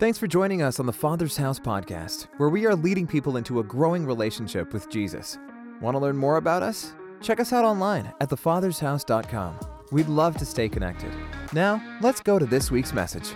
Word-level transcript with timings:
Thanks 0.00 0.18
for 0.18 0.26
joining 0.26 0.60
us 0.60 0.80
on 0.80 0.86
the 0.86 0.92
Father's 0.92 1.36
House 1.36 1.60
podcast, 1.60 2.26
where 2.38 2.48
we 2.48 2.66
are 2.66 2.74
leading 2.74 3.06
people 3.06 3.36
into 3.36 3.60
a 3.60 3.62
growing 3.62 4.04
relationship 4.04 4.72
with 4.72 4.90
Jesus. 4.90 5.38
Want 5.80 5.94
to 5.94 6.00
learn 6.00 6.16
more 6.16 6.36
about 6.36 6.64
us? 6.64 6.94
Check 7.22 7.38
us 7.38 7.52
out 7.52 7.64
online 7.64 8.12
at 8.20 8.28
thefathershouse.com. 8.28 9.60
We'd 9.92 10.08
love 10.08 10.36
to 10.38 10.44
stay 10.44 10.68
connected. 10.68 11.12
Now, 11.52 11.80
let's 12.00 12.20
go 12.20 12.40
to 12.40 12.44
this 12.44 12.72
week's 12.72 12.92
message. 12.92 13.30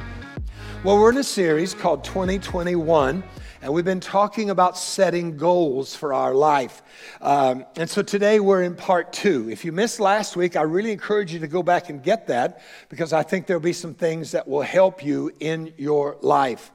Well, 0.85 0.96
we're 0.96 1.11
in 1.11 1.17
a 1.17 1.25
series 1.25 1.75
called 1.75 2.05
2021, 2.05 3.25
and 3.62 3.73
we've 3.73 3.84
been 3.84 3.98
talking 3.98 4.48
about 4.50 4.79
setting 4.79 5.37
goals 5.37 5.96
for 5.96 6.14
our 6.14 6.32
life. 6.32 6.82
Um, 7.20 7.66
and 7.77 7.91
so 7.91 8.01
today 8.01 8.39
we're 8.39 8.62
in 8.62 8.77
part 8.77 9.12
two. 9.12 9.51
If 9.51 9.64
you 9.64 9.73
missed 9.73 9.98
last 9.98 10.37
week, 10.37 10.55
I 10.55 10.62
really 10.62 10.93
encourage 10.93 11.33
you 11.33 11.41
to 11.41 11.48
go 11.48 11.64
back 11.64 11.91
and 11.91 12.01
get 12.01 12.29
that 12.29 12.62
because 12.91 13.12
I 13.12 13.25
think 13.25 13.48
there'll 13.48 13.61
be 13.61 13.73
some 13.73 13.93
things 13.93 14.30
that 14.30 14.46
will 14.46 14.62
help 14.62 15.05
you 15.05 15.33
in 15.41 15.75
your 15.79 16.16
life. 16.20 16.70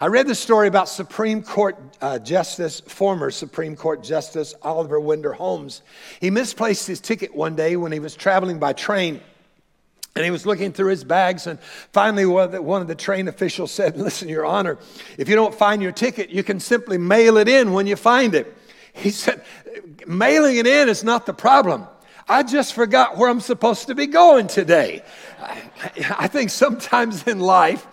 I 0.00 0.06
read 0.06 0.26
the 0.26 0.34
story 0.34 0.66
about 0.66 0.88
Supreme 0.88 1.40
Court 1.40 1.78
uh, 2.00 2.18
Justice, 2.18 2.80
former 2.80 3.30
Supreme 3.30 3.76
Court 3.76 4.02
Justice 4.02 4.54
Oliver 4.62 4.98
Wendell 4.98 5.32
Holmes. 5.32 5.82
He 6.20 6.30
misplaced 6.30 6.88
his 6.88 7.00
ticket 7.00 7.32
one 7.32 7.54
day 7.54 7.76
when 7.76 7.92
he 7.92 8.00
was 8.00 8.16
traveling 8.16 8.58
by 8.58 8.72
train. 8.72 9.20
And 10.16 10.24
he 10.24 10.30
was 10.30 10.46
looking 10.46 10.72
through 10.72 10.90
his 10.90 11.02
bags, 11.02 11.48
and 11.48 11.58
finally, 11.92 12.24
one 12.24 12.80
of 12.80 12.86
the 12.86 12.94
train 12.94 13.26
officials 13.26 13.72
said, 13.72 13.96
Listen, 13.98 14.28
Your 14.28 14.46
Honor, 14.46 14.78
if 15.18 15.28
you 15.28 15.34
don't 15.34 15.54
find 15.54 15.82
your 15.82 15.92
ticket, 15.92 16.30
you 16.30 16.44
can 16.44 16.60
simply 16.60 16.98
mail 16.98 17.36
it 17.36 17.48
in 17.48 17.72
when 17.72 17.86
you 17.86 17.96
find 17.96 18.34
it. 18.34 18.56
He 18.92 19.10
said, 19.10 19.42
Mailing 20.06 20.56
it 20.56 20.66
in 20.66 20.88
is 20.88 21.02
not 21.02 21.26
the 21.26 21.34
problem. 21.34 21.88
I 22.28 22.42
just 22.42 22.74
forgot 22.74 23.18
where 23.18 23.28
I'm 23.28 23.40
supposed 23.40 23.88
to 23.88 23.94
be 23.94 24.06
going 24.06 24.46
today. 24.46 25.02
I 26.16 26.28
think 26.28 26.50
sometimes 26.50 27.26
in 27.26 27.40
life, 27.40 27.86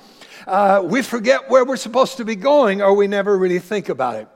uh, 0.47 0.81
we 0.85 1.01
forget 1.01 1.49
where 1.49 1.65
we're 1.65 1.75
supposed 1.75 2.17
to 2.17 2.25
be 2.25 2.35
going 2.35 2.81
or 2.81 2.93
we 2.93 3.07
never 3.07 3.37
really 3.37 3.59
think 3.59 3.89
about 3.89 4.15
it. 4.15 4.27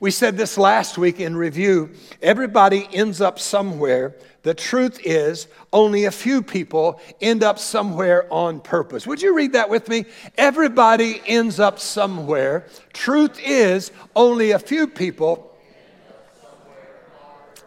We 0.00 0.10
said 0.10 0.36
this 0.36 0.58
last 0.58 0.98
week 0.98 1.18
in 1.18 1.34
review 1.34 1.90
everybody 2.20 2.88
ends 2.92 3.20
up 3.20 3.38
somewhere. 3.38 4.16
The 4.48 4.54
truth 4.54 5.00
is, 5.04 5.46
only 5.74 6.06
a 6.06 6.10
few 6.10 6.42
people 6.42 7.02
end 7.20 7.42
up 7.42 7.58
somewhere 7.58 8.26
on 8.32 8.60
purpose. 8.60 9.06
Would 9.06 9.20
you 9.20 9.36
read 9.36 9.52
that 9.52 9.68
with 9.68 9.90
me? 9.90 10.06
Everybody 10.38 11.20
ends 11.26 11.60
up 11.60 11.78
somewhere. 11.78 12.66
Truth 12.94 13.38
is, 13.44 13.92
only 14.16 14.52
a 14.52 14.58
few 14.58 14.86
people 14.86 15.54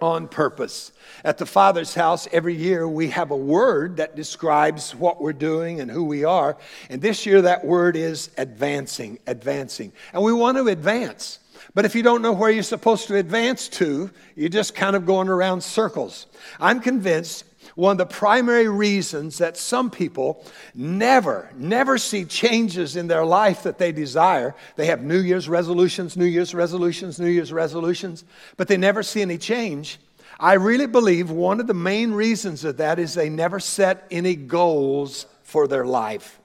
on 0.02 0.28
purpose. 0.28 0.92
At 1.24 1.38
the 1.38 1.46
Father's 1.46 1.94
house, 1.94 2.28
every 2.32 2.56
year 2.56 2.88
we 2.88 3.10
have 3.10 3.30
a 3.30 3.38
word 3.38 3.98
that 3.98 4.16
describes 4.16 4.96
what 4.96 5.22
we're 5.22 5.34
doing 5.34 5.82
and 5.82 5.92
who 5.92 6.04
we 6.04 6.24
are. 6.24 6.58
And 6.90 7.00
this 7.00 7.28
year, 7.28 7.44
that 7.44 7.64
word 7.64 7.96
is 7.96 8.32
advancing, 8.40 9.20
advancing. 9.28 9.94
And 10.14 10.24
we 10.24 10.34
want 10.34 10.58
to 10.58 10.68
advance. 10.68 11.38
But 11.74 11.86
if 11.86 11.96
you 11.96 12.04
don't 12.04 12.22
know 12.22 12.34
where 12.34 12.52
you're 12.52 12.64
supposed 12.64 13.08
to 13.08 13.16
advance 13.16 13.68
to, 13.70 14.12
you're 14.36 14.50
just 14.50 14.76
kind 14.76 14.96
of 14.96 15.06
going 15.06 15.30
around 15.30 15.62
circles. 15.62 16.28
I'm 16.60 16.80
convinced 16.80 17.46
one 17.76 17.94
of 17.94 17.98
the 17.98 18.06
primary 18.06 18.68
reasons 18.68 19.38
that 19.38 19.58
some 19.58 19.90
people 19.90 20.46
never, 20.76 21.50
never 21.56 21.98
see 21.98 22.26
changes 22.26 22.96
in 22.96 23.08
their 23.08 23.26
life 23.26 23.64
that 23.64 23.78
they 23.78 23.92
desire. 23.92 24.56
They 24.76 24.88
have 24.88 25.02
New 25.02 25.20
Year's 25.20 25.48
resolutions, 25.48 26.18
New 26.18 26.26
Year's 26.26 26.54
resolutions, 26.54 27.20
New 27.20 27.30
Year's 27.30 27.54
resolutions, 27.54 28.24
but 28.58 28.68
they 28.68 28.78
never 28.78 29.04
see 29.04 29.22
any 29.22 29.38
change. 29.38 30.00
I 30.40 30.54
really 30.54 30.88
believe 30.88 31.30
one 31.30 31.60
of 31.60 31.68
the 31.68 31.74
main 31.74 32.12
reasons 32.14 32.64
of 32.66 32.78
that 32.78 33.00
is 33.00 33.14
they 33.14 33.30
never 33.30 33.60
set 33.60 34.08
any 34.10 34.36
goals 34.36 35.28
for 35.44 35.68
their 35.68 35.86
life. 35.86 36.40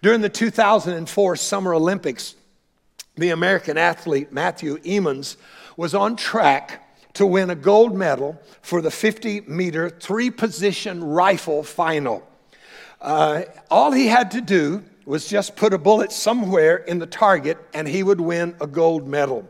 During 0.00 0.20
the 0.20 0.28
2004 0.28 1.36
Summer 1.36 1.74
Olympics, 1.74 2.34
the 3.16 3.30
American 3.30 3.76
athlete 3.76 4.32
Matthew 4.32 4.78
Emmons 4.84 5.36
was 5.76 5.94
on 5.94 6.16
track 6.16 6.88
to 7.14 7.26
win 7.26 7.50
a 7.50 7.54
gold 7.54 7.94
medal 7.94 8.40
for 8.62 8.80
the 8.80 8.90
50 8.90 9.42
meter 9.42 9.90
three 9.90 10.30
position 10.30 11.04
rifle 11.04 11.62
final. 11.62 12.26
Uh, 13.00 13.42
all 13.70 13.92
he 13.92 14.06
had 14.06 14.30
to 14.30 14.40
do 14.40 14.82
was 15.04 15.28
just 15.28 15.56
put 15.56 15.74
a 15.74 15.78
bullet 15.78 16.12
somewhere 16.12 16.76
in 16.76 16.98
the 16.98 17.06
target 17.06 17.58
and 17.74 17.88
he 17.88 18.02
would 18.02 18.20
win 18.20 18.54
a 18.60 18.66
gold 18.66 19.08
medal. 19.08 19.48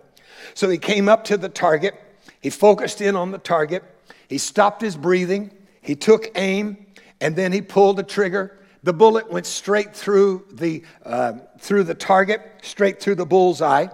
So 0.55 0.69
he 0.69 0.78
came 0.78 1.09
up 1.09 1.25
to 1.25 1.37
the 1.37 1.49
target, 1.49 1.95
he 2.41 2.51
focused 2.51 3.01
in 3.01 3.15
on 3.15 3.31
the 3.31 3.39
target, 3.39 3.84
he 4.28 4.39
stopped 4.39 4.81
his 4.81 4.97
breathing, 4.97 5.51
he 5.83 5.95
took 5.95 6.31
aim, 6.37 6.87
and 7.21 7.37
then 7.37 7.53
he 7.53 7.61
pulled 7.61 7.97
the 7.99 8.03
trigger. 8.03 8.59
The 8.82 8.93
bullet 8.93 9.31
went 9.31 9.47
straight 9.47 9.94
through 9.94 10.47
the, 10.50 10.82
uh, 11.04 11.34
through 11.59 11.84
the 11.84 11.94
target, 11.94 12.43
straight 12.62 13.00
through 13.00 13.15
the 13.15 13.26
bullseye, 13.26 13.87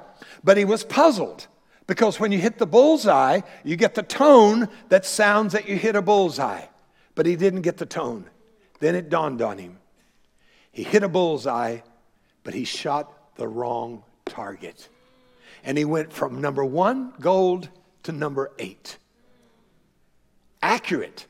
but 0.42 0.56
he 0.56 0.64
was 0.64 0.84
puzzled 0.84 1.46
because 1.86 2.20
when 2.20 2.32
you 2.32 2.38
hit 2.38 2.58
the 2.58 2.66
bullseye, 2.66 3.40
you 3.64 3.76
get 3.76 3.94
the 3.94 4.02
tone 4.02 4.68
that 4.90 5.04
sounds 5.04 5.54
that 5.54 5.68
you 5.68 5.76
hit 5.76 5.96
a 5.96 6.02
bullseye. 6.02 6.66
But 7.14 7.26
he 7.26 7.34
didn't 7.34 7.62
get 7.62 7.78
the 7.78 7.86
tone. 7.86 8.26
Then 8.78 8.94
it 8.94 9.08
dawned 9.08 9.42
on 9.42 9.58
him. 9.58 9.78
He 10.70 10.84
hit 10.84 11.02
a 11.02 11.08
bullseye, 11.08 11.78
but 12.44 12.54
he 12.54 12.64
shot 12.64 13.34
the 13.36 13.48
wrong 13.48 14.04
target. 14.26 14.88
And 15.64 15.76
he 15.76 15.84
went 15.84 16.12
from 16.12 16.40
number 16.40 16.64
one, 16.64 17.14
gold, 17.20 17.68
to 18.04 18.12
number 18.12 18.52
eight. 18.58 18.98
Accurate, 20.62 21.26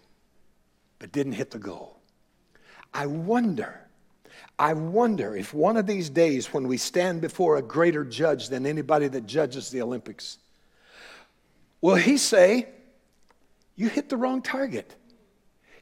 but 0.99 1.13
didn't 1.13 1.33
hit 1.33 1.53
the 1.53 1.59
goal. 1.59 1.98
I 2.93 3.07
wonder 3.07 3.81
I 4.61 4.73
wonder 4.73 5.37
if 5.37 5.55
one 5.55 5.77
of 5.77 5.87
these 5.87 6.11
days 6.11 6.53
when 6.53 6.67
we 6.67 6.79
stand 6.79 7.21
before 7.21 7.57
a 7.57 7.63
greater 7.63 8.05
judge 8.05 8.49
than 8.49 8.67
anybody 8.67 9.07
that 9.07 9.25
judges 9.25 9.71
the 9.71 9.83
Olympics, 9.83 10.39
Will 11.81 11.97
he 11.97 12.17
say, 12.17 12.69
You 13.77 13.89
hit 13.89 14.09
the 14.09 14.17
wrong 14.17 14.43
target? 14.43 14.95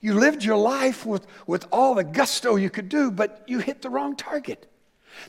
You 0.01 0.15
lived 0.15 0.45
your 0.45 0.59
life 0.59 1.07
with, 1.07 1.27
with 1.47 1.67
all 1.73 1.95
the 1.95 2.05
gusto 2.05 2.57
you 2.57 2.71
could 2.71 2.89
do, 2.89 3.11
but 3.11 3.43
you 3.47 3.59
hit 3.59 3.83
the 3.83 3.91
wrong 3.91 4.15
target. 4.15 4.71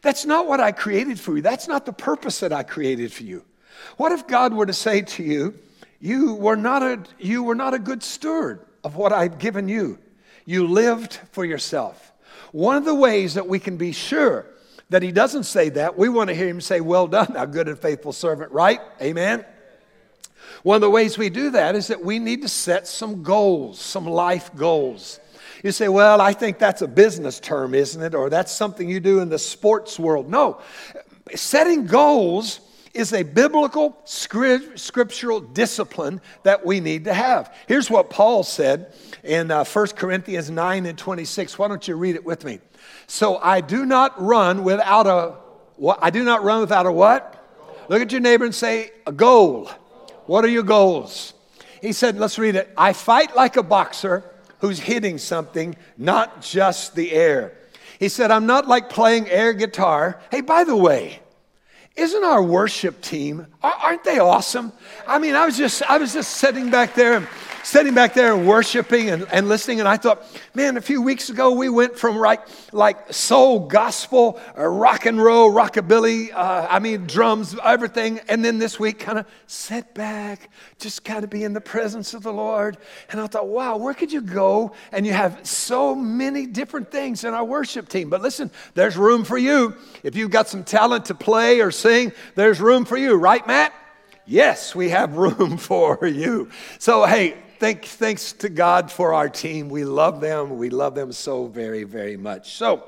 That's 0.01 0.25
not 0.25 0.47
what 0.47 0.59
I 0.59 0.73
created 0.73 1.19
for 1.19 1.37
you. 1.37 1.41
That's 1.41 1.67
not 1.67 1.85
the 1.85 1.93
purpose 1.93 2.41
that 2.41 2.51
I 2.51 2.63
created 2.63 3.11
for 3.13 3.23
you. 3.23 3.45
What 3.95 4.11
if 4.11 4.27
God 4.27 4.53
were 4.53 4.65
to 4.65 4.73
say 4.73 5.01
to 5.01 5.23
you, 5.23 5.57
you 5.99 6.33
were 6.33 6.57
not 6.57 6.83
a, 6.83 6.99
you 7.17 7.43
were 7.43 7.55
not 7.55 7.73
a 7.73 7.79
good 7.79 8.03
steward 8.03 8.65
of 8.83 8.97
what 8.97 9.13
I've 9.13 9.39
given 9.39 9.69
you? 9.69 9.99
You 10.47 10.65
lived 10.65 11.19
for 11.33 11.43
yourself. 11.43 12.13
One 12.53 12.77
of 12.77 12.85
the 12.85 12.95
ways 12.95 13.33
that 13.33 13.47
we 13.47 13.59
can 13.59 13.75
be 13.75 13.91
sure 13.91 14.45
that 14.89 15.03
he 15.03 15.11
doesn't 15.11 15.43
say 15.43 15.67
that, 15.69 15.97
we 15.97 16.07
want 16.07 16.29
to 16.29 16.33
hear 16.33 16.47
him 16.47 16.61
say, 16.61 16.79
Well 16.79 17.07
done, 17.07 17.33
thou 17.33 17.45
good 17.45 17.67
and 17.67 17.77
faithful 17.77 18.13
servant, 18.13 18.53
right? 18.53 18.79
Amen? 19.01 19.43
One 20.63 20.75
of 20.75 20.81
the 20.81 20.89
ways 20.89 21.17
we 21.17 21.29
do 21.29 21.51
that 21.51 21.75
is 21.75 21.87
that 21.87 22.01
we 22.01 22.17
need 22.17 22.43
to 22.43 22.47
set 22.47 22.87
some 22.87 23.23
goals, 23.23 23.77
some 23.79 24.05
life 24.05 24.55
goals. 24.55 25.19
You 25.63 25.71
say, 25.73 25.89
well, 25.89 26.21
I 26.21 26.33
think 26.33 26.59
that's 26.59 26.81
a 26.81 26.87
business 26.87 27.39
term, 27.39 27.73
isn't 27.73 28.01
it? 28.01 28.15
Or 28.15 28.29
that's 28.29 28.51
something 28.51 28.87
you 28.87 28.99
do 28.99 29.19
in 29.19 29.29
the 29.29 29.39
sports 29.39 29.99
world. 29.99 30.29
No, 30.29 30.61
setting 31.35 31.87
goals 31.87 32.61
is 32.97 33.13
a 33.13 33.23
biblical 33.23 33.97
scriptural 34.05 35.39
discipline 35.39 36.19
that 36.43 36.65
we 36.65 36.79
need 36.79 37.05
to 37.05 37.13
have. 37.13 37.53
Here's 37.67 37.89
what 37.89 38.09
Paul 38.09 38.43
said 38.43 38.93
in 39.23 39.51
uh, 39.51 39.63
1 39.63 39.87
Corinthians 39.89 40.49
9 40.49 40.85
and 40.85 40.97
26. 40.97 41.59
Why 41.59 41.67
don't 41.67 41.87
you 41.87 41.95
read 41.95 42.15
it 42.15 42.25
with 42.25 42.43
me? 42.43 42.59
So 43.05 43.37
I 43.37 43.61
do 43.61 43.85
not 43.85 44.19
run 44.21 44.63
without 44.63 45.05
a 45.07 45.35
what? 45.75 45.99
I 46.01 46.09
do 46.09 46.23
not 46.23 46.43
run 46.43 46.61
without 46.61 46.87
a 46.87 46.91
what? 46.91 47.33
Look 47.87 48.01
at 48.01 48.11
your 48.11 48.21
neighbor 48.21 48.45
and 48.45 48.55
say, 48.55 48.91
a 49.05 49.11
goal. 49.11 49.69
What 50.25 50.43
are 50.43 50.49
your 50.49 50.63
goals? 50.63 51.33
He 51.81 51.93
said, 51.93 52.17
let's 52.17 52.39
read 52.39 52.55
it. 52.55 52.73
I 52.75 52.93
fight 52.93 53.35
like 53.35 53.55
a 53.57 53.63
boxer 53.63 54.23
who's 54.59 54.79
hitting 54.79 55.19
something, 55.19 55.75
not 55.97 56.41
just 56.41 56.95
the 56.95 57.11
air. 57.11 57.53
He 57.99 58.09
said, 58.09 58.31
I'm 58.31 58.45
not 58.45 58.67
like 58.67 58.89
playing 58.89 59.29
air 59.29 59.53
guitar. 59.53 60.19
Hey, 60.31 60.41
by 60.41 60.63
the 60.63 60.75
way, 60.75 61.19
isn't 61.97 62.23
our 62.23 62.41
worship 62.41 63.01
team, 63.01 63.47
aren't 63.61 64.03
they 64.03 64.19
awesome? 64.19 64.71
I 65.07 65.17
mean, 65.19 65.35
I 65.35 65.45
was 65.45 65.57
just, 65.57 65.81
I 65.83 65.97
was 65.97 66.13
just 66.13 66.35
sitting 66.35 66.69
back 66.69 66.93
there 66.93 67.13
and 67.13 67.27
sitting 67.67 67.93
back 67.93 68.13
there 68.13 68.33
and 68.33 68.47
worshiping 68.47 69.09
and, 69.09 69.27
and 69.29 69.49
listening, 69.49 69.81
and 69.81 69.89
I 69.89 69.97
thought, 69.97 70.23
man, 70.53 70.77
a 70.77 70.81
few 70.81 71.01
weeks 71.01 71.29
ago 71.29 71.51
we 71.51 71.67
went 71.67 71.97
from 71.97 72.15
like, 72.17 72.47
like 72.71 73.11
soul, 73.11 73.67
gospel, 73.67 74.39
uh, 74.57 74.65
rock 74.65 75.05
and 75.05 75.21
roll, 75.21 75.51
rockabilly, 75.51 76.31
uh, 76.33 76.65
I 76.69 76.79
mean, 76.79 77.07
drums, 77.07 77.57
everything, 77.61 78.21
and 78.29 78.43
then 78.43 78.57
this 78.57 78.79
week 78.79 78.99
kind 78.99 79.19
of 79.19 79.25
sit 79.47 79.93
back, 79.93 80.49
just 80.79 81.03
kind 81.03 81.25
of 81.25 81.29
be 81.29 81.43
in 81.43 81.51
the 81.51 81.59
presence 81.59 82.13
of 82.13 82.23
the 82.23 82.31
Lord. 82.31 82.77
And 83.09 83.19
I 83.19 83.27
thought, 83.27 83.49
wow, 83.49 83.75
where 83.75 83.93
could 83.93 84.13
you 84.13 84.21
go? 84.21 84.71
And 84.93 85.05
you 85.05 85.11
have 85.11 85.45
so 85.45 85.93
many 85.93 86.45
different 86.45 86.89
things 86.89 87.25
in 87.25 87.33
our 87.33 87.43
worship 87.43 87.89
team. 87.89 88.09
But 88.09 88.21
listen, 88.21 88.49
there's 88.75 88.95
room 88.95 89.25
for 89.25 89.37
you. 89.37 89.75
If 90.03 90.15
you've 90.15 90.31
got 90.31 90.47
some 90.47 90.63
talent 90.63 91.03
to 91.07 91.15
play 91.15 91.59
or 91.59 91.71
sing, 91.71 92.13
there's 92.35 92.61
room 92.61 92.85
for 92.85 92.95
you, 92.95 93.15
right, 93.15 93.45
Matt? 93.45 93.73
Yes, 94.25 94.73
we 94.73 94.87
have 94.87 95.17
room 95.17 95.57
for 95.57 96.07
you. 96.07 96.49
So, 96.79 97.05
hey, 97.05 97.35
thank, 97.59 97.85
thanks 97.85 98.33
to 98.33 98.49
God 98.49 98.91
for 98.91 99.13
our 99.13 99.29
team. 99.29 99.69
We 99.69 99.83
love 99.83 100.21
them. 100.21 100.57
We 100.57 100.69
love 100.69 100.95
them 100.95 101.11
so 101.11 101.47
very, 101.47 101.83
very 101.83 102.17
much. 102.17 102.53
So, 102.53 102.83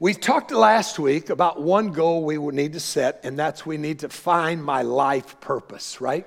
We 0.00 0.14
talked 0.14 0.50
last 0.50 0.98
week 0.98 1.30
about 1.30 1.62
one 1.62 1.92
goal 1.92 2.24
we 2.24 2.36
would 2.36 2.56
need 2.56 2.72
to 2.72 2.80
set, 2.80 3.20
and 3.22 3.38
that's 3.38 3.64
we 3.64 3.76
need 3.76 4.00
to 4.00 4.08
find 4.08 4.62
my 4.64 4.82
life 4.82 5.40
purpose, 5.40 6.00
right? 6.00 6.26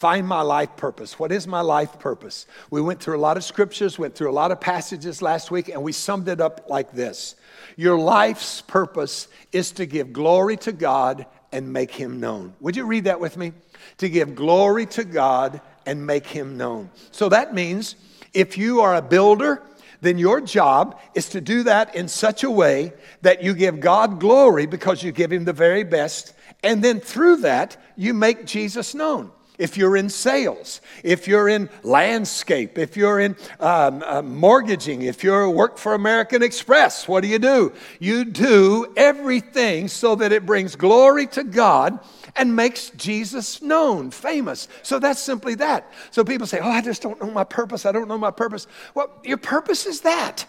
Find 0.00 0.26
my 0.26 0.40
life 0.42 0.76
purpose. 0.76 1.16
What 1.18 1.30
is 1.30 1.46
my 1.46 1.60
life 1.60 2.00
purpose? 2.00 2.46
We 2.70 2.80
went 2.80 3.00
through 3.00 3.16
a 3.16 3.20
lot 3.20 3.36
of 3.36 3.44
scriptures, 3.44 3.98
went 3.98 4.16
through 4.16 4.30
a 4.30 4.34
lot 4.34 4.50
of 4.50 4.60
passages 4.60 5.22
last 5.22 5.52
week, 5.52 5.68
and 5.68 5.82
we 5.82 5.92
summed 5.92 6.28
it 6.28 6.40
up 6.40 6.66
like 6.68 6.90
this 6.92 7.36
Your 7.76 7.98
life's 7.98 8.60
purpose 8.62 9.28
is 9.52 9.70
to 9.72 9.86
give 9.86 10.12
glory 10.12 10.56
to 10.58 10.72
God 10.72 11.26
and 11.52 11.72
make 11.72 11.92
Him 11.92 12.18
known. 12.18 12.54
Would 12.60 12.74
you 12.74 12.84
read 12.84 13.04
that 13.04 13.20
with 13.20 13.36
me? 13.36 13.52
To 13.98 14.08
give 14.08 14.34
glory 14.34 14.86
to 14.86 15.04
God 15.04 15.60
and 15.86 16.06
make 16.06 16.26
Him 16.26 16.56
known. 16.56 16.90
So 17.10 17.28
that 17.28 17.54
means 17.54 17.96
if 18.32 18.58
you 18.58 18.80
are 18.80 18.94
a 18.94 19.02
builder, 19.02 19.62
then 20.00 20.18
your 20.18 20.40
job 20.40 21.00
is 21.14 21.28
to 21.30 21.40
do 21.40 21.62
that 21.62 21.94
in 21.94 22.08
such 22.08 22.44
a 22.44 22.50
way 22.50 22.92
that 23.22 23.42
you 23.42 23.54
give 23.54 23.80
God 23.80 24.20
glory 24.20 24.66
because 24.66 25.02
you 25.02 25.12
give 25.12 25.32
Him 25.32 25.44
the 25.44 25.52
very 25.52 25.84
best. 25.84 26.34
And 26.62 26.82
then 26.82 27.00
through 27.00 27.36
that, 27.38 27.76
you 27.96 28.14
make 28.14 28.44
Jesus 28.46 28.94
known 28.94 29.30
if 29.58 29.76
you're 29.76 29.96
in 29.96 30.08
sales, 30.08 30.80
if 31.04 31.28
you're 31.28 31.48
in 31.48 31.68
landscape, 31.82 32.76
if 32.76 32.96
you're 32.96 33.20
in 33.20 33.36
um, 33.60 34.02
uh, 34.04 34.20
mortgaging, 34.22 35.02
if 35.02 35.22
you're 35.22 35.48
work 35.48 35.78
for 35.78 35.94
American 35.94 36.42
Express, 36.42 37.06
what 37.06 37.20
do 37.22 37.28
you 37.28 37.38
do? 37.38 37.72
You 38.00 38.24
do 38.24 38.92
everything 38.96 39.88
so 39.88 40.16
that 40.16 40.32
it 40.32 40.44
brings 40.44 40.74
glory 40.74 41.26
to 41.28 41.44
God 41.44 42.00
and 42.36 42.56
makes 42.56 42.90
Jesus 42.90 43.62
known, 43.62 44.10
famous. 44.10 44.66
So 44.82 44.98
that's 44.98 45.20
simply 45.20 45.54
that. 45.56 45.90
So 46.10 46.24
people 46.24 46.46
say, 46.46 46.58
Oh, 46.58 46.70
I 46.70 46.80
just 46.80 47.02
don't 47.02 47.20
know 47.22 47.30
my 47.30 47.44
purpose. 47.44 47.86
I 47.86 47.92
don't 47.92 48.08
know 48.08 48.18
my 48.18 48.32
purpose. 48.32 48.66
Well, 48.94 49.10
your 49.22 49.38
purpose 49.38 49.86
is 49.86 50.00
that. 50.00 50.46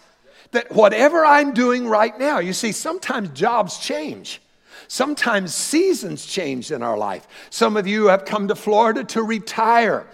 That 0.52 0.72
whatever 0.72 1.26
I'm 1.26 1.54
doing 1.54 1.88
right 1.88 2.18
now, 2.18 2.40
you 2.40 2.54
see, 2.54 2.72
sometimes 2.72 3.30
jobs 3.30 3.78
change. 3.78 4.42
Sometimes 4.88 5.54
seasons 5.54 6.26
change 6.26 6.72
in 6.72 6.84
our 6.84 6.98
life. 6.98 7.28
Some 7.50 7.78
of 7.78 7.88
you 7.88 8.08
have 8.08 8.26
come 8.26 8.48
to 8.48 8.56
Florida 8.56 9.04
to 9.06 9.24
retire 9.24 10.08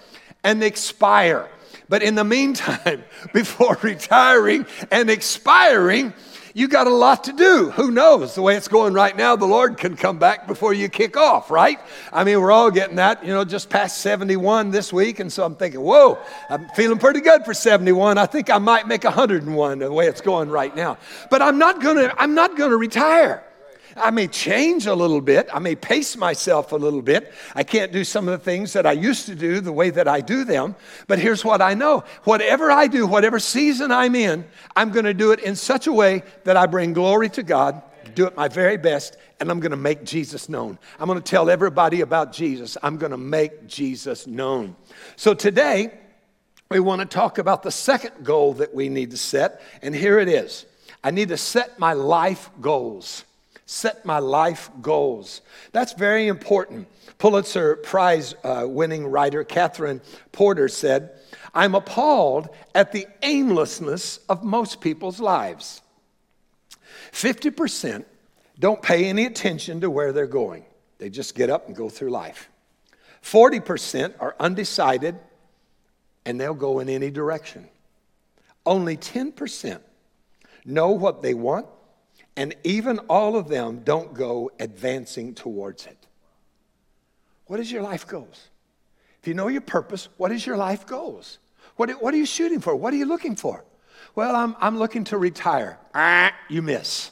and 0.44 0.63
expire. 0.63 1.50
But 1.89 2.03
in 2.03 2.15
the 2.15 2.23
meantime, 2.23 3.03
before 3.33 3.77
retiring 3.81 4.65
and 4.91 5.09
expiring, 5.09 6.13
you 6.53 6.68
got 6.68 6.88
a 6.88 6.94
lot 6.94 7.25
to 7.25 7.33
do. 7.33 7.71
Who 7.71 7.91
knows? 7.91 8.35
The 8.35 8.41
way 8.41 8.56
it's 8.56 8.68
going 8.68 8.94
right 8.94 9.15
now, 9.15 9.35
the 9.35 9.45
Lord 9.45 9.77
can 9.77 9.95
come 9.95 10.19
back 10.19 10.47
before 10.47 10.73
you 10.73 10.89
kick 10.89 11.15
off, 11.15 11.50
right? 11.50 11.79
I 12.12 12.23
mean, 12.23 12.39
we're 12.41 12.51
all 12.51 12.71
getting 12.71 12.97
that, 12.97 13.25
you 13.25 13.33
know, 13.33 13.45
just 13.45 13.69
past 13.69 14.00
71 14.00 14.71
this 14.71 14.91
week. 14.91 15.19
And 15.19 15.31
so 15.31 15.45
I'm 15.45 15.56
thinking, 15.56 15.81
whoa, 15.81 16.18
I'm 16.50 16.68
feeling 16.69 16.97
pretty 16.97 17.21
good 17.21 17.45
for 17.45 17.53
71. 17.53 18.18
I 18.18 18.25
think 18.25 18.50
I 18.50 18.57
might 18.57 18.88
make 18.88 19.03
101 19.03 19.79
the 19.79 19.91
way 19.91 20.07
it's 20.07 20.21
going 20.21 20.50
right 20.50 20.75
now. 20.75 20.97
But 21.29 21.41
I'm 21.41 21.57
not 21.57 21.81
gonna, 21.81 22.13
I'm 22.18 22.35
not 22.35 22.57
gonna 22.57 22.77
retire. 22.77 23.44
I 23.95 24.11
may 24.11 24.27
change 24.27 24.85
a 24.85 24.95
little 24.95 25.21
bit. 25.21 25.49
I 25.53 25.59
may 25.59 25.75
pace 25.75 26.15
myself 26.15 26.71
a 26.71 26.75
little 26.75 27.01
bit. 27.01 27.33
I 27.55 27.63
can't 27.63 27.91
do 27.91 28.03
some 28.03 28.27
of 28.27 28.38
the 28.38 28.43
things 28.43 28.73
that 28.73 28.85
I 28.85 28.93
used 28.93 29.25
to 29.27 29.35
do 29.35 29.59
the 29.59 29.71
way 29.71 29.89
that 29.89 30.07
I 30.07 30.21
do 30.21 30.43
them. 30.43 30.75
But 31.07 31.19
here's 31.19 31.43
what 31.43 31.61
I 31.61 31.73
know 31.73 32.03
whatever 32.23 32.71
I 32.71 32.88
do, 32.88 33.07
whatever 33.07 33.39
season 33.39 33.91
I'm 33.91 34.15
in, 34.15 34.45
I'm 34.75 34.91
going 34.91 35.05
to 35.05 35.13
do 35.13 35.31
it 35.31 35.39
in 35.39 35.55
such 35.55 35.88
a 35.88 35.93
way 35.93 36.23
that 36.43 36.57
I 36.57 36.65
bring 36.65 36.93
glory 36.93 37.29
to 37.29 37.43
God, 37.43 37.81
do 38.15 38.25
it 38.25 38.35
my 38.35 38.47
very 38.47 38.77
best, 38.77 39.17
and 39.39 39.49
I'm 39.49 39.59
going 39.59 39.71
to 39.71 39.77
make 39.77 40.03
Jesus 40.03 40.49
known. 40.49 40.77
I'm 40.99 41.07
going 41.07 41.21
to 41.21 41.29
tell 41.29 41.49
everybody 41.49 42.01
about 42.01 42.33
Jesus. 42.33 42.77
I'm 42.83 42.97
going 42.97 43.11
to 43.11 43.17
make 43.17 43.67
Jesus 43.67 44.27
known. 44.27 44.75
So 45.15 45.33
today, 45.33 45.94
we 46.69 46.79
want 46.79 47.01
to 47.01 47.05
talk 47.05 47.37
about 47.37 47.63
the 47.63 47.71
second 47.71 48.23
goal 48.23 48.53
that 48.53 48.73
we 48.73 48.87
need 48.87 49.11
to 49.11 49.17
set, 49.17 49.61
and 49.81 49.94
here 49.94 50.19
it 50.19 50.29
is. 50.29 50.65
I 51.03 51.11
need 51.11 51.29
to 51.29 51.37
set 51.37 51.79
my 51.79 51.94
life 51.94 52.49
goals 52.61 53.25
set 53.65 54.05
my 54.05 54.19
life 54.19 54.69
goals. 54.81 55.41
That's 55.71 55.93
very 55.93 56.27
important. 56.27 56.87
Pulitzer 57.17 57.75
Prize 57.77 58.35
uh, 58.43 58.65
winning 58.67 59.07
writer 59.07 59.43
Katherine 59.43 60.01
Porter 60.31 60.67
said, 60.67 61.11
I'm 61.53 61.75
appalled 61.75 62.49
at 62.73 62.91
the 62.91 63.07
aimlessness 63.21 64.19
of 64.29 64.43
most 64.43 64.81
people's 64.81 65.19
lives. 65.19 65.81
50% 67.11 68.05
don't 68.59 68.81
pay 68.81 69.05
any 69.05 69.25
attention 69.25 69.81
to 69.81 69.89
where 69.89 70.13
they're 70.13 70.27
going, 70.27 70.65
they 70.99 71.09
just 71.09 71.35
get 71.35 71.49
up 71.49 71.67
and 71.67 71.75
go 71.75 71.89
through 71.89 72.11
life. 72.11 72.49
40% 73.23 74.15
are 74.19 74.35
undecided 74.39 75.15
and 76.25 76.39
they'll 76.39 76.53
go 76.53 76.79
in 76.79 76.89
any 76.89 77.09
direction. 77.09 77.67
Only 78.65 78.97
10% 78.97 79.79
know 80.65 80.91
what 80.91 81.21
they 81.21 81.33
want 81.33 81.67
and 82.41 82.55
even 82.63 82.97
all 83.07 83.35
of 83.35 83.49
them 83.49 83.81
don't 83.83 84.15
go 84.15 84.49
advancing 84.59 85.35
towards 85.35 85.85
it. 85.85 86.07
What 87.45 87.59
is 87.59 87.71
your 87.71 87.83
life 87.83 88.07
goals? 88.07 88.49
If 89.21 89.27
you 89.27 89.35
know 89.35 89.47
your 89.47 89.61
purpose, 89.61 90.09
what 90.17 90.31
is 90.31 90.43
your 90.43 90.57
life 90.57 90.88
goals? 90.88 91.38
What, 91.75 91.91
what 92.01 92.15
are 92.15 92.17
you 92.17 92.25
shooting 92.25 92.59
for? 92.59 92.75
What 92.75 92.95
are 92.95 92.97
you 92.97 93.05
looking 93.05 93.35
for? 93.35 93.63
Well, 94.15 94.35
I'm, 94.35 94.55
I'm 94.59 94.79
looking 94.79 95.03
to 95.03 95.19
retire. 95.19 95.77
Ah, 95.93 96.33
you 96.49 96.63
miss. 96.63 97.11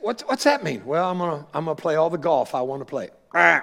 What's, 0.00 0.22
what's 0.22 0.44
that 0.44 0.64
mean? 0.64 0.82
Well, 0.86 1.10
I'm 1.10 1.18
going 1.18 1.38
to 1.42 1.46
I'm 1.52 1.66
gonna 1.66 1.74
play 1.74 1.96
all 1.96 2.08
the 2.08 2.16
golf 2.16 2.54
I 2.54 2.62
want 2.62 2.80
to 2.80 2.86
play. 2.86 3.10
Ah, 3.34 3.62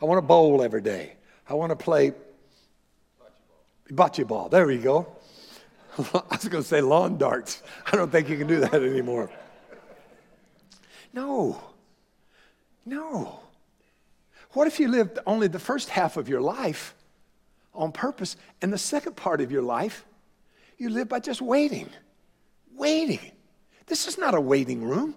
I 0.00 0.04
want 0.04 0.18
to 0.18 0.22
bowl 0.22 0.62
every 0.62 0.82
day. 0.82 1.14
I 1.48 1.54
want 1.54 1.70
to 1.70 1.76
play 1.76 2.12
bocce 3.90 4.24
ball. 4.24 4.48
There 4.48 4.68
we 4.68 4.78
go. 4.78 5.16
I 5.98 6.22
was 6.30 6.48
going 6.48 6.62
to 6.62 6.68
say 6.68 6.80
lawn 6.80 7.18
darts. 7.18 7.62
I 7.90 7.96
don't 7.96 8.10
think 8.10 8.28
you 8.28 8.36
can 8.36 8.46
do 8.46 8.60
that 8.60 8.74
anymore. 8.74 9.30
No. 11.12 11.60
No. 12.86 13.40
What 14.52 14.66
if 14.66 14.80
you 14.80 14.88
lived 14.88 15.18
only 15.26 15.48
the 15.48 15.58
first 15.58 15.88
half 15.88 16.16
of 16.16 16.28
your 16.28 16.40
life 16.40 16.94
on 17.74 17.92
purpose 17.92 18.36
and 18.62 18.72
the 18.72 18.78
second 18.78 19.16
part 19.16 19.40
of 19.40 19.52
your 19.52 19.62
life 19.62 20.04
you 20.78 20.90
live 20.90 21.08
by 21.08 21.20
just 21.20 21.40
waiting? 21.40 21.88
Waiting. 22.74 23.32
This 23.86 24.06
is 24.06 24.18
not 24.18 24.34
a 24.34 24.40
waiting 24.40 24.82
room. 24.82 25.14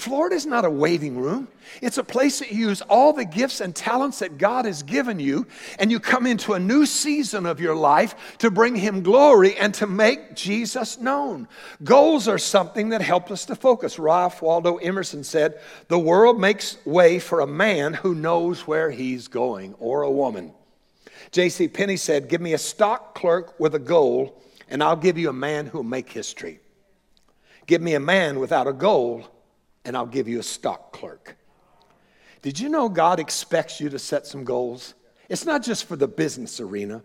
Florida 0.00 0.34
is 0.34 0.46
not 0.46 0.64
a 0.64 0.70
waiting 0.70 1.18
room. 1.18 1.46
It's 1.82 1.98
a 1.98 2.04
place 2.04 2.38
that 2.38 2.50
you 2.50 2.68
use 2.68 2.80
all 2.82 3.12
the 3.12 3.24
gifts 3.24 3.60
and 3.60 3.76
talents 3.76 4.20
that 4.20 4.38
God 4.38 4.64
has 4.64 4.82
given 4.82 5.20
you, 5.20 5.46
and 5.78 5.90
you 5.90 6.00
come 6.00 6.26
into 6.26 6.54
a 6.54 6.58
new 6.58 6.86
season 6.86 7.44
of 7.44 7.60
your 7.60 7.76
life 7.76 8.38
to 8.38 8.50
bring 8.50 8.74
Him 8.74 9.02
glory 9.02 9.56
and 9.56 9.74
to 9.74 9.86
make 9.86 10.34
Jesus 10.34 10.98
known. 10.98 11.48
Goals 11.84 12.28
are 12.28 12.38
something 12.38 12.88
that 12.88 13.02
help 13.02 13.30
us 13.30 13.44
to 13.46 13.54
focus. 13.54 13.98
Ralph 13.98 14.40
Waldo 14.40 14.76
Emerson 14.78 15.22
said, 15.22 15.60
The 15.88 15.98
world 15.98 16.40
makes 16.40 16.78
way 16.86 17.18
for 17.18 17.40
a 17.40 17.46
man 17.46 17.92
who 17.92 18.14
knows 18.14 18.66
where 18.66 18.90
he's 18.90 19.28
going, 19.28 19.74
or 19.74 20.00
a 20.00 20.10
woman. 20.10 20.54
J.C. 21.30 21.68
Penney 21.68 21.98
said, 21.98 22.30
Give 22.30 22.40
me 22.40 22.54
a 22.54 22.58
stock 22.58 23.14
clerk 23.14 23.60
with 23.60 23.74
a 23.74 23.78
goal, 23.78 24.42
and 24.70 24.82
I'll 24.82 24.96
give 24.96 25.18
you 25.18 25.28
a 25.28 25.34
man 25.34 25.66
who'll 25.66 25.82
make 25.82 26.10
history. 26.10 26.60
Give 27.66 27.82
me 27.82 27.94
a 27.94 28.00
man 28.00 28.40
without 28.40 28.66
a 28.66 28.72
goal 28.72 29.28
and 29.84 29.96
I'll 29.96 30.06
give 30.06 30.28
you 30.28 30.38
a 30.38 30.44
stock 30.44 30.92
clerk. 30.92 31.36
Did 32.42 32.58
you 32.58 32.68
know 32.68 32.88
God 32.88 33.20
expects 33.20 33.80
you 33.80 33.88
to 33.90 33.98
set 33.98 34.26
some 34.26 34.44
goals? 34.44 34.94
It's 35.28 35.44
not 35.44 35.62
just 35.62 35.84
for 35.84 35.96
the 35.96 36.08
business 36.08 36.60
arena. 36.60 37.02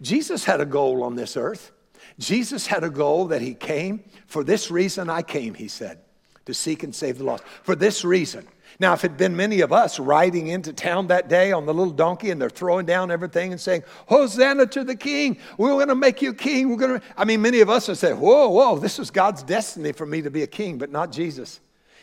Jesus 0.00 0.44
had 0.44 0.60
a 0.60 0.66
goal 0.66 1.02
on 1.02 1.16
this 1.16 1.36
earth. 1.36 1.72
Jesus 2.18 2.66
had 2.66 2.84
a 2.84 2.90
goal 2.90 3.26
that 3.26 3.42
he 3.42 3.54
came. 3.54 4.04
For 4.26 4.44
this 4.44 4.70
reason 4.70 5.10
I 5.10 5.22
came, 5.22 5.54
he 5.54 5.68
said, 5.68 5.98
to 6.46 6.54
seek 6.54 6.82
and 6.82 6.94
save 6.94 7.18
the 7.18 7.24
lost. 7.24 7.44
For 7.62 7.74
this 7.74 8.04
reason. 8.04 8.46
Now, 8.78 8.92
if 8.92 9.04
it 9.04 9.12
had 9.12 9.18
been 9.18 9.36
many 9.36 9.60
of 9.60 9.72
us 9.72 9.98
riding 9.98 10.48
into 10.48 10.72
town 10.72 11.06
that 11.06 11.28
day 11.28 11.52
on 11.52 11.66
the 11.66 11.72
little 11.72 11.92
donkey 11.92 12.30
and 12.30 12.40
they're 12.40 12.50
throwing 12.50 12.84
down 12.84 13.10
everything 13.10 13.52
and 13.52 13.60
saying, 13.60 13.84
Hosanna 14.06 14.66
to 14.66 14.84
the 14.84 14.96
king, 14.96 15.38
we're 15.56 15.70
going 15.70 15.88
to 15.88 15.94
make 15.94 16.20
you 16.20 16.34
king. 16.34 16.68
We're 16.68 16.76
going 16.76 17.00
to, 17.00 17.06
I 17.16 17.24
mean, 17.24 17.40
many 17.40 17.60
of 17.60 17.70
us 17.70 17.88
would 17.88 17.96
say, 17.96 18.12
Whoa, 18.12 18.48
whoa, 18.50 18.78
this 18.78 18.98
was 18.98 19.10
God's 19.10 19.42
destiny 19.42 19.92
for 19.92 20.04
me 20.04 20.22
to 20.22 20.30
be 20.30 20.42
a 20.42 20.46
king, 20.46 20.78
but 20.78 20.90
not 20.90 21.10
Jesus. 21.10 21.60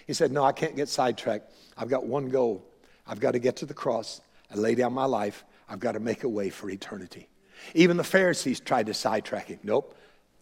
He 0.08 0.14
said, 0.14 0.32
No, 0.32 0.44
I 0.44 0.52
can't 0.52 0.76
get 0.76 0.90
sidetracked. 0.90 1.52
I've 1.78 1.90
got 1.90 2.06
one 2.06 2.30
goal. 2.30 2.66
I've 3.08 3.20
got 3.20 3.32
to 3.32 3.40
get 3.40 3.58
to 3.58 3.66
the 3.66 3.74
cross 3.74 4.22
and 4.50 4.62
lay 4.62 4.76
down 4.76 4.94
my 4.94 5.06
life. 5.06 5.44
I've 5.68 5.80
got 5.80 5.94
to 5.94 6.00
make 6.00 6.24
a 6.24 6.30
way 6.30 6.50
for 6.50 6.70
eternity. 6.70 7.28
Even 7.74 7.98
the 7.98 8.04
Pharisees 8.04 8.60
tried 8.60 8.88
to 8.88 8.94
sidetrack 8.94 9.48
him. 9.48 9.60
Nope, 9.64 9.96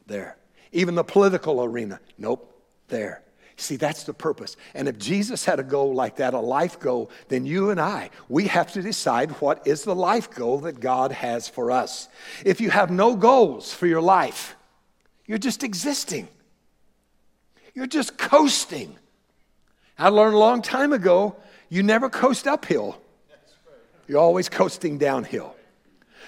there. 0.07 0.37
Even 0.71 0.95
the 0.95 1.03
political 1.03 1.63
arena. 1.63 1.99
Nope, 2.17 2.61
there. 2.87 3.23
See, 3.57 3.75
that's 3.75 4.03
the 4.03 4.13
purpose. 4.13 4.57
And 4.73 4.87
if 4.87 4.97
Jesus 4.97 5.45
had 5.45 5.59
a 5.59 5.63
goal 5.63 5.93
like 5.93 6.15
that, 6.15 6.33
a 6.33 6.39
life 6.39 6.79
goal, 6.79 7.11
then 7.27 7.45
you 7.45 7.69
and 7.69 7.79
I, 7.79 8.09
we 8.27 8.47
have 8.47 8.73
to 8.73 8.81
decide 8.81 9.31
what 9.33 9.67
is 9.67 9.83
the 9.83 9.93
life 9.93 10.31
goal 10.31 10.59
that 10.61 10.79
God 10.79 11.11
has 11.11 11.47
for 11.47 11.69
us. 11.69 12.07
If 12.43 12.59
you 12.59 12.71
have 12.71 12.89
no 12.89 13.15
goals 13.15 13.71
for 13.71 13.85
your 13.85 14.01
life, 14.01 14.55
you're 15.27 15.37
just 15.37 15.63
existing, 15.63 16.27
you're 17.73 17.87
just 17.87 18.17
coasting. 18.17 18.97
I 20.01 20.09
learned 20.09 20.33
a 20.33 20.39
long 20.39 20.63
time 20.63 20.93
ago 20.93 21.35
you 21.69 21.83
never 21.83 22.09
coast 22.09 22.47
uphill, 22.47 22.99
you're 24.07 24.19
always 24.19 24.49
coasting 24.49 24.97
downhill. 24.97 25.55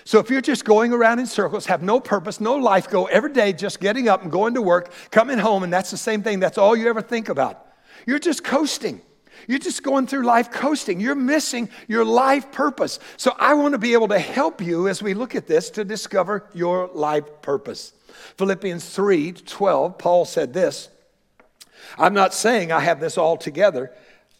So 0.05 0.19
if 0.19 0.29
you're 0.29 0.41
just 0.41 0.63
going 0.63 0.93
around 0.93 1.19
in 1.19 1.25
circles, 1.25 1.65
have 1.65 1.81
no 1.81 1.99
purpose, 1.99 2.39
no 2.39 2.55
life 2.55 2.89
goal, 2.89 3.09
every 3.11 3.33
day 3.33 3.51
just 3.51 3.79
getting 3.79 4.07
up 4.07 4.21
and 4.21 4.31
going 4.31 4.53
to 4.53 4.61
work, 4.61 4.93
coming 5.09 5.39
home, 5.39 5.63
and 5.63 5.73
that's 5.73 5.89
the 5.89 5.97
same 5.97 6.21
thing, 6.21 6.39
that's 6.39 6.57
all 6.57 6.75
you 6.75 6.87
ever 6.87 7.01
think 7.01 7.29
about. 7.29 7.65
You're 8.05 8.19
just 8.19 8.43
coasting. 8.43 9.01
You're 9.47 9.59
just 9.59 9.81
going 9.81 10.05
through 10.05 10.23
life 10.23 10.51
coasting. 10.51 10.99
You're 10.99 11.15
missing 11.15 11.69
your 11.87 12.05
life 12.05 12.51
purpose. 12.51 12.99
So 13.17 13.35
I 13.39 13.55
want 13.55 13.73
to 13.73 13.79
be 13.79 13.93
able 13.93 14.09
to 14.09 14.19
help 14.19 14.61
you 14.61 14.87
as 14.87 15.01
we 15.01 15.13
look 15.13 15.35
at 15.35 15.47
this 15.47 15.71
to 15.71 15.83
discover 15.83 16.47
your 16.53 16.89
life 16.93 17.41
purpose. 17.41 17.93
Philippians 18.37 18.87
3 18.87 19.31
12, 19.31 19.97
Paul 19.97 20.25
said 20.25 20.53
this 20.53 20.89
I'm 21.97 22.13
not 22.13 22.33
saying 22.33 22.71
I 22.71 22.79
have 22.79 22.99
this 22.99 23.17
all 23.17 23.37
together, 23.37 23.91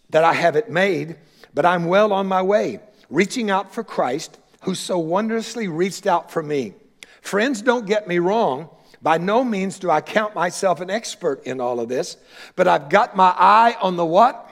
that 0.10 0.24
I 0.24 0.34
have 0.34 0.56
it 0.56 0.70
made, 0.70 1.18
but 1.54 1.66
I'm 1.66 1.86
well 1.86 2.14
on 2.14 2.28
my 2.28 2.42
way, 2.42 2.80
reaching 3.10 3.50
out 3.50 3.74
for 3.74 3.84
Christ, 3.84 4.38
who 4.62 4.76
so 4.76 4.98
wondrously 4.98 5.68
reached 5.68 6.08
out 6.08 6.32
for 6.32 6.42
me. 6.42 6.74
Friends, 7.22 7.62
don't 7.62 7.86
get 7.86 8.08
me 8.08 8.20
wrong. 8.20 8.70
By 9.02 9.18
no 9.18 9.44
means 9.44 9.80
do 9.80 9.92
I 9.92 10.00
count 10.00 10.34
myself 10.34 10.80
an 10.80 10.90
expert 10.90 11.44
in 11.46 11.60
all 11.60 11.82
of 11.82 11.90
this, 11.90 12.16
but 12.56 12.68
I've 12.68 12.90
got 12.90 13.16
my 13.18 13.34
eye 13.38 13.76
on 13.82 13.98
the 13.98 14.06
what? 14.06 14.50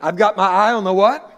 I've 0.00 0.16
got 0.16 0.36
my 0.36 0.46
eye 0.46 0.72
on 0.72 0.84
the 0.84 0.94
what? 0.94 1.34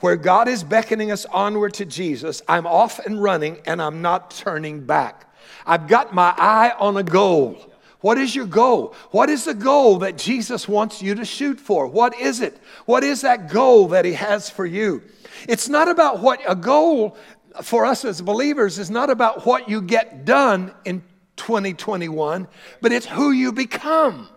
Where 0.00 0.16
God 0.16 0.48
is 0.48 0.64
beckoning 0.64 1.12
us 1.12 1.24
onward 1.26 1.74
to 1.74 1.84
Jesus, 1.84 2.42
I'm 2.48 2.66
off 2.66 2.98
and 2.98 3.22
running 3.22 3.58
and 3.66 3.80
I'm 3.80 4.02
not 4.02 4.32
turning 4.32 4.84
back. 4.84 5.32
I've 5.64 5.86
got 5.86 6.12
my 6.12 6.34
eye 6.36 6.72
on 6.78 6.96
a 6.96 7.02
goal. 7.02 7.56
What 8.04 8.18
is 8.18 8.36
your 8.36 8.44
goal? 8.44 8.94
What 9.12 9.30
is 9.30 9.46
the 9.46 9.54
goal 9.54 10.00
that 10.00 10.18
Jesus 10.18 10.68
wants 10.68 11.00
you 11.00 11.14
to 11.14 11.24
shoot 11.24 11.58
for? 11.58 11.86
What 11.86 12.14
is 12.20 12.42
it? 12.42 12.60
What 12.84 13.02
is 13.02 13.22
that 13.22 13.48
goal 13.48 13.88
that 13.88 14.04
He 14.04 14.12
has 14.12 14.50
for 14.50 14.66
you? 14.66 15.00
It's 15.48 15.70
not 15.70 15.88
about 15.88 16.18
what 16.18 16.38
a 16.46 16.54
goal 16.54 17.16
for 17.62 17.86
us 17.86 18.04
as 18.04 18.20
believers 18.20 18.78
is 18.78 18.90
not 18.90 19.08
about 19.08 19.46
what 19.46 19.70
you 19.70 19.80
get 19.80 20.26
done 20.26 20.74
in 20.84 21.02
2021, 21.36 22.46
but 22.82 22.92
it's 22.92 23.06
who 23.06 23.30
you 23.30 23.52
become. 23.52 24.28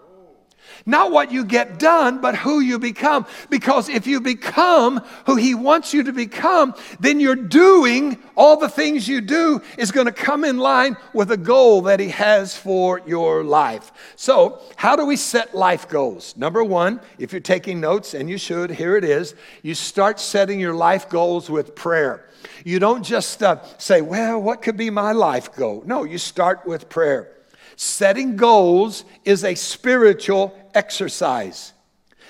Not 0.88 1.12
what 1.12 1.34
you 1.34 1.44
get 1.44 1.80
done, 1.80 2.22
but 2.22 2.34
who 2.34 2.62
you 2.62 2.80
become. 2.80 3.28
Because 3.50 3.90
if 3.90 4.08
you 4.08 4.22
become 4.22 5.04
who 5.26 5.36
He 5.36 5.54
wants 5.54 5.94
you 5.94 6.02
to 6.04 6.14
become, 6.14 6.74
then 7.02 7.20
you're 7.20 7.36
doing 7.36 8.18
all 8.38 8.56
the 8.56 8.70
things 8.70 9.06
you 9.06 9.20
do 9.20 9.62
is 9.78 9.92
going 9.92 10.06
to 10.06 10.14
come 10.14 10.46
in 10.46 10.58
line 10.58 10.96
with 11.12 11.30
a 11.30 11.38
goal 11.38 11.82
that 11.84 12.00
He 12.00 12.08
has 12.08 12.56
for 12.56 13.02
your 13.06 13.44
life. 13.44 13.92
So, 14.16 14.62
how 14.78 14.96
do 14.96 15.06
we 15.06 15.18
set 15.18 15.54
life 15.54 15.90
goals? 15.90 16.38
Number 16.38 16.64
one, 16.64 17.02
if 17.20 17.34
you're 17.34 17.42
taking 17.42 17.82
notes, 17.82 18.14
and 18.14 18.30
you 18.30 18.38
should, 18.38 18.72
here 18.72 18.96
it 18.96 19.04
is, 19.04 19.36
you 19.64 19.76
start 19.76 20.22
setting 20.22 20.58
your 20.58 20.74
life 20.74 21.10
goals 21.10 21.50
with 21.50 21.76
prayer. 21.76 22.26
You 22.64 22.80
don't 22.80 23.04
just 23.04 23.44
uh, 23.44 23.62
say, 23.78 24.02
well, 24.02 24.42
what 24.42 24.62
could 24.62 24.78
be 24.78 24.90
my 24.90 25.12
life 25.12 25.54
goal? 25.54 25.84
No, 25.86 26.06
you 26.06 26.18
start 26.18 26.66
with 26.66 26.88
prayer. 26.88 27.37
Setting 27.78 28.36
goals 28.36 29.06
is 29.24 29.44
a 29.44 29.54
spiritual 29.54 30.58
exercise. 30.74 31.74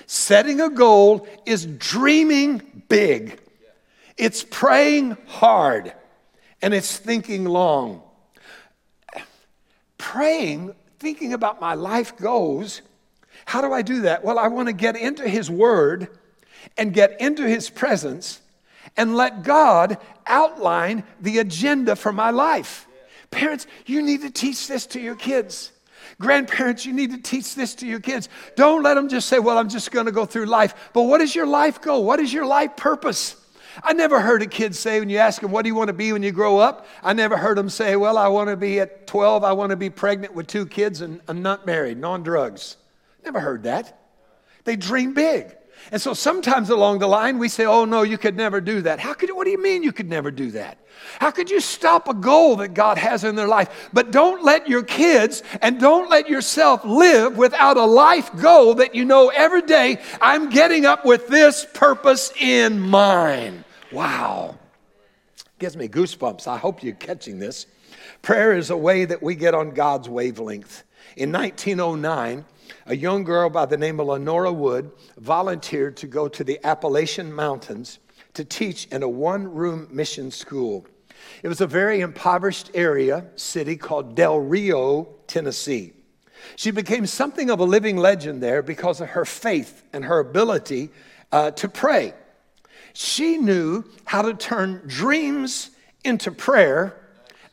Setting 0.06 0.60
a 0.60 0.68
goal 0.68 1.26
is 1.46 1.64
dreaming 1.64 2.82
big, 2.88 3.40
it's 4.18 4.44
praying 4.44 5.16
hard, 5.26 5.94
and 6.60 6.74
it's 6.74 6.98
thinking 6.98 7.46
long. 7.46 8.02
Praying, 9.96 10.74
thinking 10.98 11.32
about 11.32 11.60
my 11.62 11.74
life 11.74 12.16
goals, 12.16 12.82
how 13.46 13.62
do 13.62 13.72
I 13.72 13.80
do 13.80 14.02
that? 14.02 14.22
Well, 14.22 14.38
I 14.38 14.48
want 14.48 14.68
to 14.68 14.74
get 14.74 14.96
into 14.96 15.26
His 15.26 15.50
Word 15.50 16.08
and 16.76 16.92
get 16.92 17.20
into 17.22 17.48
His 17.48 17.70
presence 17.70 18.42
and 18.98 19.16
let 19.16 19.44
God 19.44 19.96
outline 20.26 21.04
the 21.20 21.38
agenda 21.38 21.96
for 21.96 22.12
my 22.12 22.30
life. 22.30 22.87
Parents, 23.30 23.66
you 23.86 24.02
need 24.02 24.22
to 24.22 24.30
teach 24.30 24.68
this 24.68 24.86
to 24.86 25.00
your 25.00 25.14
kids. 25.14 25.72
Grandparents, 26.20 26.86
you 26.86 26.92
need 26.92 27.10
to 27.10 27.18
teach 27.18 27.54
this 27.54 27.74
to 27.76 27.86
your 27.86 28.00
kids. 28.00 28.28
Don't 28.56 28.82
let 28.82 28.94
them 28.94 29.08
just 29.08 29.28
say, 29.28 29.38
Well, 29.38 29.58
I'm 29.58 29.68
just 29.68 29.90
going 29.90 30.06
to 30.06 30.12
go 30.12 30.24
through 30.24 30.46
life. 30.46 30.90
But 30.92 31.02
what 31.02 31.20
is 31.20 31.34
your 31.34 31.46
life 31.46 31.80
goal? 31.80 32.04
What 32.04 32.20
is 32.20 32.32
your 32.32 32.46
life 32.46 32.76
purpose? 32.76 33.36
I 33.82 33.92
never 33.92 34.20
heard 34.20 34.42
a 34.42 34.46
kid 34.46 34.74
say 34.74 34.98
when 34.98 35.10
you 35.10 35.18
ask 35.18 35.40
them, 35.40 35.50
What 35.50 35.62
do 35.62 35.68
you 35.68 35.74
want 35.74 35.88
to 35.88 35.94
be 35.94 36.12
when 36.12 36.22
you 36.22 36.32
grow 36.32 36.58
up? 36.58 36.86
I 37.02 37.12
never 37.12 37.36
heard 37.36 37.58
them 37.58 37.68
say, 37.68 37.96
Well, 37.96 38.16
I 38.16 38.28
want 38.28 38.48
to 38.48 38.56
be 38.56 38.80
at 38.80 39.06
12, 39.06 39.44
I 39.44 39.52
want 39.52 39.70
to 39.70 39.76
be 39.76 39.90
pregnant 39.90 40.34
with 40.34 40.46
two 40.46 40.66
kids 40.66 41.00
and, 41.00 41.20
I'm 41.28 41.42
not 41.42 41.66
married, 41.66 41.98
non 41.98 42.22
drugs. 42.22 42.76
Never 43.24 43.40
heard 43.40 43.64
that. 43.64 44.00
They 44.64 44.76
dream 44.76 45.14
big. 45.14 45.54
And 45.90 46.00
so 46.00 46.14
sometimes 46.14 46.70
along 46.70 46.98
the 46.98 47.06
line 47.06 47.38
we 47.38 47.48
say, 47.48 47.64
oh 47.64 47.84
no, 47.84 48.02
you 48.02 48.18
could 48.18 48.36
never 48.36 48.60
do 48.60 48.82
that. 48.82 49.00
How 49.00 49.14
could, 49.14 49.28
you 49.28 49.36
what 49.36 49.44
do 49.44 49.50
you 49.50 49.62
mean 49.62 49.82
you 49.82 49.92
could 49.92 50.08
never 50.08 50.30
do 50.30 50.50
that? 50.52 50.78
How 51.18 51.30
could 51.30 51.50
you 51.50 51.60
stop 51.60 52.08
a 52.08 52.14
goal 52.14 52.56
that 52.56 52.74
God 52.74 52.98
has 52.98 53.24
in 53.24 53.36
their 53.36 53.48
life? 53.48 53.88
But 53.92 54.10
don't 54.10 54.44
let 54.44 54.68
your 54.68 54.82
kids 54.82 55.42
and 55.62 55.80
don't 55.80 56.10
let 56.10 56.28
yourself 56.28 56.84
live 56.84 57.36
without 57.36 57.76
a 57.76 57.84
life 57.84 58.34
goal 58.36 58.74
that 58.74 58.94
you 58.94 59.04
know 59.04 59.28
every 59.28 59.62
day, 59.62 60.00
I'm 60.20 60.50
getting 60.50 60.84
up 60.84 61.04
with 61.04 61.28
this 61.28 61.66
purpose 61.74 62.32
in 62.40 62.80
mind. 62.80 63.64
Wow. 63.92 64.58
Gives 65.58 65.76
me 65.76 65.88
goosebumps. 65.88 66.46
I 66.46 66.58
hope 66.58 66.82
you're 66.82 66.94
catching 66.94 67.38
this. 67.38 67.66
Prayer 68.22 68.56
is 68.56 68.70
a 68.70 68.76
way 68.76 69.04
that 69.04 69.22
we 69.22 69.34
get 69.34 69.54
on 69.54 69.70
God's 69.70 70.08
wavelength. 70.08 70.84
In 71.16 71.32
1909, 71.32 72.44
a 72.88 72.96
young 72.96 73.22
girl 73.22 73.50
by 73.50 73.66
the 73.66 73.76
name 73.76 74.00
of 74.00 74.06
Lenora 74.06 74.50
Wood 74.50 74.90
volunteered 75.18 75.98
to 75.98 76.06
go 76.06 76.26
to 76.26 76.42
the 76.42 76.58
Appalachian 76.64 77.30
Mountains 77.30 77.98
to 78.32 78.44
teach 78.44 78.86
in 78.86 79.02
a 79.02 79.08
one 79.08 79.46
room 79.52 79.88
mission 79.90 80.30
school. 80.30 80.86
It 81.42 81.48
was 81.48 81.60
a 81.60 81.66
very 81.66 82.00
impoverished 82.00 82.70
area, 82.72 83.26
city 83.36 83.76
called 83.76 84.14
Del 84.14 84.38
Rio, 84.38 85.08
Tennessee. 85.26 85.92
She 86.56 86.70
became 86.70 87.04
something 87.04 87.50
of 87.50 87.60
a 87.60 87.64
living 87.64 87.98
legend 87.98 88.42
there 88.42 88.62
because 88.62 89.02
of 89.02 89.10
her 89.10 89.26
faith 89.26 89.82
and 89.92 90.06
her 90.06 90.18
ability 90.18 90.88
uh, 91.30 91.50
to 91.52 91.68
pray. 91.68 92.14
She 92.94 93.36
knew 93.36 93.84
how 94.06 94.22
to 94.22 94.32
turn 94.32 94.82
dreams 94.86 95.70
into 96.04 96.32
prayer 96.32 96.98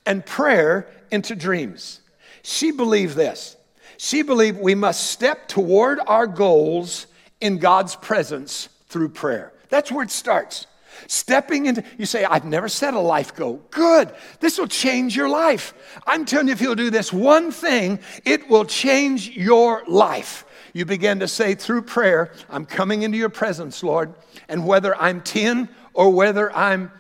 and 0.06 0.26
prayer 0.26 0.88
into 1.12 1.36
dreams. 1.36 2.00
She 2.42 2.72
believed 2.72 3.18
this 3.18 3.55
she 3.98 4.22
believed 4.22 4.60
we 4.60 4.76
must 4.76 5.12
step 5.12 5.48
toward 5.48 6.00
our 6.08 6.28
goals 6.28 7.08
in 7.42 7.58
God's 7.58 7.96
presence 7.96 8.70
through 8.88 9.10
prayer. 9.10 9.54
That's 9.70 9.92
where 9.92 10.04
it 10.04 10.12
starts. 10.12 10.68
Stepping 11.08 11.66
into, 11.66 11.84
you 11.98 12.06
say, 12.06 12.24
I've 12.24 12.46
never 12.46 12.70
set 12.70 12.94
a 12.94 13.00
life 13.00 13.36
goal. 13.36 13.62
Good. 13.70 14.14
This 14.40 14.58
will 14.58 14.68
change 14.68 15.16
your 15.16 15.30
life. 15.30 15.74
I'm 16.08 16.26
telling 16.26 16.48
you, 16.48 16.54
if 16.54 16.62
you'll 16.62 16.76
do 16.76 16.90
this 16.90 17.12
one 17.12 17.52
thing, 17.52 18.00
it 18.24 18.50
will 18.50 18.66
change 18.66 19.30
your 19.30 19.84
life. 19.88 20.46
You 20.74 20.86
begin 20.86 21.20
to 21.20 21.28
say 21.28 21.56
through 21.56 21.84
prayer, 21.84 22.32
I'm 22.50 22.66
coming 22.66 23.04
into 23.04 23.18
your 23.18 23.30
presence, 23.30 23.84
Lord. 23.84 24.14
And 24.50 24.66
whether 24.66 24.96
I'm 24.96 25.22
10 25.22 25.70
or 25.94 26.10
whether 26.10 26.54
I'm 26.56 26.92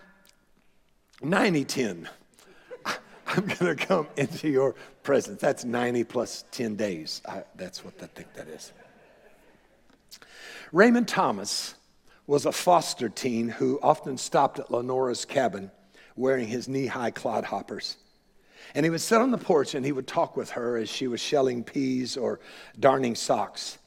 90 1.21 1.65
10, 1.65 2.09
I'm 3.27 3.45
going 3.45 3.75
to 3.75 3.85
come 3.85 4.07
into 4.15 4.49
your 4.49 4.75
presence. 5.05 5.39
That's 5.39 5.63
90 5.63 6.03
plus 6.03 6.43
10 6.51 6.75
days. 6.75 7.21
I, 7.27 7.43
that's 7.55 7.85
what 7.85 7.93
I 8.01 8.07
think 8.07 8.33
that 8.33 8.47
is. 8.47 8.73
Raymond 10.73 11.07
Thomas 11.07 11.75
was 12.27 12.45
a 12.45 12.51
foster 12.51 13.07
teen 13.07 13.47
who 13.47 13.79
often 13.81 14.17
stopped 14.17 14.59
at 14.59 14.71
Lenora's 14.71 15.23
cabin 15.23 15.71
wearing 16.17 16.47
his 16.47 16.67
knee 16.67 16.87
high 16.87 17.11
clodhoppers. 17.11 17.95
And 18.73 18.83
he 18.83 18.89
would 18.89 18.99
sit 18.99 19.21
on 19.21 19.31
the 19.31 19.37
porch 19.37 19.75
and 19.75 19.85
he 19.85 19.91
would 19.91 20.07
talk 20.07 20.35
with 20.35 20.49
her 20.51 20.75
as 20.75 20.89
she 20.89 21.07
was 21.07 21.21
shelling 21.21 21.63
peas 21.63 22.17
or 22.17 22.39
darning 22.79 23.15
socks. 23.15 23.77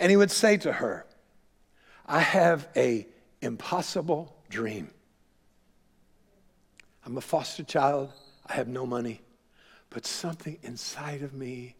And 0.00 0.10
he 0.10 0.16
would 0.16 0.30
say 0.30 0.56
to 0.56 0.72
her, 0.72 1.04
I 2.06 2.20
have 2.20 2.66
a 2.74 3.06
impossible 3.42 4.34
dream. 4.48 4.90
I'm 7.04 7.16
a 7.16 7.20
foster 7.20 7.62
child. 7.62 8.10
I 8.46 8.54
have 8.54 8.68
no 8.68 8.86
money. 8.86 9.20
But 9.90 10.06
something 10.06 10.58
inside 10.62 11.22
of 11.22 11.34
me 11.34 11.76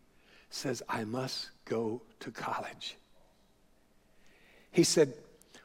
says, 0.50 0.83
I 0.88 1.05
must 1.05 1.50
go 1.64 2.02
to 2.21 2.31
college. 2.31 2.97
He 4.73 4.85
said, 4.85 5.14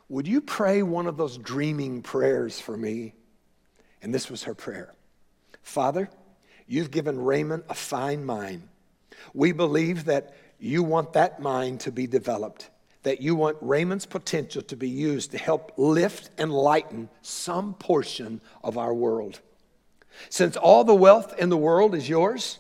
Would 0.10 0.28
you 0.28 0.42
pray 0.42 0.84
one 0.84 1.08
of 1.08 1.18
those 1.18 1.38
dreaming 1.38 2.02
prayers 2.04 2.60
for 2.60 2.78
me? 2.78 3.14
And 4.02 4.14
this 4.14 4.30
was 4.30 4.44
her 4.44 4.54
prayer 4.54 4.94
Father, 5.64 6.10
you've 6.68 6.92
given 6.92 7.20
Raymond 7.20 7.64
a 7.70 7.74
fine 7.74 8.24
mind. 8.24 8.70
We 9.34 9.52
believe 9.52 10.06
that 10.06 10.36
you 10.60 10.84
want 10.84 11.14
that 11.14 11.40
mind 11.40 11.82
to 11.82 11.92
be 11.92 12.06
developed, 12.06 12.70
that 13.04 13.22
you 13.22 13.36
want 13.36 13.58
Raymond's 13.62 14.06
potential 14.06 14.62
to 14.64 14.76
be 14.76 14.90
used 14.90 15.32
to 15.32 15.38
help 15.38 15.74
lift 15.78 16.30
and 16.38 16.54
lighten 16.54 17.10
some 17.22 17.74
portion 17.74 18.42
of 18.64 18.78
our 18.78 18.94
world. 18.94 19.40
Since 20.30 20.58
all 20.58 20.84
the 20.84 20.96
wealth 20.96 21.38
in 21.38 21.50
the 21.50 21.58
world 21.58 21.96
is 21.96 22.10
yours, 22.10 22.60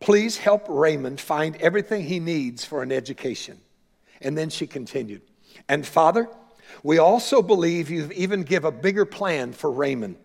please 0.00 0.38
help 0.38 0.66
Raymond 0.68 1.20
find 1.20 1.56
everything 1.56 2.04
he 2.04 2.20
needs 2.20 2.64
for 2.64 2.82
an 2.82 2.92
education. 2.92 3.58
And 4.20 4.36
then 4.36 4.50
she 4.50 4.66
continued, 4.66 5.22
And 5.68 5.86
Father, 5.86 6.28
we 6.82 6.98
also 6.98 7.42
believe 7.42 7.90
you've 7.90 8.12
even 8.12 8.42
give 8.42 8.64
a 8.64 8.72
bigger 8.72 9.04
plan 9.04 9.52
for 9.52 9.70
Raymond. 9.70 10.16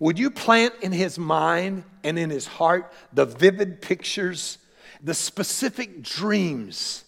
Would 0.00 0.18
you 0.18 0.30
plant 0.30 0.74
in 0.82 0.92
his 0.92 1.18
mind 1.18 1.84
and 2.04 2.18
in 2.18 2.30
his 2.30 2.46
heart 2.46 2.92
the 3.12 3.24
vivid 3.24 3.80
pictures, 3.80 4.58
the 5.02 5.14
specific 5.14 6.02
dreams 6.02 7.04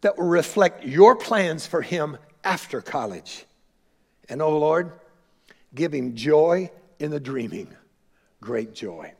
that 0.00 0.16
will 0.16 0.28
reflect 0.28 0.84
your 0.84 1.16
plans 1.16 1.66
for 1.66 1.82
him 1.82 2.16
after 2.44 2.80
college? 2.80 3.44
And 4.28 4.40
oh 4.40 4.58
Lord, 4.58 4.92
give 5.74 5.92
him 5.92 6.14
joy 6.14 6.70
in 6.98 7.10
the 7.10 7.20
dreaming, 7.20 7.68
great 8.40 8.74
joy. 8.74 9.12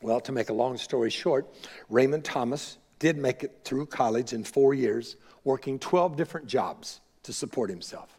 Well, 0.00 0.20
to 0.20 0.32
make 0.32 0.48
a 0.48 0.54
long 0.54 0.76
story 0.76 1.10
short, 1.10 1.46
Raymond 1.88 2.24
Thomas 2.24 2.78
did 2.98 3.16
make 3.16 3.42
it 3.42 3.60
through 3.64 3.86
college 3.86 4.32
in 4.32 4.44
four 4.44 4.74
years, 4.74 5.16
working 5.44 5.78
12 5.78 6.16
different 6.16 6.46
jobs 6.46 7.00
to 7.24 7.32
support 7.32 7.70
himself. 7.70 8.18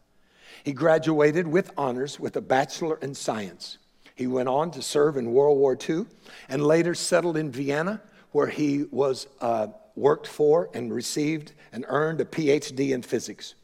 He 0.64 0.74
graduated 0.74 1.48
with 1.48 1.72
honors 1.78 2.20
with 2.20 2.36
a 2.36 2.42
Bachelor 2.42 2.98
in 3.02 3.16
Science. 3.16 3.78
He 4.16 4.28
went 4.28 4.50
on 4.50 4.72
to 4.72 4.82
serve 4.82 5.16
in 5.16 5.32
World 5.32 5.58
War 5.58 5.78
II 5.88 6.06
and 6.50 6.66
later 6.66 6.94
settled 6.94 7.38
in 7.38 7.52
Vienna, 7.52 8.02
where 8.32 8.48
he 8.48 8.84
was 8.92 9.28
uh, 9.40 9.68
worked 9.96 10.28
for 10.28 10.70
and 10.74 10.94
received 10.94 11.54
and 11.72 11.86
earned 11.88 12.20
a 12.20 12.26
PhD 12.26 12.92
in 12.92 13.02
physics. 13.02 13.56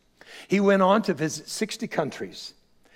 He 0.47 0.59
went 0.59 0.81
on 0.81 1.01
to 1.03 1.13
visit 1.13 1.49
60 1.49 1.87
countries 1.87 2.53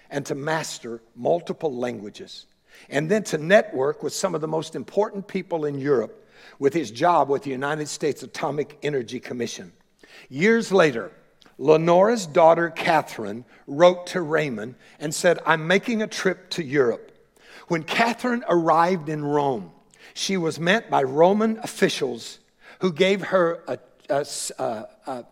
and 0.09 0.25
to 0.25 0.35
master 0.35 1.01
multiple 1.15 1.75
languages, 1.75 2.45
and 2.89 3.09
then 3.09 3.23
to 3.23 3.37
network 3.37 4.03
with 4.03 4.13
some 4.13 4.35
of 4.35 4.41
the 4.41 4.47
most 4.47 4.75
important 4.75 5.27
people 5.27 5.65
in 5.65 5.79
Europe 5.79 6.27
with 6.57 6.73
his 6.73 6.91
job 6.91 7.29
with 7.29 7.43
the 7.43 7.51
United 7.51 7.87
States 7.87 8.23
Atomic 8.23 8.77
Energy 8.83 9.19
Commission. 9.19 9.71
Years 10.29 10.71
later, 10.71 11.11
Lenora's 11.57 12.25
daughter 12.25 12.69
Catherine 12.69 13.45
wrote 13.67 14.07
to 14.07 14.21
Raymond 14.21 14.75
and 14.99 15.13
said, 15.13 15.39
I'm 15.45 15.67
making 15.67 16.01
a 16.01 16.07
trip 16.07 16.49
to 16.51 16.63
Europe. 16.63 17.11
When 17.67 17.83
Catherine 17.83 18.43
arrived 18.47 19.09
in 19.09 19.23
Rome, 19.23 19.71
she 20.13 20.37
was 20.37 20.59
met 20.59 20.89
by 20.89 21.03
Roman 21.03 21.59
officials 21.59 22.39
who 22.79 22.91
gave 22.91 23.21
her 23.21 23.63
a, 23.67 23.77
a, 24.09 24.25
a, 24.57 25.25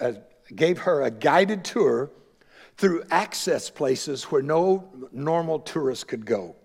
a, 0.00 0.16
gave 0.54 0.78
her 0.78 1.02
a 1.02 1.10
guided 1.10 1.64
tour 1.64 2.10
through 2.76 3.04
access 3.10 3.70
places 3.70 4.24
where 4.24 4.42
no 4.42 4.88
normal 5.12 5.60
tourist 5.60 6.08
could 6.08 6.24
go. 6.24 6.56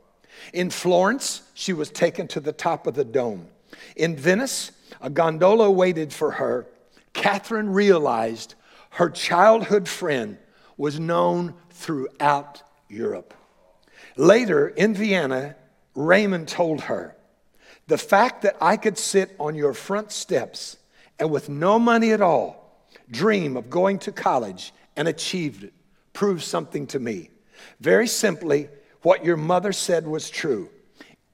In 0.54 0.70
Florence, 0.70 1.42
she 1.54 1.74
was 1.74 1.90
taken 1.90 2.28
to 2.30 2.40
the 2.40 2.52
top 2.52 2.88
of 2.88 2.94
the 2.94 3.06
dome. 3.06 3.48
In 3.96 4.16
Venice, 4.16 4.72
a 5.02 5.10
gondola 5.10 5.70
waited 5.70 6.14
for 6.14 6.32
her. 6.32 6.68
Catherine 7.14 7.72
realized 7.72 8.56
her 8.92 9.10
childhood 9.10 9.88
friend 9.88 10.38
was 10.78 11.00
known 11.00 11.54
throughout 11.72 12.64
Europe. 12.88 13.34
Later 14.16 14.68
in 14.70 14.94
Vienna, 14.94 15.56
Raymond 15.96 16.48
told 16.48 16.82
her, 16.82 17.16
The 17.88 17.98
fact 17.98 18.44
that 18.44 18.58
I 18.62 18.78
could 18.78 18.98
sit 18.98 19.36
on 19.40 19.56
your 19.56 19.74
front 19.74 20.12
steps 20.12 20.78
and 21.20 21.32
with 21.32 21.50
no 21.50 21.80
money 21.80 22.12
at 22.12 22.22
all 22.22 22.86
dream 23.10 23.56
of 23.58 23.70
going 23.70 24.00
to 24.00 24.12
college 24.12 24.74
and 24.96 25.08
achieved 25.08 25.64
it 25.64 25.74
proves 26.18 26.44
something 26.44 26.88
to 26.88 26.98
me. 26.98 27.30
Very 27.80 28.08
simply, 28.08 28.70
what 29.04 29.24
your 29.24 29.38
mother 29.38 29.72
said 29.72 30.08
was 30.08 30.32
true. 30.32 30.68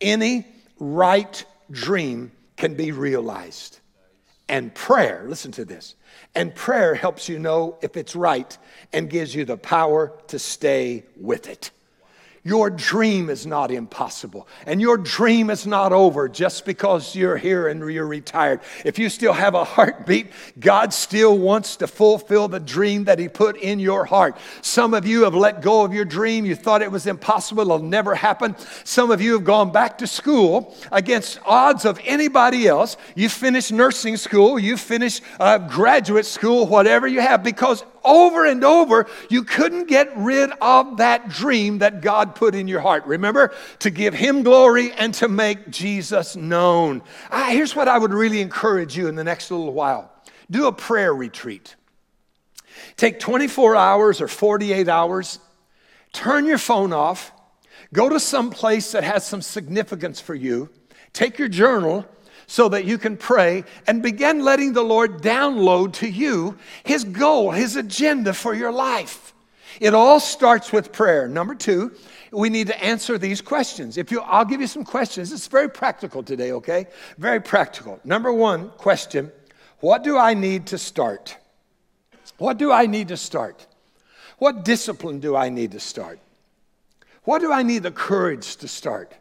Any 0.01 0.45
right 0.77 1.45
dream 1.71 2.33
can 2.57 2.73
be 2.73 2.91
realized. 2.91 3.79
And 4.49 4.75
prayer, 4.75 5.23
listen 5.25 5.53
to 5.53 5.63
this, 5.63 5.95
and 6.35 6.53
prayer 6.53 6.95
helps 6.95 7.29
you 7.29 7.39
know 7.39 7.77
if 7.81 7.95
it's 7.95 8.13
right 8.13 8.57
and 8.91 9.09
gives 9.09 9.33
you 9.33 9.45
the 9.45 9.55
power 9.55 10.11
to 10.27 10.37
stay 10.37 11.05
with 11.15 11.47
it. 11.47 11.71
Your 12.45 12.69
dream 12.69 13.29
is 13.29 13.45
not 13.45 13.71
impossible. 13.71 14.49
And 14.65 14.81
your 14.81 14.97
dream 14.97 15.49
is 15.49 15.65
not 15.65 15.93
over 15.93 16.27
just 16.27 16.65
because 16.65 17.15
you're 17.15 17.37
here 17.37 17.69
and 17.69 17.89
you're 17.89 18.05
retired. 18.05 18.59
If 18.83 18.99
you 18.99 19.07
still 19.07 19.31
have 19.31 19.55
a 19.55 19.63
heartbeat, 19.63 20.27
God 20.59 20.93
still 20.93 21.37
wants 21.37 21.77
to 21.77 21.87
fulfill 21.87 22.49
the 22.49 22.59
dream 22.59 23.05
that 23.05 23.17
He 23.17 23.29
put 23.29 23.55
in 23.55 23.79
your 23.79 24.03
heart. 24.03 24.37
Some 24.61 24.93
of 24.93 25.07
you 25.07 25.23
have 25.23 25.33
let 25.33 25.61
go 25.61 25.85
of 25.85 25.93
your 25.93 26.03
dream. 26.03 26.43
You 26.45 26.55
thought 26.55 26.81
it 26.81 26.91
was 26.91 27.07
impossible, 27.07 27.61
it'll 27.61 27.79
never 27.79 28.13
happen. 28.13 28.57
Some 28.83 29.09
of 29.09 29.21
you 29.21 29.33
have 29.33 29.45
gone 29.45 29.71
back 29.71 29.97
to 29.99 30.07
school 30.07 30.75
against 30.91 31.39
odds 31.45 31.85
of 31.85 31.97
anybody 32.03 32.67
else. 32.67 32.97
You 33.15 33.29
finished 33.29 33.71
nursing 33.71 34.17
school, 34.17 34.59
you 34.59 34.75
finished 34.75 35.23
uh, 35.39 35.59
graduate 35.59 36.25
school, 36.25 36.67
whatever 36.67 37.07
you 37.07 37.21
have, 37.21 37.41
because 37.41 37.85
over 38.03 38.45
and 38.45 38.63
over, 38.63 39.07
you 39.29 39.43
couldn't 39.43 39.87
get 39.87 40.15
rid 40.17 40.51
of 40.61 40.97
that 40.97 41.29
dream 41.29 41.79
that 41.79 42.01
God 42.01 42.35
put 42.35 42.55
in 42.55 42.67
your 42.67 42.79
heart. 42.79 43.05
Remember, 43.05 43.53
to 43.79 43.89
give 43.89 44.13
Him 44.13 44.43
glory 44.43 44.91
and 44.91 45.13
to 45.15 45.27
make 45.27 45.69
Jesus 45.69 46.35
known. 46.35 47.01
Ah, 47.31 47.49
here's 47.51 47.75
what 47.75 47.87
I 47.87 47.97
would 47.97 48.13
really 48.13 48.41
encourage 48.41 48.97
you 48.97 49.07
in 49.07 49.15
the 49.15 49.23
next 49.23 49.51
little 49.51 49.73
while 49.73 50.11
do 50.51 50.67
a 50.67 50.71
prayer 50.71 51.13
retreat. 51.13 51.75
Take 52.95 53.19
24 53.19 53.75
hours 53.75 54.21
or 54.21 54.27
48 54.27 54.87
hours, 54.87 55.39
turn 56.11 56.45
your 56.45 56.57
phone 56.57 56.93
off, 56.93 57.31
go 57.91 58.09
to 58.09 58.19
some 58.19 58.51
place 58.51 58.91
that 58.91 59.03
has 59.03 59.25
some 59.25 59.41
significance 59.41 60.19
for 60.19 60.35
you, 60.35 60.69
take 61.11 61.39
your 61.39 61.47
journal 61.47 62.05
so 62.53 62.69
that 62.69 62.85
you 62.85 62.99
can 62.99 63.17
pray 63.17 63.63
and 63.87 64.03
begin 64.03 64.43
letting 64.43 64.73
the 64.73 64.83
Lord 64.83 65.23
download 65.23 65.91
to 65.93 66.07
you 66.07 66.55
His 66.83 67.03
goal, 67.03 67.49
His 67.49 67.77
agenda 67.77 68.31
for 68.31 68.53
your 68.53 68.71
life. 68.71 69.33
It 69.79 69.95
all 69.95 70.19
starts 70.19 70.71
with 70.71 70.91
prayer. 70.91 71.27
Number 71.27 71.55
two, 71.55 71.93
we 72.31 72.51
need 72.51 72.67
to 72.67 72.83
answer 72.83 73.17
these 73.17 73.41
questions. 73.41 73.97
If 73.97 74.11
you, 74.11 74.21
I'll 74.21 74.45
give 74.45 74.61
you 74.61 74.67
some 74.67 74.83
questions. 74.83 75.31
It's 75.31 75.47
very 75.47 75.67
practical 75.67 76.21
today, 76.21 76.51
okay? 76.51 76.85
Very 77.17 77.39
practical. 77.41 77.99
Number 78.03 78.31
one 78.31 78.69
question 78.77 79.31
What 79.79 80.03
do 80.03 80.15
I 80.15 80.35
need 80.35 80.67
to 80.67 80.77
start? 80.77 81.35
What 82.37 82.59
do 82.59 82.71
I 82.71 82.85
need 82.85 83.07
to 83.07 83.17
start? 83.17 83.65
What 84.37 84.63
discipline 84.63 85.19
do 85.19 85.35
I 85.35 85.49
need 85.49 85.71
to 85.71 85.79
start? 85.79 86.19
What 87.23 87.39
do 87.39 87.51
I 87.51 87.63
need 87.63 87.81
the 87.81 87.89
courage 87.89 88.57
to 88.57 88.67
start? 88.67 89.11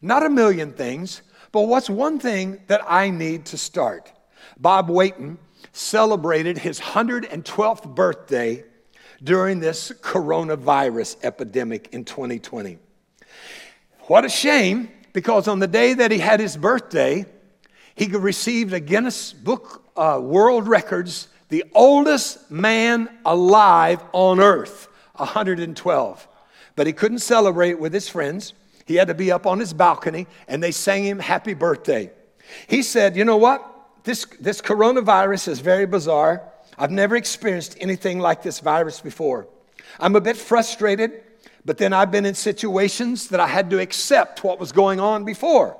Not 0.00 0.26
a 0.26 0.28
million 0.28 0.72
things, 0.72 1.22
but 1.52 1.62
what's 1.62 1.88
one 1.88 2.18
thing 2.18 2.60
that 2.66 2.82
I 2.86 3.10
need 3.10 3.46
to 3.46 3.58
start? 3.58 4.10
Bob 4.58 4.88
Weighton 4.88 5.36
celebrated 5.72 6.58
his 6.58 6.80
112th 6.80 7.94
birthday 7.94 8.64
during 9.22 9.60
this 9.60 9.92
coronavirus 10.00 11.16
epidemic 11.22 11.88
in 11.92 12.04
2020. 12.04 12.78
What 14.00 14.24
a 14.24 14.28
shame, 14.28 14.90
because 15.12 15.46
on 15.46 15.60
the 15.60 15.68
day 15.68 15.94
that 15.94 16.10
he 16.10 16.18
had 16.18 16.40
his 16.40 16.56
birthday, 16.56 17.26
he 17.94 18.06
received 18.06 18.72
a 18.72 18.80
Guinness 18.80 19.32
Book 19.32 19.84
uh, 19.96 20.18
World 20.20 20.66
Records, 20.66 21.28
the 21.50 21.64
oldest 21.74 22.50
man 22.50 23.08
alive 23.24 24.02
on 24.12 24.40
earth, 24.40 24.88
112. 25.16 26.28
But 26.74 26.86
he 26.86 26.92
couldn't 26.92 27.18
celebrate 27.18 27.78
with 27.78 27.92
his 27.92 28.08
friends. 28.08 28.54
He 28.84 28.96
had 28.96 29.08
to 29.08 29.14
be 29.14 29.30
up 29.30 29.46
on 29.46 29.58
his 29.58 29.72
balcony 29.72 30.26
and 30.48 30.62
they 30.62 30.72
sang 30.72 31.04
him 31.04 31.18
happy 31.18 31.54
birthday. 31.54 32.10
He 32.66 32.82
said, 32.82 33.16
You 33.16 33.24
know 33.24 33.36
what? 33.36 33.68
This, 34.04 34.24
this 34.40 34.60
coronavirus 34.60 35.48
is 35.48 35.60
very 35.60 35.86
bizarre. 35.86 36.42
I've 36.76 36.90
never 36.90 37.16
experienced 37.16 37.76
anything 37.80 38.18
like 38.18 38.42
this 38.42 38.60
virus 38.60 39.00
before. 39.00 39.46
I'm 40.00 40.16
a 40.16 40.20
bit 40.20 40.36
frustrated, 40.36 41.22
but 41.64 41.78
then 41.78 41.92
I've 41.92 42.10
been 42.10 42.26
in 42.26 42.34
situations 42.34 43.28
that 43.28 43.40
I 43.40 43.46
had 43.46 43.70
to 43.70 43.78
accept 43.78 44.42
what 44.42 44.58
was 44.58 44.72
going 44.72 44.98
on 44.98 45.24
before. 45.24 45.78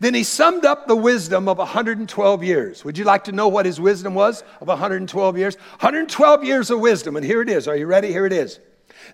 Then 0.00 0.14
he 0.14 0.24
summed 0.24 0.64
up 0.64 0.86
the 0.86 0.96
wisdom 0.96 1.48
of 1.48 1.58
112 1.58 2.42
years. 2.42 2.84
Would 2.84 2.98
you 2.98 3.04
like 3.04 3.24
to 3.24 3.32
know 3.32 3.48
what 3.48 3.66
his 3.66 3.80
wisdom 3.80 4.14
was 4.14 4.42
of 4.60 4.68
112 4.68 5.38
years? 5.38 5.56
112 5.56 6.44
years 6.44 6.70
of 6.70 6.80
wisdom, 6.80 7.16
and 7.16 7.24
here 7.24 7.42
it 7.42 7.48
is. 7.48 7.68
Are 7.68 7.76
you 7.76 7.86
ready? 7.86 8.08
Here 8.08 8.26
it 8.26 8.32
is. 8.32 8.60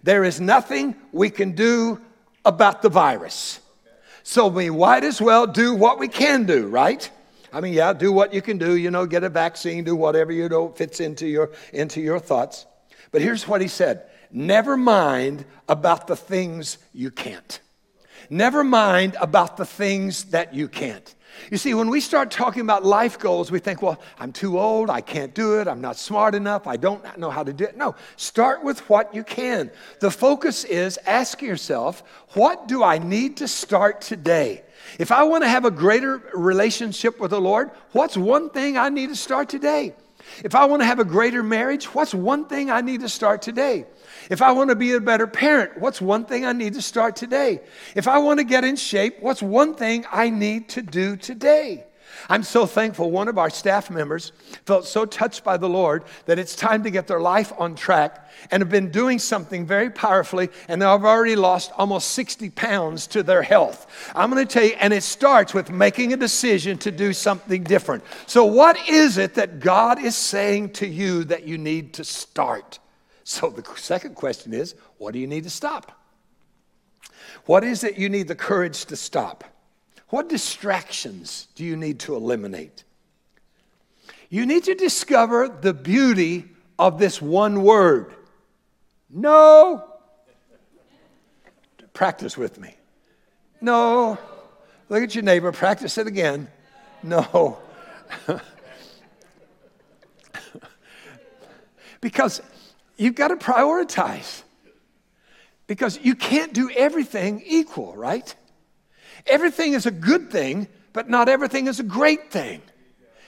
There 0.02 0.24
is 0.24 0.40
nothing 0.40 0.96
we 1.12 1.30
can 1.30 1.52
do 1.52 2.00
about 2.44 2.82
the 2.82 2.88
virus. 2.88 3.60
So 4.22 4.46
we 4.46 4.70
might 4.70 5.04
as 5.04 5.20
well 5.20 5.46
do 5.46 5.74
what 5.74 5.98
we 5.98 6.08
can 6.08 6.44
do, 6.44 6.66
right? 6.68 7.10
I 7.52 7.60
mean, 7.60 7.74
yeah, 7.74 7.92
do 7.92 8.10
what 8.10 8.34
you 8.34 8.42
can 8.42 8.58
do, 8.58 8.76
you 8.76 8.90
know, 8.90 9.06
get 9.06 9.22
a 9.22 9.28
vaccine, 9.28 9.84
do 9.84 9.94
whatever 9.94 10.32
you 10.32 10.48
know 10.48 10.70
fits 10.70 10.98
into 10.98 11.26
your 11.26 11.52
into 11.72 12.00
your 12.00 12.18
thoughts. 12.18 12.66
But 13.12 13.22
here's 13.22 13.46
what 13.46 13.60
he 13.60 13.68
said. 13.68 14.02
Never 14.32 14.76
mind 14.76 15.44
about 15.68 16.08
the 16.08 16.16
things 16.16 16.78
you 16.92 17.12
can't. 17.12 17.60
Never 18.28 18.64
mind 18.64 19.16
about 19.20 19.56
the 19.56 19.66
things 19.66 20.24
that 20.26 20.54
you 20.54 20.66
can't. 20.66 21.14
You 21.50 21.56
see, 21.56 21.74
when 21.74 21.90
we 21.90 22.00
start 22.00 22.30
talking 22.30 22.62
about 22.62 22.84
life 22.84 23.18
goals, 23.18 23.50
we 23.50 23.58
think, 23.58 23.82
well, 23.82 24.00
I'm 24.18 24.32
too 24.32 24.58
old, 24.58 24.90
I 24.90 25.00
can't 25.00 25.34
do 25.34 25.60
it, 25.60 25.68
I'm 25.68 25.80
not 25.80 25.96
smart 25.96 26.34
enough, 26.34 26.66
I 26.66 26.76
don't 26.76 27.18
know 27.18 27.30
how 27.30 27.42
to 27.42 27.52
do 27.52 27.64
it. 27.64 27.76
No, 27.76 27.94
start 28.16 28.64
with 28.64 28.88
what 28.88 29.14
you 29.14 29.24
can. 29.24 29.70
The 30.00 30.10
focus 30.10 30.64
is 30.64 30.98
ask 31.06 31.42
yourself, 31.42 32.02
what 32.34 32.68
do 32.68 32.82
I 32.82 32.98
need 32.98 33.36
to 33.38 33.48
start 33.48 34.00
today? 34.00 34.62
If 34.98 35.10
I 35.12 35.24
want 35.24 35.44
to 35.44 35.48
have 35.48 35.64
a 35.64 35.70
greater 35.70 36.22
relationship 36.34 37.18
with 37.20 37.30
the 37.30 37.40
Lord, 37.40 37.70
what's 37.92 38.16
one 38.16 38.50
thing 38.50 38.76
I 38.76 38.88
need 38.88 39.08
to 39.08 39.16
start 39.16 39.48
today? 39.48 39.94
If 40.42 40.54
I 40.54 40.64
want 40.64 40.82
to 40.82 40.86
have 40.86 40.98
a 40.98 41.04
greater 41.04 41.42
marriage, 41.42 41.86
what's 41.94 42.14
one 42.14 42.46
thing 42.46 42.70
I 42.70 42.80
need 42.80 43.00
to 43.00 43.08
start 43.08 43.42
today? 43.42 43.86
If 44.30 44.42
I 44.42 44.52
want 44.52 44.70
to 44.70 44.76
be 44.76 44.92
a 44.92 45.00
better 45.00 45.26
parent, 45.26 45.78
what's 45.78 46.00
one 46.00 46.24
thing 46.24 46.44
I 46.44 46.52
need 46.52 46.74
to 46.74 46.82
start 46.82 47.16
today? 47.16 47.60
If 47.94 48.08
I 48.08 48.18
want 48.18 48.38
to 48.40 48.44
get 48.44 48.64
in 48.64 48.76
shape, 48.76 49.16
what's 49.20 49.42
one 49.42 49.74
thing 49.74 50.04
I 50.10 50.30
need 50.30 50.68
to 50.70 50.82
do 50.82 51.16
today? 51.16 51.84
I'm 52.28 52.42
so 52.42 52.66
thankful 52.66 53.10
one 53.10 53.28
of 53.28 53.38
our 53.38 53.50
staff 53.50 53.90
members 53.90 54.32
felt 54.66 54.86
so 54.86 55.04
touched 55.04 55.44
by 55.44 55.56
the 55.56 55.68
Lord 55.68 56.04
that 56.26 56.38
it's 56.38 56.54
time 56.54 56.82
to 56.84 56.90
get 56.90 57.06
their 57.06 57.20
life 57.20 57.52
on 57.58 57.74
track 57.74 58.30
and 58.50 58.60
have 58.60 58.70
been 58.70 58.90
doing 58.90 59.18
something 59.18 59.66
very 59.66 59.90
powerfully, 59.90 60.50
and 60.68 60.80
they've 60.80 60.88
already 60.88 61.36
lost 61.36 61.72
almost 61.76 62.10
60 62.12 62.50
pounds 62.50 63.06
to 63.08 63.22
their 63.22 63.42
health. 63.42 63.86
I'm 64.14 64.30
going 64.30 64.46
to 64.46 64.52
tell 64.52 64.64
you, 64.64 64.76
and 64.80 64.92
it 64.92 65.02
starts 65.02 65.54
with 65.54 65.70
making 65.70 66.12
a 66.12 66.16
decision 66.16 66.78
to 66.78 66.90
do 66.90 67.12
something 67.12 67.62
different. 67.62 68.04
So, 68.26 68.44
what 68.44 68.76
is 68.88 69.18
it 69.18 69.34
that 69.34 69.60
God 69.60 70.02
is 70.02 70.16
saying 70.16 70.70
to 70.70 70.86
you 70.86 71.24
that 71.24 71.46
you 71.46 71.58
need 71.58 71.94
to 71.94 72.04
start? 72.04 72.78
So, 73.24 73.50
the 73.50 73.64
second 73.76 74.14
question 74.14 74.52
is, 74.52 74.74
what 74.98 75.12
do 75.12 75.18
you 75.18 75.26
need 75.26 75.44
to 75.44 75.50
stop? 75.50 76.00
What 77.46 77.64
is 77.64 77.84
it 77.84 77.98
you 77.98 78.08
need 78.08 78.28
the 78.28 78.34
courage 78.34 78.86
to 78.86 78.96
stop? 78.96 79.44
What 80.08 80.28
distractions 80.28 81.48
do 81.54 81.64
you 81.64 81.76
need 81.76 82.00
to 82.00 82.14
eliminate? 82.14 82.84
You 84.30 84.46
need 84.46 84.64
to 84.64 84.74
discover 84.74 85.48
the 85.48 85.74
beauty 85.74 86.48
of 86.78 86.98
this 86.98 87.22
one 87.22 87.62
word 87.62 88.14
no. 89.14 89.84
Practice 91.92 92.36
with 92.36 92.58
me. 92.58 92.74
No. 93.60 94.18
Look 94.88 95.04
at 95.04 95.14
your 95.14 95.22
neighbor, 95.22 95.52
practice 95.52 95.96
it 95.96 96.08
again. 96.08 96.48
No. 97.02 97.58
because 102.00 102.42
you've 102.96 103.14
got 103.14 103.28
to 103.28 103.36
prioritize. 103.36 104.42
Because 105.66 105.98
you 106.02 106.16
can't 106.16 106.52
do 106.52 106.68
everything 106.70 107.42
equal, 107.46 107.96
right? 107.96 108.34
Everything 109.26 109.72
is 109.72 109.86
a 109.86 109.90
good 109.90 110.30
thing, 110.30 110.68
but 110.92 111.08
not 111.08 111.28
everything 111.28 111.66
is 111.66 111.80
a 111.80 111.84
great 111.84 112.30
thing. 112.30 112.62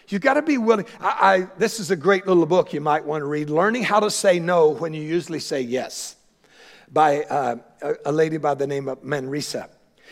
You've 0.08 0.22
got 0.22 0.34
to 0.34 0.42
be 0.42 0.58
willing. 0.58 0.86
I, 1.00 1.34
I, 1.34 1.48
this 1.58 1.80
is 1.80 1.90
a 1.90 1.96
great 1.96 2.26
little 2.26 2.46
book 2.46 2.72
you 2.72 2.80
might 2.80 3.04
want 3.04 3.22
to 3.22 3.26
read 3.26 3.50
Learning 3.50 3.82
How 3.82 4.00
to 4.00 4.10
Say 4.10 4.38
No 4.38 4.68
When 4.68 4.94
You 4.94 5.02
Usually 5.02 5.40
Say 5.40 5.62
Yes 5.62 6.16
by 6.92 7.22
uh, 7.24 7.56
a, 7.82 7.94
a 8.06 8.12
lady 8.12 8.36
by 8.36 8.54
the 8.54 8.66
name 8.66 8.88
of 8.88 9.02
Manresa. 9.02 9.68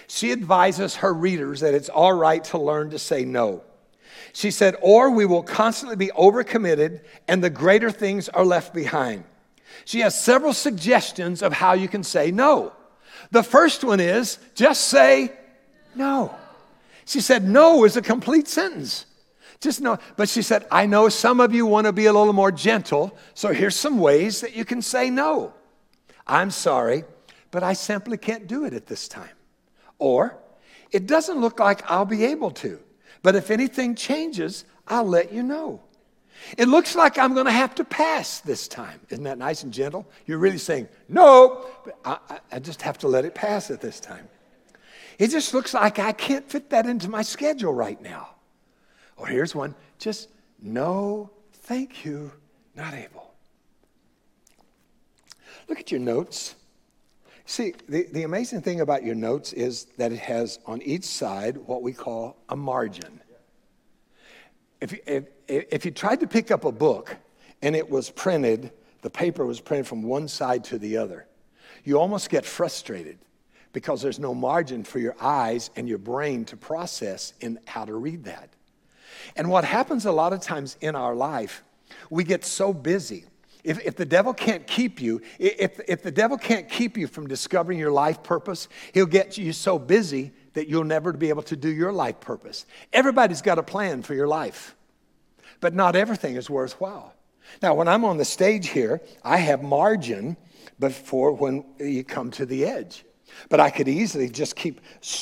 She 0.09 0.33
advises 0.33 0.97
her 0.97 1.14
readers 1.14 1.61
that 1.61 1.75
it's 1.75 1.88
all 1.88 2.12
right 2.12 2.42
to 2.44 2.59
learn 2.59 2.90
to 2.90 2.99
say 2.99 3.25
no. 3.25 3.62
She 4.33 4.51
said, 4.51 4.77
or 4.81 5.11
we 5.11 5.27
will 5.27 5.42
constantly 5.44 5.97
be 5.97 6.09
overcommitted 6.09 7.03
and 7.29 7.42
the 7.42 7.51
greater 7.51 7.90
things 7.90 8.29
are 8.29 8.44
left 8.44 8.75
behind. 8.75 9.25
She 9.85 10.01
has 10.01 10.20
several 10.20 10.53
suggestions 10.53 11.42
of 11.42 11.53
how 11.53 11.75
you 11.75 11.88
can 11.88 12.03
say 12.03 12.31
no. 12.31 12.73
The 13.31 13.42
first 13.42 13.85
one 13.85 14.01
is 14.01 14.38
just 14.55 14.88
say 14.88 15.33
no. 15.96 16.35
She 17.04 17.20
said, 17.20 17.44
No 17.44 17.85
is 17.85 17.96
a 17.96 18.02
complete 18.02 18.48
sentence. 18.48 19.07
Just 19.61 19.80
no. 19.80 19.98
But 20.16 20.28
she 20.28 20.42
said, 20.42 20.66
I 20.70 20.87
know 20.87 21.09
some 21.09 21.40
of 21.40 21.54
you 21.54 21.66
want 21.66 21.87
to 21.87 21.92
be 21.92 22.07
a 22.07 22.12
little 22.12 22.33
more 22.33 22.52
gentle, 22.52 23.16
so 23.35 23.52
here's 23.52 23.76
some 23.76 23.98
ways 23.98 24.40
that 24.40 24.54
you 24.54 24.64
can 24.64 24.83
say 24.83 25.11
no. 25.11 25.54
I'm 26.26 26.50
sorry, 26.50 27.04
but 27.50 27.62
I 27.62 27.72
simply 27.72 28.16
can't 28.16 28.46
do 28.46 28.64
it 28.64 28.74
at 28.74 28.87
this 28.87 29.09
time. 29.09 29.30
Or, 29.98 30.37
it 30.90 31.07
doesn't 31.07 31.40
look 31.40 31.61
like 31.61 31.90
I'll 31.90 32.04
be 32.04 32.24
able 32.24 32.50
to, 32.52 32.78
but 33.22 33.35
if 33.35 33.50
anything 33.50 33.94
changes, 33.94 34.64
I'll 34.87 35.07
let 35.07 35.33
you 35.33 35.42
know. 35.42 35.80
It 36.59 36.68
looks 36.68 36.94
like 36.94 37.18
I'm 37.18 37.33
going 37.33 37.46
to 37.46 37.52
have 37.52 37.74
to 37.76 37.85
pass 37.85 38.40
this 38.40 38.68
time. 38.68 39.00
Isn't 39.09 39.24
that 39.24 39.38
nice 39.38 39.62
and 39.62 39.72
gentle? 39.72 40.07
You're 40.26 40.38
really 40.38 40.59
saying, 40.59 40.88
no, 41.09 41.66
I, 42.04 42.18
I 42.52 42.59
just 42.59 42.83
have 42.83 42.98
to 42.98 43.09
let 43.09 43.24
it 43.24 43.35
pass 43.35 43.70
at 43.70 43.80
this 43.80 44.00
time. 44.00 44.28
It 45.18 45.29
just 45.29 45.55
looks 45.55 45.74
like 45.74 45.98
I 45.98 46.12
can't 46.12 46.48
fit 46.48 46.70
that 46.70 46.87
into 46.87 47.09
my 47.09 47.22
schedule 47.22 47.72
right 47.72 48.00
now. 48.00 48.31
Or 49.16 49.27
here's 49.27 49.55
one 49.55 49.74
just 49.98 50.29
no, 50.61 51.31
thank 51.53 52.05
you, 52.05 52.33
not 52.74 52.94
able. 52.94 53.33
Look 55.68 55.79
at 55.79 55.90
your 55.90 56.00
notes. 56.00 56.57
See, 57.46 57.74
the, 57.88 58.07
the 58.12 58.22
amazing 58.22 58.62
thing 58.62 58.81
about 58.81 59.05
your 59.05 59.14
notes 59.14 59.53
is 59.53 59.85
that 59.98 60.12
it 60.12 60.18
has 60.18 60.59
on 60.66 60.81
each 60.83 61.05
side 61.05 61.59
what 61.59 61.83
we 61.83 61.92
call 61.92 62.37
a 62.48 62.57
margin. 62.57 63.20
If 64.81 64.94
if, 65.07 65.24
if 65.46 65.85
you 65.85 65.90
tried 65.90 66.20
to 66.20 66.27
pick 66.27 66.50
up 66.50 66.64
a 66.64 66.72
book 66.72 67.16
and 67.62 67.77
it 67.77 67.88
was 67.88 68.11
printed, 68.11 68.72
the 69.03 69.11
paper 69.11 69.46
was 69.46 69.61
printed 69.61 69.87
from 69.87 70.03
one 70.03 70.27
side 70.27 70.64
to 70.64 70.79
the 70.79 70.96
other, 70.96 71.27
you 71.85 71.98
almost 71.98 72.31
get 72.31 72.44
frustrated 72.44 73.18
because 73.74 74.00
there's 74.00 74.20
no 74.20 74.34
margin 74.34 74.84
for 74.84 74.98
your 74.98 75.16
eyes 75.20 75.68
and 75.76 75.87
your 75.87 75.98
brain 75.98 76.46
to 76.46 76.56
process 76.56 77.34
in 77.40 77.58
how 77.66 77.84
to 77.84 77.92
read 77.92 78.24
that. 78.24 78.48
And 79.37 79.50
what 79.50 79.64
happens 79.64 80.06
a 80.06 80.12
lot 80.12 80.32
of 80.32 80.40
times 80.40 80.78
in 80.80 80.94
our 80.94 81.14
life, 81.14 81.62
we 82.08 82.24
get 82.24 82.44
so 82.44 82.72
busy. 82.72 83.24
If, 83.64 83.84
if 83.84 83.96
the 83.96 84.04
devil 84.06 84.32
can't 84.32 84.66
keep 84.66 85.00
you, 85.00 85.22
if, 85.38 85.80
if 85.88 86.02
the 86.02 86.12
devil 86.12 86.38
can't 86.38 86.68
keep 86.68 86.96
you 86.96 87.06
from 87.06 87.26
discovering 87.26 87.78
your 87.78 87.90
life 87.90 88.22
purpose, 88.22 88.68
he'll 88.92 89.06
get 89.06 89.37
you 89.37 89.52
so 89.52 89.78
busy 89.78 90.32
that 90.52 90.68
you'll 90.68 90.84
never 90.84 91.12
be 91.12 91.30
able 91.30 91.42
to 91.42 91.56
do 91.56 91.68
your 91.68 91.92
life 91.92 92.20
purpose. 92.20 92.66
Everybody's 92.92 93.42
got 93.42 93.58
a 93.58 93.62
plan 93.62 94.02
for 94.02 94.14
your 94.14 94.28
life, 94.28 94.76
but 95.60 95.74
not 95.74 95.96
everything 95.96 96.37
is 96.37 96.48
worthwhile. 96.48 97.12
Now, 97.60 97.74
when 97.74 97.88
I'm 97.88 98.04
on 98.04 98.18
the 98.18 98.24
stage 98.24 98.68
here, 98.68 99.00
I 99.24 99.38
have 99.38 99.62
margin 99.62 100.37
before 100.78 101.32
when 101.32 101.64
you 101.78 102.04
come 102.04 102.30
to 102.32 102.46
the 102.46 102.66
edge. 102.66 103.04
But 103.49 103.61
I 103.61 103.70
could 103.70 103.88
easily 103.88 104.29
just 104.29 104.57
keep 104.57 104.81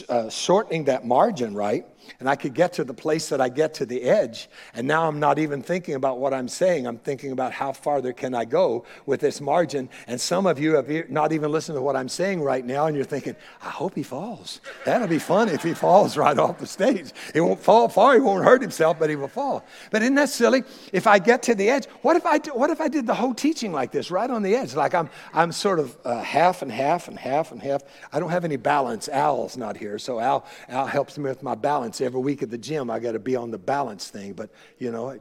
uh, 0.08 0.28
shortening 0.28 0.84
that 0.84 1.06
margin, 1.06 1.54
right? 1.54 1.86
And 2.20 2.28
I 2.28 2.36
could 2.36 2.54
get 2.54 2.72
to 2.74 2.84
the 2.84 2.94
place 2.94 3.28
that 3.28 3.40
I 3.40 3.48
get 3.48 3.74
to 3.74 3.86
the 3.86 4.02
edge. 4.02 4.48
And 4.74 4.86
now 4.86 5.08
I'm 5.08 5.20
not 5.20 5.38
even 5.38 5.62
thinking 5.62 5.94
about 5.94 6.18
what 6.18 6.32
I'm 6.32 6.48
saying. 6.48 6.86
I'm 6.86 6.98
thinking 6.98 7.32
about 7.32 7.52
how 7.52 7.72
farther 7.72 8.12
can 8.12 8.34
I 8.34 8.44
go 8.44 8.84
with 9.06 9.20
this 9.20 9.40
margin. 9.40 9.88
And 10.06 10.20
some 10.20 10.46
of 10.46 10.58
you 10.58 10.74
have 10.74 11.10
not 11.10 11.32
even 11.32 11.50
listened 11.50 11.76
to 11.76 11.82
what 11.82 11.96
I'm 11.96 12.08
saying 12.08 12.40
right 12.42 12.64
now. 12.64 12.86
And 12.86 12.96
you're 12.96 13.04
thinking, 13.04 13.36
I 13.62 13.70
hope 13.70 13.94
he 13.94 14.02
falls. 14.02 14.60
That'll 14.84 15.08
be 15.08 15.18
fun 15.18 15.48
if 15.48 15.62
he 15.62 15.74
falls 15.74 16.16
right 16.16 16.38
off 16.38 16.58
the 16.58 16.66
stage. 16.66 17.12
He 17.32 17.40
won't 17.40 17.60
fall 17.60 17.88
far. 17.88 18.14
He 18.14 18.20
won't 18.20 18.44
hurt 18.44 18.62
himself, 18.62 18.98
but 18.98 19.10
he 19.10 19.16
will 19.16 19.28
fall. 19.28 19.64
But 19.90 20.02
isn't 20.02 20.14
that 20.16 20.28
silly? 20.28 20.64
If 20.92 21.06
I 21.06 21.18
get 21.18 21.42
to 21.44 21.54
the 21.54 21.68
edge, 21.68 21.86
what 22.02 22.16
if 22.16 22.26
I, 22.26 22.38
do, 22.38 22.50
what 22.52 22.70
if 22.70 22.80
I 22.80 22.88
did 22.88 23.06
the 23.06 23.14
whole 23.14 23.34
teaching 23.34 23.72
like 23.72 23.92
this, 23.92 24.10
right 24.10 24.30
on 24.30 24.42
the 24.42 24.54
edge? 24.54 24.74
Like 24.74 24.94
I'm, 24.94 25.10
I'm 25.32 25.52
sort 25.52 25.78
of 25.78 25.96
uh, 26.04 26.22
half 26.22 26.62
and 26.62 26.70
half 26.70 27.08
and 27.08 27.18
half 27.18 27.52
and 27.52 27.62
half. 27.62 27.82
I 28.12 28.20
don't 28.20 28.30
have 28.30 28.44
any 28.44 28.56
balance. 28.56 29.08
Al's 29.08 29.56
not 29.56 29.76
here. 29.76 29.98
So 29.98 30.18
Al, 30.18 30.44
Al 30.68 30.86
helps 30.86 31.18
me 31.18 31.24
with 31.24 31.42
my 31.42 31.54
balance 31.54 31.91
every 32.00 32.20
week 32.20 32.42
at 32.42 32.50
the 32.50 32.58
gym, 32.58 32.90
I 32.90 32.98
got 32.98 33.12
to 33.12 33.18
be 33.18 33.36
on 33.36 33.50
the 33.50 33.58
balance 33.58 34.08
thing. 34.08 34.32
But, 34.32 34.50
you 34.78 34.90
know, 34.90 35.18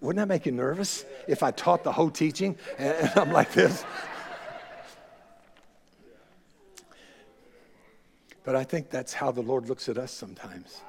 wouldn't 0.00 0.22
that 0.22 0.28
make 0.32 0.46
you 0.46 0.52
nervous 0.52 1.04
if 1.28 1.42
I 1.42 1.50
taught 1.50 1.84
the 1.84 1.92
whole 1.92 2.10
teaching 2.10 2.56
and 2.78 3.10
I'm 3.16 3.32
like 3.32 3.52
this? 3.52 3.84
But 8.42 8.56
I 8.56 8.64
think 8.64 8.90
that's 8.90 9.12
how 9.12 9.30
the 9.30 9.42
Lord 9.42 9.68
looks 9.68 9.88
at 9.88 9.98
us 9.98 10.10
sometimes. 10.10 10.80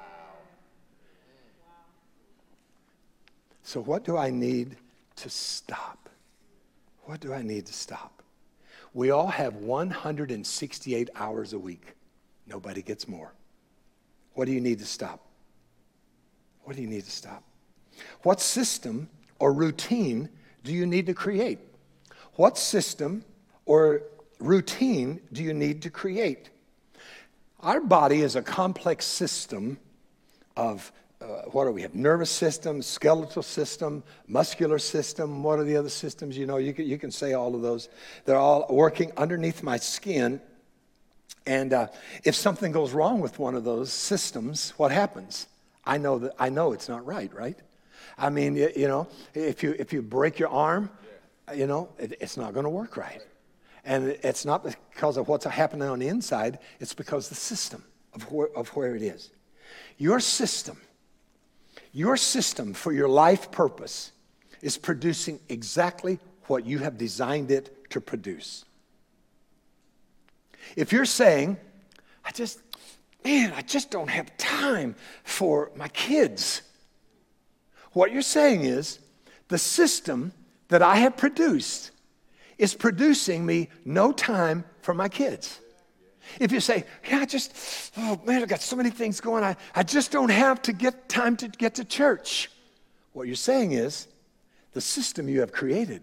So, 3.62 3.80
what 3.80 4.04
do 4.04 4.16
I 4.16 4.30
need 4.30 4.76
to 5.16 5.30
stop? 5.30 6.08
What 7.04 7.20
do 7.20 7.32
I 7.32 7.42
need 7.42 7.66
to 7.66 7.72
stop? 7.72 8.22
We 8.94 9.10
all 9.10 9.28
have 9.28 9.56
168 9.56 11.10
hours 11.14 11.52
a 11.52 11.58
week. 11.58 11.94
Nobody 12.46 12.82
gets 12.82 13.06
more. 13.06 13.32
What 14.34 14.46
do 14.46 14.52
you 14.52 14.60
need 14.60 14.78
to 14.78 14.86
stop? 14.86 15.20
What 16.64 16.76
do 16.76 16.82
you 16.82 16.88
need 16.88 17.04
to 17.04 17.10
stop? 17.10 17.42
What 18.22 18.40
system 18.40 19.08
or 19.38 19.52
routine 19.52 20.28
do 20.64 20.72
you 20.72 20.86
need 20.86 21.06
to 21.06 21.14
create? 21.14 21.58
What 22.34 22.56
system 22.56 23.24
or 23.66 24.02
routine 24.38 25.20
do 25.32 25.42
you 25.42 25.52
need 25.52 25.82
to 25.82 25.90
create? 25.90 26.50
Our 27.60 27.80
body 27.80 28.22
is 28.22 28.36
a 28.36 28.42
complex 28.42 29.04
system 29.04 29.78
of 30.56 30.90
uh, 31.20 31.42
what 31.52 31.66
do 31.66 31.70
we 31.70 31.82
have? 31.82 31.94
Nervous 31.94 32.30
system, 32.30 32.82
skeletal 32.82 33.44
system, 33.44 34.02
muscular 34.26 34.78
system. 34.78 35.44
What 35.44 35.60
are 35.60 35.64
the 35.64 35.76
other 35.76 35.88
systems? 35.88 36.36
You 36.36 36.46
know, 36.46 36.56
you 36.56 36.72
can, 36.72 36.86
you 36.86 36.98
can 36.98 37.12
say 37.12 37.34
all 37.34 37.54
of 37.54 37.62
those. 37.62 37.88
They're 38.24 38.36
all 38.36 38.66
working 38.68 39.12
underneath 39.16 39.62
my 39.62 39.76
skin 39.76 40.40
and 41.46 41.72
uh, 41.72 41.86
if 42.24 42.34
something 42.34 42.72
goes 42.72 42.92
wrong 42.92 43.20
with 43.20 43.38
one 43.38 43.54
of 43.54 43.64
those 43.64 43.92
systems, 43.92 44.72
what 44.76 44.92
happens? 44.92 45.46
I 45.84 45.98
know 45.98 46.18
that 46.20 46.34
I 46.38 46.48
know 46.48 46.72
it's 46.72 46.88
not 46.88 47.04
right, 47.04 47.32
right? 47.34 47.58
I 48.16 48.30
mean, 48.30 48.56
you, 48.56 48.88
know, 48.88 49.08
if 49.34 49.62
you 49.62 49.74
if 49.78 49.92
you 49.92 50.02
break 50.02 50.38
your 50.38 50.50
arm, 50.50 50.90
you 51.54 51.66
know, 51.66 51.88
it, 51.98 52.16
it's 52.20 52.36
not 52.36 52.52
going 52.52 52.64
to 52.64 52.70
work 52.70 52.96
right. 52.96 53.20
And 53.84 54.08
it's 54.22 54.44
not 54.44 54.64
because 54.64 55.16
of 55.16 55.26
what's 55.26 55.44
happening 55.44 55.88
on 55.88 55.98
the 55.98 56.06
inside, 56.08 56.60
it's 56.78 56.94
because 56.94 57.28
the 57.28 57.34
system 57.34 57.82
of 58.14 58.30
where, 58.30 58.48
of 58.56 58.68
where 58.76 58.94
it 58.94 59.02
is. 59.02 59.30
Your 59.98 60.20
system, 60.20 60.80
Your 61.92 62.16
system 62.16 62.74
for 62.74 62.92
your 62.92 63.08
life 63.08 63.50
purpose 63.50 64.12
is 64.60 64.78
producing 64.78 65.40
exactly 65.48 66.18
what 66.46 66.64
you 66.64 66.78
have 66.78 66.96
designed 66.96 67.50
it 67.50 67.90
to 67.90 68.00
produce. 68.00 68.64
If 70.76 70.92
you're 70.92 71.04
saying, 71.04 71.56
I 72.24 72.30
just, 72.30 72.60
man, 73.24 73.52
I 73.56 73.62
just 73.62 73.90
don't 73.90 74.08
have 74.08 74.36
time 74.36 74.94
for 75.24 75.70
my 75.76 75.88
kids, 75.88 76.62
what 77.92 78.12
you're 78.12 78.22
saying 78.22 78.64
is 78.64 78.98
the 79.48 79.58
system 79.58 80.32
that 80.68 80.82
I 80.82 80.96
have 80.96 81.16
produced 81.16 81.90
is 82.58 82.74
producing 82.74 83.44
me 83.44 83.68
no 83.84 84.12
time 84.12 84.64
for 84.80 84.94
my 84.94 85.08
kids. 85.08 85.60
If 86.38 86.52
you 86.52 86.60
say, 86.60 86.84
Yeah, 87.08 87.18
I 87.18 87.26
just, 87.26 87.92
oh 87.96 88.20
man, 88.24 88.42
I've 88.42 88.48
got 88.48 88.60
so 88.60 88.76
many 88.76 88.90
things 88.90 89.20
going 89.20 89.44
on, 89.44 89.56
I 89.74 89.82
just 89.82 90.12
don't 90.12 90.30
have 90.30 90.62
to 90.62 90.72
get 90.72 91.08
time 91.08 91.36
to 91.38 91.48
get 91.48 91.74
to 91.76 91.84
church. 91.84 92.50
What 93.12 93.26
you're 93.26 93.36
saying 93.36 93.72
is 93.72 94.08
the 94.72 94.80
system 94.80 95.28
you 95.28 95.40
have 95.40 95.52
created. 95.52 96.02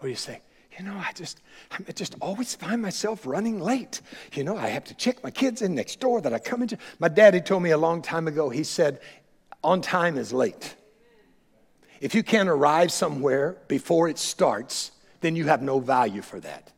Or 0.00 0.08
you 0.08 0.14
say, 0.14 0.40
you 0.78 0.84
know, 0.84 0.96
I 0.96 1.12
just, 1.12 1.40
I 1.72 1.92
just 1.92 2.14
always 2.20 2.54
find 2.54 2.80
myself 2.80 3.26
running 3.26 3.58
late. 3.58 4.00
You 4.32 4.44
know, 4.44 4.56
I 4.56 4.68
have 4.68 4.84
to 4.84 4.94
check 4.94 5.22
my 5.24 5.30
kids 5.30 5.60
in 5.60 5.74
next 5.74 5.98
door 5.98 6.20
that 6.20 6.32
I 6.32 6.38
come 6.38 6.62
into. 6.62 6.78
My 7.00 7.08
daddy 7.08 7.40
told 7.40 7.64
me 7.64 7.70
a 7.70 7.78
long 7.78 8.00
time 8.00 8.28
ago, 8.28 8.48
he 8.48 8.62
said, 8.62 9.00
on 9.64 9.80
time 9.80 10.16
is 10.16 10.32
late. 10.32 10.76
If 12.00 12.14
you 12.14 12.22
can't 12.22 12.48
arrive 12.48 12.92
somewhere 12.92 13.56
before 13.66 14.08
it 14.08 14.18
starts, 14.18 14.92
then 15.20 15.34
you 15.34 15.46
have 15.46 15.62
no 15.62 15.80
value 15.80 16.22
for 16.22 16.38
that. 16.38 16.72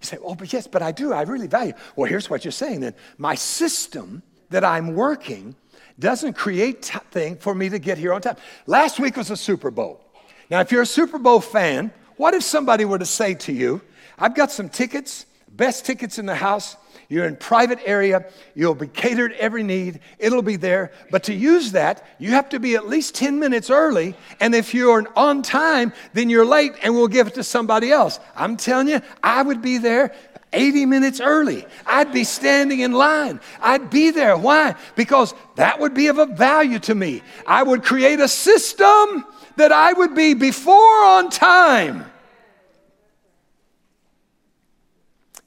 You 0.00 0.06
say, 0.06 0.16
oh, 0.24 0.34
but 0.34 0.50
yes, 0.50 0.66
but 0.66 0.80
I 0.80 0.92
do. 0.92 1.12
I 1.12 1.22
really 1.22 1.46
value. 1.46 1.74
Well, 1.94 2.08
here's 2.08 2.30
what 2.30 2.46
you're 2.46 2.52
saying 2.52 2.80
then. 2.80 2.94
My 3.18 3.34
system 3.34 4.22
that 4.48 4.64
I'm 4.64 4.94
working 4.94 5.56
doesn't 5.98 6.32
create 6.32 6.82
t- 6.82 6.98
thing 7.10 7.36
for 7.36 7.54
me 7.54 7.68
to 7.68 7.78
get 7.78 7.98
here 7.98 8.14
on 8.14 8.22
time. 8.22 8.36
Last 8.66 8.98
week 8.98 9.18
was 9.18 9.30
a 9.30 9.36
Super 9.36 9.70
Bowl. 9.70 10.02
Now, 10.48 10.60
if 10.60 10.72
you're 10.72 10.82
a 10.82 10.86
Super 10.86 11.18
Bowl 11.18 11.40
fan, 11.40 11.92
what 12.16 12.34
if 12.34 12.42
somebody 12.42 12.84
were 12.84 12.98
to 12.98 13.06
say 13.06 13.34
to 13.34 13.52
you, 13.52 13.80
I've 14.18 14.34
got 14.34 14.50
some 14.50 14.68
tickets, 14.68 15.26
best 15.48 15.84
tickets 15.84 16.18
in 16.18 16.26
the 16.26 16.34
house. 16.34 16.76
You're 17.08 17.26
in 17.26 17.36
private 17.36 17.78
area. 17.84 18.24
You'll 18.54 18.74
be 18.74 18.86
catered 18.86 19.32
every 19.32 19.62
need. 19.62 20.00
It'll 20.18 20.40
be 20.40 20.56
there. 20.56 20.92
But 21.10 21.24
to 21.24 21.34
use 21.34 21.72
that, 21.72 22.06
you 22.18 22.30
have 22.30 22.48
to 22.50 22.58
be 22.58 22.74
at 22.74 22.88
least 22.88 23.14
10 23.16 23.38
minutes 23.38 23.68
early. 23.68 24.14
And 24.40 24.54
if 24.54 24.72
you're 24.72 25.06
on 25.14 25.42
time, 25.42 25.92
then 26.14 26.30
you're 26.30 26.46
late 26.46 26.72
and 26.82 26.94
we'll 26.94 27.08
give 27.08 27.26
it 27.26 27.34
to 27.34 27.44
somebody 27.44 27.90
else. 27.90 28.18
I'm 28.34 28.56
telling 28.56 28.88
you, 28.88 29.02
I 29.22 29.42
would 29.42 29.60
be 29.60 29.76
there 29.76 30.14
80 30.54 30.86
minutes 30.86 31.20
early. 31.20 31.66
I'd 31.86 32.12
be 32.12 32.24
standing 32.24 32.80
in 32.80 32.92
line. 32.92 33.40
I'd 33.60 33.90
be 33.90 34.10
there. 34.10 34.36
Why? 34.36 34.74
Because 34.96 35.34
that 35.56 35.80
would 35.80 35.94
be 35.94 36.06
of 36.06 36.18
a 36.18 36.26
value 36.26 36.78
to 36.80 36.94
me. 36.94 37.22
I 37.46 37.62
would 37.62 37.82
create 37.82 38.20
a 38.20 38.28
system 38.28 39.24
that 39.56 39.72
I 39.72 39.92
would 39.92 40.14
be 40.14 40.34
before 40.34 41.04
on 41.04 41.30
time. 41.30 42.04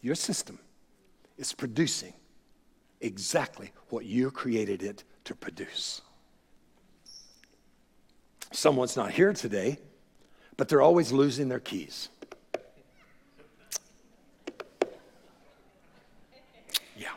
Your 0.01 0.15
system 0.15 0.59
is 1.37 1.53
producing 1.53 2.13
exactly 3.01 3.71
what 3.89 4.05
you 4.05 4.31
created 4.31 4.83
it 4.83 5.03
to 5.25 5.35
produce. 5.35 6.01
Someone's 8.51 8.95
not 8.95 9.11
here 9.11 9.33
today, 9.33 9.79
but 10.57 10.69
they're 10.69 10.81
always 10.81 11.11
losing 11.11 11.49
their 11.49 11.59
keys. 11.59 12.09
Yeah. 16.97 17.09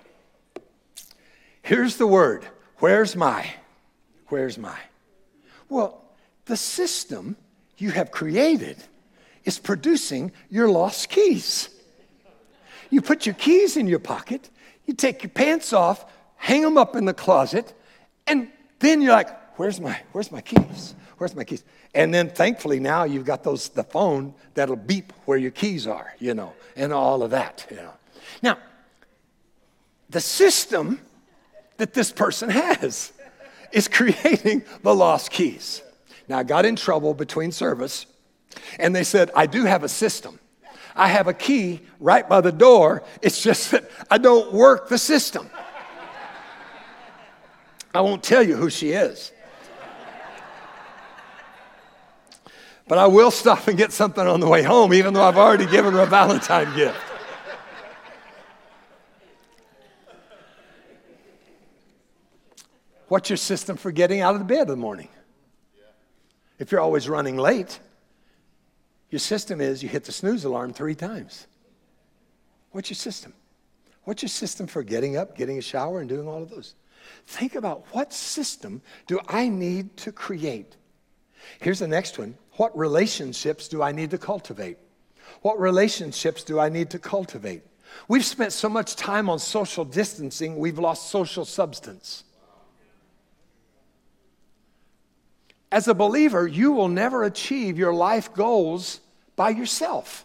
Here's 1.62 1.96
the 1.96 2.06
word 2.06 2.44
Where's 2.78 3.16
my? 3.16 3.54
Where's 4.28 4.56
my? 4.56 4.78
Well, 5.68 6.07
the 6.48 6.56
system 6.56 7.36
you 7.76 7.90
have 7.90 8.10
created 8.10 8.76
is 9.44 9.58
producing 9.58 10.32
your 10.50 10.68
lost 10.68 11.08
keys. 11.08 11.68
You 12.90 13.00
put 13.02 13.26
your 13.26 13.34
keys 13.34 13.76
in 13.76 13.86
your 13.86 13.98
pocket, 13.98 14.50
you 14.86 14.94
take 14.94 15.22
your 15.22 15.30
pants 15.30 15.72
off, 15.72 16.04
hang 16.36 16.62
them 16.62 16.76
up 16.76 16.96
in 16.96 17.04
the 17.04 17.14
closet, 17.14 17.72
and 18.26 18.48
then 18.80 19.02
you're 19.02 19.12
like, 19.12 19.58
where's 19.58 19.80
my, 19.80 20.00
where's 20.12 20.32
my 20.32 20.40
keys? 20.40 20.94
Where's 21.18 21.34
my 21.34 21.44
keys? 21.44 21.64
And 21.94 22.12
then 22.12 22.30
thankfully 22.30 22.80
now 22.80 23.04
you've 23.04 23.24
got 23.24 23.44
those, 23.44 23.68
the 23.68 23.84
phone 23.84 24.34
that'll 24.54 24.76
beep 24.76 25.12
where 25.26 25.38
your 25.38 25.50
keys 25.50 25.86
are, 25.86 26.14
you 26.18 26.34
know, 26.34 26.54
and 26.76 26.92
all 26.92 27.22
of 27.22 27.30
that, 27.30 27.66
you 27.70 27.76
know. 27.76 27.92
Now, 28.42 28.58
the 30.08 30.20
system 30.20 31.00
that 31.76 31.92
this 31.92 32.10
person 32.10 32.48
has 32.48 33.12
is 33.72 33.86
creating 33.86 34.62
the 34.82 34.94
lost 34.94 35.30
keys. 35.30 35.82
Now, 36.28 36.38
I 36.38 36.42
got 36.42 36.66
in 36.66 36.76
trouble 36.76 37.14
between 37.14 37.52
service, 37.52 38.06
and 38.78 38.94
they 38.94 39.04
said, 39.04 39.30
I 39.34 39.46
do 39.46 39.64
have 39.64 39.82
a 39.82 39.88
system. 39.88 40.38
I 40.94 41.08
have 41.08 41.26
a 41.26 41.34
key 41.34 41.80
right 42.00 42.28
by 42.28 42.40
the 42.40 42.52
door. 42.52 43.02
It's 43.22 43.42
just 43.42 43.70
that 43.70 43.90
I 44.10 44.18
don't 44.18 44.52
work 44.52 44.88
the 44.88 44.98
system. 44.98 45.48
I 47.94 48.00
won't 48.00 48.22
tell 48.22 48.42
you 48.42 48.56
who 48.56 48.68
she 48.68 48.90
is. 48.90 49.32
But 52.86 52.98
I 52.98 53.06
will 53.06 53.30
stop 53.30 53.68
and 53.68 53.76
get 53.76 53.92
something 53.92 54.26
on 54.26 54.40
the 54.40 54.48
way 54.48 54.62
home, 54.62 54.92
even 54.94 55.14
though 55.14 55.22
I've 55.22 55.36
already 55.36 55.66
given 55.66 55.92
her 55.94 56.00
a 56.00 56.06
Valentine 56.06 56.74
gift. 56.74 56.98
What's 63.08 63.30
your 63.30 63.36
system 63.38 63.76
for 63.76 63.90
getting 63.90 64.20
out 64.20 64.34
of 64.34 64.40
the 64.40 64.46
bed 64.46 64.62
in 64.62 64.68
the 64.68 64.76
morning? 64.76 65.08
If 66.58 66.72
you're 66.72 66.80
always 66.80 67.08
running 67.08 67.36
late, 67.36 67.78
your 69.10 69.20
system 69.20 69.60
is 69.60 69.82
you 69.82 69.88
hit 69.88 70.04
the 70.04 70.12
snooze 70.12 70.44
alarm 70.44 70.72
three 70.72 70.94
times. 70.94 71.46
What's 72.72 72.90
your 72.90 72.96
system? 72.96 73.32
What's 74.04 74.22
your 74.22 74.28
system 74.28 74.66
for 74.66 74.82
getting 74.82 75.16
up, 75.16 75.36
getting 75.36 75.58
a 75.58 75.62
shower, 75.62 76.00
and 76.00 76.08
doing 76.08 76.26
all 76.26 76.42
of 76.42 76.50
those? 76.50 76.74
Think 77.26 77.54
about 77.54 77.84
what 77.92 78.12
system 78.12 78.82
do 79.06 79.20
I 79.28 79.48
need 79.48 79.96
to 79.98 80.12
create? 80.12 80.76
Here's 81.60 81.78
the 81.78 81.88
next 81.88 82.18
one. 82.18 82.36
What 82.52 82.76
relationships 82.76 83.68
do 83.68 83.82
I 83.82 83.92
need 83.92 84.10
to 84.10 84.18
cultivate? 84.18 84.78
What 85.42 85.58
relationships 85.60 86.42
do 86.42 86.58
I 86.58 86.68
need 86.68 86.90
to 86.90 86.98
cultivate? 86.98 87.62
We've 88.08 88.24
spent 88.24 88.52
so 88.52 88.68
much 88.68 88.96
time 88.96 89.30
on 89.30 89.38
social 89.38 89.84
distancing, 89.84 90.56
we've 90.56 90.78
lost 90.78 91.10
social 91.10 91.44
substance. 91.44 92.24
As 95.70 95.88
a 95.88 95.94
believer, 95.94 96.46
you 96.46 96.72
will 96.72 96.88
never 96.88 97.24
achieve 97.24 97.78
your 97.78 97.92
life 97.92 98.32
goals 98.32 99.00
by 99.36 99.50
yourself. 99.50 100.24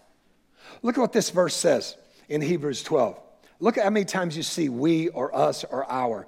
Look 0.82 0.97
at 0.97 1.01
what 1.01 1.13
this 1.13 1.29
verse 1.29 1.56
says 1.56 1.97
in 2.29 2.41
Hebrews 2.41 2.84
12. 2.84 3.19
Look 3.60 3.77
at 3.77 3.84
how 3.84 3.89
many 3.89 4.06
times 4.06 4.36
you 4.36 4.43
see 4.43 4.69
we 4.69 5.10
or 5.10 5.36
us 5.36 5.63
or 5.63 5.89
our. 5.89 6.27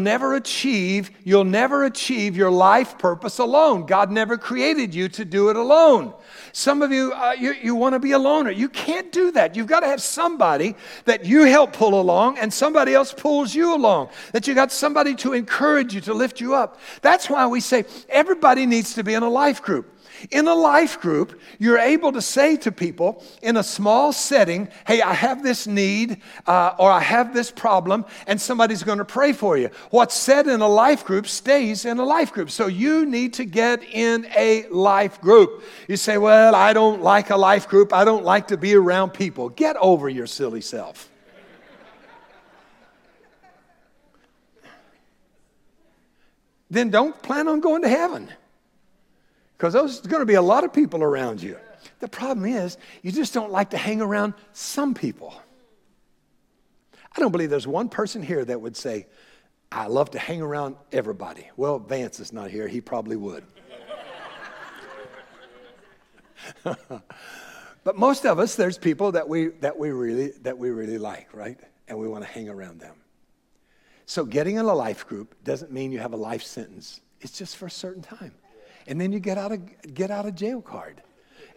never 0.01 0.35
achieve, 0.35 1.11
you'll 1.23 1.43
never 1.43 1.85
achieve 1.85 2.35
your 2.35 2.51
life 2.51 2.97
purpose 2.97 3.39
alone. 3.39 3.85
God 3.85 4.11
never 4.11 4.37
created 4.37 4.93
you 4.93 5.07
to 5.09 5.23
do 5.23 5.49
it 5.49 5.55
alone. 5.55 6.13
Some 6.51 6.81
of 6.81 6.91
you, 6.91 7.13
uh, 7.13 7.33
you, 7.39 7.53
you 7.53 7.75
want 7.75 7.93
to 7.93 7.99
be 7.99 8.11
a 8.11 8.19
loner. 8.19 8.51
You 8.51 8.67
can't 8.67 9.11
do 9.11 9.31
that. 9.31 9.55
You've 9.55 9.67
got 9.67 9.81
to 9.81 9.87
have 9.87 10.01
somebody 10.01 10.75
that 11.05 11.25
you 11.25 11.43
help 11.43 11.73
pull 11.73 11.99
along 11.99 12.37
and 12.37 12.53
somebody 12.53 12.93
else 12.93 13.13
pulls 13.13 13.55
you 13.55 13.75
along. 13.75 14.09
That 14.33 14.47
you 14.47 14.55
got 14.55 14.71
somebody 14.71 15.15
to 15.15 15.33
encourage 15.33 15.93
you, 15.93 16.01
to 16.01 16.13
lift 16.13 16.41
you 16.41 16.55
up. 16.55 16.79
That's 17.01 17.29
why 17.29 17.47
we 17.47 17.61
say 17.61 17.85
everybody 18.09 18.65
needs 18.65 18.95
to 18.95 19.03
be 19.03 19.13
in 19.13 19.23
a 19.23 19.29
life 19.29 19.61
group. 19.61 19.90
In 20.29 20.47
a 20.47 20.53
life 20.53 20.99
group, 20.99 21.41
you're 21.57 21.79
able 21.79 22.11
to 22.11 22.21
say 22.21 22.55
to 22.57 22.71
people 22.71 23.23
in 23.41 23.57
a 23.57 23.63
small 23.63 24.13
setting, 24.13 24.69
Hey, 24.85 25.01
I 25.01 25.13
have 25.13 25.41
this 25.41 25.65
need 25.65 26.21
uh, 26.45 26.75
or 26.77 26.91
I 26.91 26.99
have 26.99 27.33
this 27.33 27.49
problem, 27.49 28.05
and 28.27 28.39
somebody's 28.39 28.83
going 28.83 28.99
to 28.99 29.05
pray 29.05 29.33
for 29.33 29.57
you. 29.57 29.69
What's 29.89 30.15
said 30.15 30.47
in 30.47 30.61
a 30.61 30.67
life 30.67 31.03
group 31.05 31.27
stays 31.27 31.85
in 31.85 31.97
a 31.97 32.05
life 32.05 32.31
group. 32.31 32.51
So 32.51 32.67
you 32.67 33.05
need 33.05 33.33
to 33.33 33.45
get 33.45 33.83
in 33.83 34.27
a 34.37 34.67
life 34.67 35.19
group. 35.21 35.63
You 35.87 35.97
say, 35.97 36.17
Well, 36.17 36.53
I 36.53 36.73
don't 36.73 37.01
like 37.01 37.31
a 37.31 37.37
life 37.37 37.67
group. 37.67 37.93
I 37.93 38.05
don't 38.05 38.23
like 38.23 38.47
to 38.49 38.57
be 38.57 38.75
around 38.75 39.11
people. 39.11 39.49
Get 39.49 39.75
over 39.77 40.07
your 40.07 40.27
silly 40.27 40.61
self. 40.61 41.07
then 46.71 46.89
don't 46.89 47.21
plan 47.21 47.49
on 47.49 47.59
going 47.59 47.83
to 47.83 47.89
heaven. 47.89 48.31
Because 49.61 49.73
there's 49.73 50.01
going 50.01 50.21
to 50.21 50.25
be 50.25 50.33
a 50.33 50.41
lot 50.41 50.63
of 50.63 50.73
people 50.73 51.03
around 51.03 51.39
you. 51.39 51.55
The 51.99 52.07
problem 52.07 52.47
is, 52.47 52.79
you 53.03 53.11
just 53.11 53.31
don't 53.31 53.51
like 53.51 53.69
to 53.69 53.77
hang 53.77 54.01
around 54.01 54.33
some 54.53 54.95
people. 54.95 55.39
I 57.15 57.19
don't 57.19 57.31
believe 57.31 57.51
there's 57.51 57.67
one 57.67 57.87
person 57.87 58.23
here 58.23 58.43
that 58.43 58.59
would 58.59 58.75
say, 58.75 59.05
I 59.71 59.85
love 59.85 60.09
to 60.11 60.19
hang 60.19 60.41
around 60.41 60.77
everybody. 60.91 61.47
Well, 61.57 61.77
Vance 61.77 62.19
is 62.19 62.33
not 62.33 62.49
here. 62.49 62.67
He 62.67 62.81
probably 62.81 63.17
would. 63.17 63.43
but 66.63 67.95
most 67.95 68.25
of 68.25 68.39
us, 68.39 68.55
there's 68.55 68.79
people 68.79 69.11
that 69.11 69.29
we, 69.29 69.49
that, 69.59 69.77
we 69.77 69.91
really, 69.91 70.31
that 70.41 70.57
we 70.57 70.71
really 70.71 70.97
like, 70.97 71.27
right? 71.35 71.59
And 71.87 71.99
we 71.99 72.07
want 72.07 72.23
to 72.23 72.29
hang 72.31 72.49
around 72.49 72.79
them. 72.79 72.95
So 74.07 74.25
getting 74.25 74.55
in 74.55 74.65
a 74.65 74.73
life 74.73 75.05
group 75.05 75.35
doesn't 75.43 75.71
mean 75.71 75.91
you 75.91 75.99
have 75.99 76.13
a 76.13 76.17
life 76.17 76.41
sentence. 76.41 77.01
It's 77.19 77.37
just 77.37 77.57
for 77.57 77.67
a 77.67 77.71
certain 77.71 78.01
time. 78.01 78.33
And 78.87 78.99
then 78.99 79.11
you 79.11 79.19
get 79.19 79.37
out 79.37 79.51
of, 79.51 79.93
get 79.93 80.11
out 80.11 80.25
of 80.25 80.35
jail 80.35 80.61
card, 80.61 81.01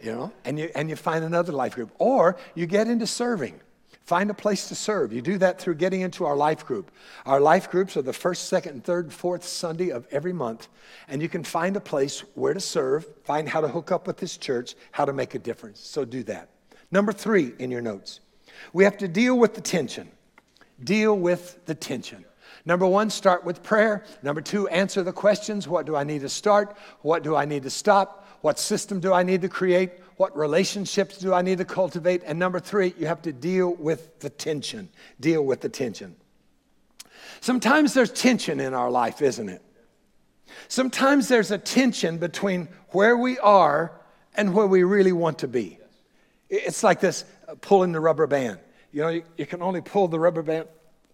you 0.01 0.11
know, 0.11 0.31
and 0.43 0.59
you, 0.59 0.69
and 0.75 0.89
you 0.89 0.95
find 0.95 1.23
another 1.23 1.51
life 1.51 1.75
group. 1.75 1.91
Or 1.99 2.37
you 2.53 2.65
get 2.65 2.87
into 2.87 3.07
serving. 3.07 3.59
Find 4.05 4.29
a 4.29 4.35
place 4.35 4.67
to 4.67 4.75
serve. 4.75 5.11
You 5.11 5.21
do 5.21 5.39
that 5.39 5.59
through 5.59 5.75
getting 5.75 6.01
into 6.01 6.25
our 6.25 6.35
life 6.35 6.63
group. 6.63 6.91
Our 7.25 7.39
life 7.39 7.71
groups 7.71 7.97
are 7.97 8.03
the 8.03 8.13
first, 8.13 8.49
second, 8.49 8.83
third, 8.83 9.11
fourth 9.11 9.43
Sunday 9.43 9.89
of 9.89 10.05
every 10.11 10.33
month. 10.33 10.67
And 11.07 11.23
you 11.23 11.29
can 11.29 11.43
find 11.43 11.75
a 11.75 11.79
place 11.79 12.19
where 12.35 12.53
to 12.53 12.59
serve, 12.59 13.07
find 13.23 13.49
how 13.49 13.61
to 13.61 13.67
hook 13.67 13.91
up 13.91 14.05
with 14.05 14.17
this 14.17 14.37
church, 14.37 14.75
how 14.91 15.05
to 15.05 15.13
make 15.13 15.33
a 15.33 15.39
difference. 15.39 15.79
So 15.79 16.05
do 16.05 16.21
that. 16.23 16.49
Number 16.91 17.11
three 17.11 17.53
in 17.57 17.71
your 17.71 17.81
notes, 17.81 18.19
we 18.73 18.83
have 18.83 18.97
to 18.99 19.07
deal 19.07 19.39
with 19.39 19.55
the 19.55 19.61
tension. 19.61 20.11
Deal 20.83 21.17
with 21.17 21.65
the 21.65 21.73
tension. 21.73 22.24
Number 22.65 22.87
one, 22.87 23.11
start 23.11 23.43
with 23.43 23.61
prayer. 23.61 24.03
Number 24.23 24.41
two, 24.41 24.67
answer 24.67 25.03
the 25.03 25.13
questions 25.13 25.67
What 25.67 25.85
do 25.85 25.95
I 25.95 26.03
need 26.03 26.21
to 26.21 26.29
start? 26.29 26.75
What 27.01 27.23
do 27.23 27.35
I 27.35 27.45
need 27.45 27.63
to 27.63 27.69
stop? 27.69 28.27
What 28.41 28.59
system 28.59 28.99
do 28.99 29.13
I 29.13 29.23
need 29.23 29.41
to 29.41 29.49
create? 29.49 29.91
What 30.17 30.35
relationships 30.35 31.17
do 31.17 31.33
I 31.33 31.41
need 31.41 31.59
to 31.59 31.65
cultivate? 31.65 32.23
And 32.25 32.39
number 32.39 32.59
three, 32.59 32.93
you 32.97 33.07
have 33.07 33.21
to 33.23 33.33
deal 33.33 33.73
with 33.75 34.19
the 34.19 34.29
tension. 34.29 34.89
Deal 35.19 35.43
with 35.43 35.61
the 35.61 35.69
tension. 35.69 36.15
Sometimes 37.41 37.93
there's 37.93 38.11
tension 38.11 38.59
in 38.59 38.73
our 38.73 38.89
life, 38.89 39.21
isn't 39.21 39.49
it? 39.49 39.61
Sometimes 40.67 41.27
there's 41.27 41.51
a 41.51 41.57
tension 41.57 42.17
between 42.17 42.67
where 42.89 43.17
we 43.17 43.37
are 43.39 43.99
and 44.35 44.53
where 44.53 44.67
we 44.67 44.83
really 44.83 45.11
want 45.11 45.39
to 45.39 45.47
be. 45.47 45.77
It's 46.49 46.83
like 46.83 46.99
this 46.99 47.25
uh, 47.47 47.55
pulling 47.61 47.91
the 47.91 47.99
rubber 47.99 48.27
band. 48.27 48.59
You 48.91 49.01
know, 49.01 49.09
you, 49.09 49.23
you 49.37 49.45
can 49.45 49.61
only 49.61 49.81
pull 49.81 50.07
the 50.07 50.19
rubber 50.19 50.43
band 50.43 50.67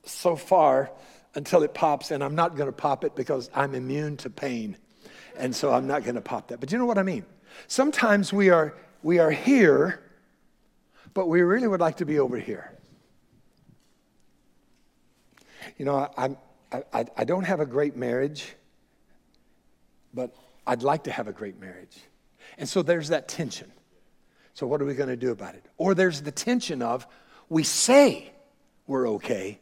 so 0.03 0.35
far 0.35 0.91
until 1.35 1.63
it 1.63 1.73
pops, 1.73 2.11
and 2.11 2.23
I'm 2.23 2.35
not 2.35 2.55
going 2.55 2.67
to 2.67 2.73
pop 2.73 3.03
it 3.03 3.15
because 3.15 3.49
I'm 3.53 3.73
immune 3.73 4.17
to 4.17 4.29
pain. 4.29 4.77
And 5.37 5.55
so 5.55 5.71
I'm 5.73 5.87
not 5.87 6.03
going 6.03 6.15
to 6.15 6.21
pop 6.21 6.49
that. 6.49 6.59
But 6.59 6.71
you 6.71 6.77
know 6.77 6.85
what 6.85 6.97
I 6.97 7.03
mean? 7.03 7.25
Sometimes 7.67 8.33
we 8.33 8.49
are 8.49 8.75
we 9.03 9.19
are 9.19 9.31
here, 9.31 10.01
but 11.13 11.27
we 11.27 11.41
really 11.41 11.67
would 11.67 11.79
like 11.79 11.97
to 11.97 12.05
be 12.05 12.19
over 12.19 12.37
here. 12.37 12.77
You 15.77 15.85
know, 15.85 16.09
I, 16.17 16.35
I, 16.71 17.05
I 17.17 17.23
don't 17.23 17.43
have 17.43 17.59
a 17.59 17.65
great 17.65 17.95
marriage, 17.95 18.53
but 20.13 20.35
I'd 20.65 20.83
like 20.83 21.03
to 21.05 21.11
have 21.11 21.27
a 21.27 21.33
great 21.33 21.59
marriage. 21.59 21.97
And 22.57 22.67
so 22.67 22.81
there's 22.81 23.09
that 23.09 23.27
tension. 23.27 23.71
So, 24.53 24.67
what 24.67 24.81
are 24.81 24.85
we 24.85 24.93
going 24.93 25.09
to 25.09 25.15
do 25.15 25.31
about 25.31 25.55
it? 25.55 25.65
Or 25.77 25.95
there's 25.95 26.21
the 26.21 26.31
tension 26.31 26.81
of 26.81 27.07
we 27.49 27.63
say 27.63 28.31
we're 28.85 29.07
okay, 29.09 29.59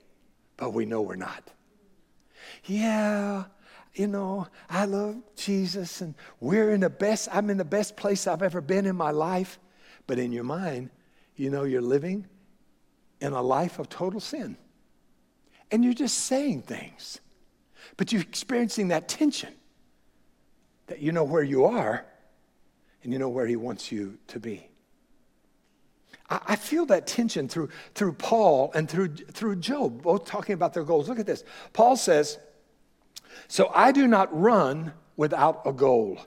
but 0.58 0.73
we 0.73 0.86
know 0.86 1.01
we're 1.01 1.15
not. 1.15 1.51
Yeah, 2.69 3.45
you 3.95 4.05
know, 4.05 4.47
I 4.69 4.86
love 4.86 5.17
Jesus 5.36 6.01
and 6.01 6.13
we're 6.39 6.71
in 6.71 6.82
the 6.82 6.89
best, 6.89 7.27
I'm 7.32 7.49
in 7.49 7.58
the 7.58 7.65
best 7.65 7.97
place 7.97 8.27
I've 8.27 8.43
ever 8.43 8.62
been 8.62 8.86
in 8.86 8.95
my 8.95 9.10
life. 9.10 9.58
But 10.05 10.19
in 10.19 10.32
your 10.32 10.43
mind, 10.43 10.91
you 11.36 11.49
know, 11.49 11.63
you're 11.63 11.82
living 11.82 12.27
in 13.19 13.34
a 13.34 13.41
life 13.41 13.79
of 13.79 13.89
total 13.89 14.19
sin. 14.19 14.55
And 15.71 15.84
you're 15.84 15.93
just 15.93 16.17
saying 16.19 16.62
things. 16.62 17.19
But 17.97 18.12
you're 18.12 18.21
experiencing 18.21 18.89
that 18.89 19.10
tension 19.10 19.53
that 20.88 20.99
you 20.99 21.12
know 21.12 21.23
where 21.23 21.43
you 21.43 21.65
are 21.65 22.05
and 23.03 23.12
you 23.12 23.19
know 23.19 23.29
where 23.29 23.47
He 23.47 23.55
wants 23.55 23.91
you 23.91 24.17
to 24.27 24.39
be. 24.39 24.69
I, 26.32 26.55
feel 26.55 26.86
that 26.88 27.08
tension 27.08 27.47
through, 27.47 27.69
through 27.95 28.13
Paul 28.13 28.71
and 28.75 28.88
through, 28.88 29.15
through 29.15 29.55
Job, 29.55 30.03
both 30.03 30.25
talking 30.25 30.53
about 30.53 30.75
their 30.75 30.84
goals. 30.84 31.10
Look 31.10 31.17
at 31.17 31.25
this. 31.25 31.43
Paul 31.73 31.95
says, 31.95 32.38
so 33.50 33.72
I 33.74 33.92
do 33.92 34.08
not 34.08 34.30
run 34.40 34.94
without 35.18 35.64
a 35.66 35.74
goal. 35.74 36.20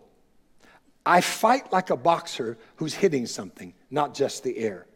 I 1.07 1.21
fight 1.21 1.73
like 1.73 1.91
a 1.91 1.97
boxer 1.97 2.59
who's 2.77 2.95
hitting 2.95 3.27
something, 3.27 3.75
not 3.91 4.13
just 4.13 4.43
the 4.43 4.59
air. 4.59 4.87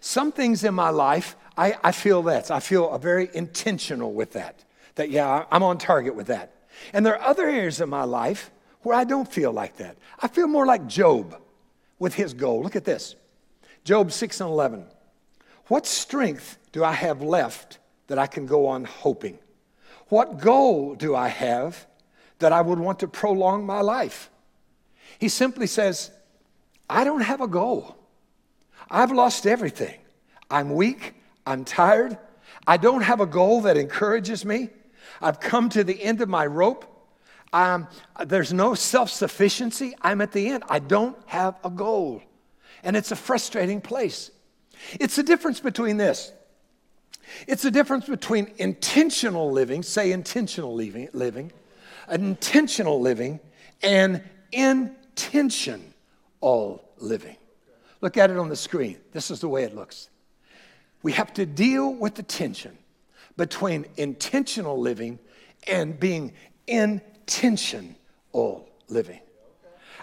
Some 0.00 0.32
things 0.32 0.64
in 0.64 0.74
my 0.74 0.90
life, 0.90 1.36
I, 1.56 1.76
I 1.82 1.92
feel 1.92 2.22
that. 2.24 2.50
I 2.50 2.60
feel 2.60 2.96
very 2.98 3.30
intentional 3.32 4.12
with 4.12 4.32
that. 4.32 4.64
That, 4.96 5.10
yeah, 5.10 5.44
I'm 5.50 5.62
on 5.62 5.78
target 5.78 6.14
with 6.14 6.26
that. 6.26 6.52
And 6.92 7.06
there 7.06 7.14
are 7.18 7.28
other 7.28 7.48
areas 7.48 7.80
of 7.80 7.88
my 7.88 8.04
life 8.04 8.50
where 8.82 8.96
I 8.96 9.04
don't 9.04 9.30
feel 9.30 9.52
like 9.52 9.76
that. 9.76 9.96
I 10.20 10.26
feel 10.26 10.48
more 10.48 10.66
like 10.66 10.86
Job 10.88 11.40
with 11.98 12.14
his 12.14 12.34
goal. 12.34 12.62
Look 12.62 12.76
at 12.76 12.84
this 12.84 13.14
Job 13.84 14.10
6 14.10 14.40
and 14.40 14.50
11. 14.50 14.86
What 15.68 15.86
strength 15.86 16.58
do 16.72 16.82
I 16.82 16.92
have 16.92 17.22
left 17.22 17.78
that 18.08 18.18
I 18.18 18.26
can 18.26 18.46
go 18.46 18.66
on 18.66 18.84
hoping? 18.84 19.38
What 20.10 20.40
goal 20.40 20.96
do 20.96 21.14
I 21.14 21.28
have 21.28 21.86
that 22.40 22.52
I 22.52 22.60
would 22.60 22.78
want 22.78 22.98
to 23.00 23.08
prolong 23.08 23.64
my 23.64 23.80
life? 23.80 24.28
He 25.18 25.28
simply 25.28 25.66
says, 25.66 26.10
I 26.88 27.04
don't 27.04 27.22
have 27.22 27.40
a 27.40 27.46
goal. 27.48 27.96
I've 28.90 29.12
lost 29.12 29.46
everything. 29.46 29.98
I'm 30.50 30.74
weak. 30.74 31.14
I'm 31.46 31.64
tired. 31.64 32.18
I 32.66 32.76
don't 32.76 33.02
have 33.02 33.20
a 33.20 33.26
goal 33.26 33.62
that 33.62 33.76
encourages 33.76 34.44
me. 34.44 34.70
I've 35.22 35.38
come 35.38 35.68
to 35.70 35.84
the 35.84 36.02
end 36.02 36.20
of 36.20 36.28
my 36.28 36.44
rope. 36.44 36.86
Um, 37.52 37.86
there's 38.24 38.52
no 38.52 38.74
self 38.74 39.10
sufficiency. 39.10 39.94
I'm 40.02 40.20
at 40.20 40.32
the 40.32 40.48
end. 40.48 40.64
I 40.68 40.80
don't 40.80 41.16
have 41.26 41.56
a 41.64 41.70
goal. 41.70 42.22
And 42.82 42.96
it's 42.96 43.12
a 43.12 43.16
frustrating 43.16 43.80
place. 43.80 44.30
It's 44.98 45.16
the 45.16 45.22
difference 45.22 45.60
between 45.60 45.98
this 45.98 46.32
it's 47.46 47.62
the 47.62 47.70
difference 47.70 48.06
between 48.06 48.52
intentional 48.58 49.50
living, 49.50 49.82
say 49.82 50.12
intentional 50.12 50.74
living, 50.74 51.08
living 51.12 51.52
intentional 52.10 53.00
living, 53.00 53.40
and 53.82 54.22
intention 54.52 55.94
all 56.40 56.82
living. 56.98 57.36
Look 58.00 58.16
at 58.16 58.30
it 58.30 58.38
on 58.38 58.48
the 58.48 58.56
screen. 58.56 58.98
This 59.12 59.30
is 59.30 59.40
the 59.40 59.48
way 59.48 59.64
it 59.64 59.74
looks. 59.74 60.08
We 61.02 61.12
have 61.12 61.32
to 61.34 61.46
deal 61.46 61.94
with 61.94 62.14
the 62.14 62.22
tension 62.22 62.76
between 63.36 63.86
intentional 63.96 64.78
living 64.78 65.18
and 65.66 65.98
being 65.98 66.32
intention 66.66 67.96
all 68.32 68.68
living. 68.88 69.20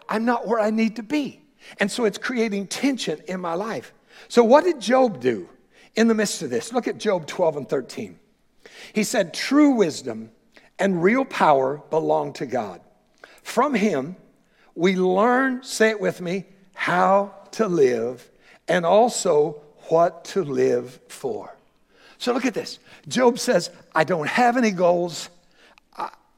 I'm 0.09 0.25
not 0.25 0.47
where 0.47 0.59
I 0.59 0.69
need 0.69 0.95
to 0.95 1.03
be. 1.03 1.41
And 1.79 1.91
so 1.91 2.05
it's 2.05 2.17
creating 2.17 2.67
tension 2.67 3.19
in 3.27 3.41
my 3.41 3.53
life. 3.53 3.93
So, 4.29 4.43
what 4.43 4.63
did 4.63 4.79
Job 4.79 5.19
do? 5.19 5.49
In 5.97 6.07
the 6.07 6.13
midst 6.13 6.43
of 6.43 6.49
this. 6.49 6.71
Look 6.71 6.87
at 6.87 6.97
Job 6.97 7.27
12 7.27 7.57
and 7.57 7.67
13. 7.67 8.17
He 8.93 9.03
said, 9.03 9.33
True 9.33 9.71
wisdom 9.71 10.31
and 10.79 11.03
real 11.03 11.25
power 11.25 11.81
belong 11.89 12.31
to 12.33 12.45
God. 12.45 12.79
From 13.43 13.73
Him, 13.73 14.15
we 14.75 14.95
learn, 14.95 15.63
say 15.63 15.89
it 15.89 15.99
with 15.99 16.21
me, 16.21 16.45
how 16.75 17.33
to 17.51 17.67
live 17.67 18.29
and 18.67 18.85
also 18.85 19.61
what 19.89 20.23
to 20.25 20.43
live 20.43 20.99
for. 21.07 21.55
So 22.19 22.33
look 22.33 22.45
at 22.45 22.53
this. 22.53 22.79
Job 23.07 23.39
says, 23.39 23.71
I 23.95 24.03
don't 24.03 24.27
have 24.27 24.57
any 24.57 24.71
goals. 24.71 25.29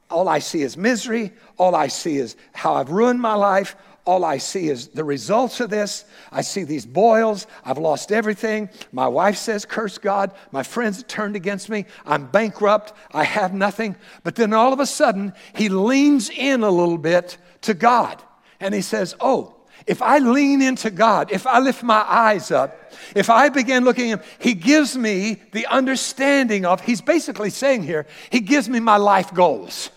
all 0.10 0.30
I 0.30 0.40
see 0.40 0.62
is 0.62 0.78
misery. 0.78 1.34
All 1.58 1.76
I 1.76 1.88
see 1.88 2.18
is 2.18 2.36
how 2.54 2.76
I've 2.76 2.90
ruined 2.90 3.20
my 3.20 3.34
life. 3.34 3.76
All 4.10 4.26
I 4.26 4.40
see 4.40 4.70
is 4.70 4.88
the 4.88 5.04
results 5.04 5.60
of 5.60 5.70
this. 5.70 6.04
I 6.32 6.42
see 6.42 6.64
these 6.64 6.84
boils. 6.84 7.46
I've 7.64 7.78
lost 7.78 8.12
everything. 8.12 8.70
My 8.92 9.08
wife 9.08 9.38
says, 9.38 9.66
Curse 9.66 10.00
God. 10.00 10.32
My 10.52 10.64
friends 10.64 11.04
turned 11.04 11.36
against 11.36 11.70
me. 11.70 11.86
I'm 12.08 12.26
bankrupt. 12.26 12.94
I 13.12 13.24
have 13.24 13.54
nothing. 13.54 13.96
But 14.24 14.34
then 14.34 14.52
all 14.52 14.74
of 14.74 14.80
a 14.80 14.88
sudden, 14.88 15.34
he 15.54 15.70
leans 15.70 16.32
in 16.32 16.64
a 16.64 16.72
little 16.72 16.98
bit 16.98 17.38
to 17.62 17.76
God 17.76 18.24
and 18.60 18.74
he 18.74 18.82
says, 18.82 19.16
Oh, 19.20 19.58
if 19.86 20.02
I 20.02 20.18
lean 20.18 20.64
into 20.64 20.90
God, 20.90 21.32
if 21.32 21.46
I 21.46 21.60
lift 21.60 21.84
my 21.84 22.04
eyes 22.04 22.50
up, 22.50 22.92
if 23.16 23.30
I 23.30 23.50
begin 23.50 23.84
looking 23.84 24.12
at 24.12 24.22
Him, 24.22 24.28
He 24.40 24.56
gives 24.56 24.98
me 24.98 25.40
the 25.52 25.68
understanding 25.68 26.66
of, 26.66 26.82
He's 26.82 27.02
basically 27.02 27.52
saying 27.52 27.84
here, 27.84 28.08
He 28.32 28.40
gives 28.40 28.68
me 28.68 28.80
my 28.80 28.98
life 28.98 29.32
goals. 29.36 29.92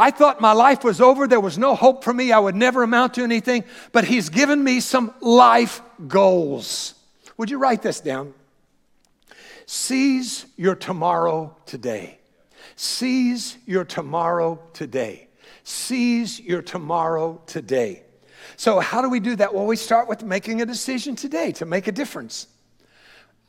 I 0.00 0.10
thought 0.10 0.40
my 0.40 0.52
life 0.52 0.82
was 0.82 0.98
over. 0.98 1.28
There 1.28 1.40
was 1.40 1.58
no 1.58 1.74
hope 1.74 2.04
for 2.04 2.14
me. 2.14 2.32
I 2.32 2.38
would 2.38 2.54
never 2.54 2.82
amount 2.82 3.14
to 3.14 3.22
anything. 3.22 3.64
But 3.92 4.04
He's 4.04 4.30
given 4.30 4.64
me 4.64 4.80
some 4.80 5.12
life 5.20 5.82
goals. 6.08 6.94
Would 7.36 7.50
you 7.50 7.58
write 7.58 7.82
this 7.82 8.00
down? 8.00 8.32
Seize 9.66 10.46
your 10.56 10.74
tomorrow 10.74 11.54
today. 11.66 12.18
Seize 12.76 13.58
your 13.66 13.84
tomorrow 13.84 14.58
today. 14.72 15.28
Seize 15.64 16.40
your 16.40 16.62
tomorrow 16.62 17.42
today. 17.46 18.02
So, 18.56 18.80
how 18.80 19.02
do 19.02 19.10
we 19.10 19.20
do 19.20 19.36
that? 19.36 19.52
Well, 19.52 19.66
we 19.66 19.76
start 19.76 20.08
with 20.08 20.22
making 20.22 20.62
a 20.62 20.66
decision 20.66 21.14
today 21.14 21.52
to 21.52 21.66
make 21.66 21.88
a 21.88 21.92
difference. 21.92 22.46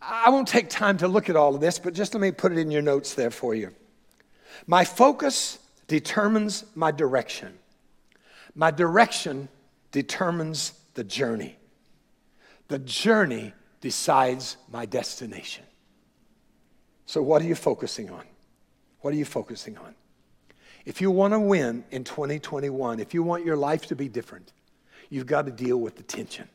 I 0.01 0.29
won't 0.31 0.49
take 0.49 0.69
time 0.69 0.97
to 0.97 1.07
look 1.07 1.29
at 1.29 1.37
all 1.37 1.55
of 1.55 1.61
this, 1.61 1.79
but 1.79 1.93
just 1.93 2.13
let 2.13 2.19
me 2.19 2.31
put 2.31 2.51
it 2.51 2.57
in 2.57 2.71
your 2.71 2.81
notes 2.81 3.13
there 3.13 3.31
for 3.31 3.55
you. 3.55 3.73
My 4.67 4.83
focus 4.83 5.59
determines 5.91 6.63
my 6.73 6.89
direction. 6.89 7.59
My 8.55 8.71
direction 8.71 9.49
determines 9.91 10.71
the 10.93 11.03
journey. 11.03 11.57
The 12.69 12.79
journey 12.79 13.51
decides 13.81 14.55
my 14.71 14.85
destination. 14.85 15.65
So, 17.05 17.21
what 17.21 17.41
are 17.41 17.45
you 17.45 17.55
focusing 17.55 18.09
on? 18.09 18.23
What 19.01 19.13
are 19.13 19.17
you 19.17 19.25
focusing 19.25 19.77
on? 19.79 19.93
If 20.85 21.01
you 21.01 21.11
want 21.11 21.33
to 21.33 21.39
win 21.41 21.83
in 21.91 22.05
2021, 22.05 23.01
if 23.01 23.13
you 23.13 23.21
want 23.21 23.43
your 23.43 23.57
life 23.57 23.87
to 23.87 23.95
be 23.95 24.07
different, 24.07 24.53
you've 25.09 25.25
got 25.25 25.45
to 25.45 25.51
deal 25.51 25.75
with 25.81 25.97
the 25.97 26.03
tension. 26.03 26.47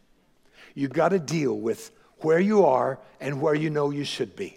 You've 0.74 0.94
got 0.94 1.10
to 1.10 1.18
deal 1.18 1.58
with 1.58 1.90
where 2.20 2.40
you 2.40 2.64
are 2.64 2.98
and 3.20 3.42
where 3.42 3.54
you 3.54 3.68
know 3.68 3.90
you 3.90 4.04
should 4.04 4.34
be, 4.34 4.56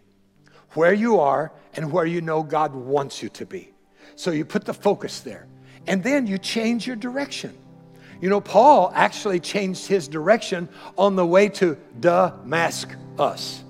where 0.75 0.93
you 0.93 1.19
are 1.19 1.51
and 1.73 1.91
where 1.91 2.05
you 2.05 2.21
know 2.21 2.43
God 2.43 2.73
wants 2.73 3.21
you 3.21 3.27
to 3.27 3.45
be. 3.45 3.73
So 4.19 4.31
you 4.31 4.43
put 4.43 4.65
the 4.65 4.73
focus 4.73 5.21
there. 5.21 5.47
And 5.87 6.03
then 6.03 6.27
you 6.27 6.37
change 6.37 6.85
your 6.85 6.97
direction. 6.97 7.57
You 8.19 8.27
know, 8.27 8.41
Paul 8.41 8.91
actually 8.93 9.39
changed 9.39 9.87
his 9.87 10.09
direction 10.09 10.67
on 10.97 11.15
the 11.15 11.25
way 11.25 11.47
to 11.47 11.77
Damascus. 12.01 12.97
Us. 13.17 13.63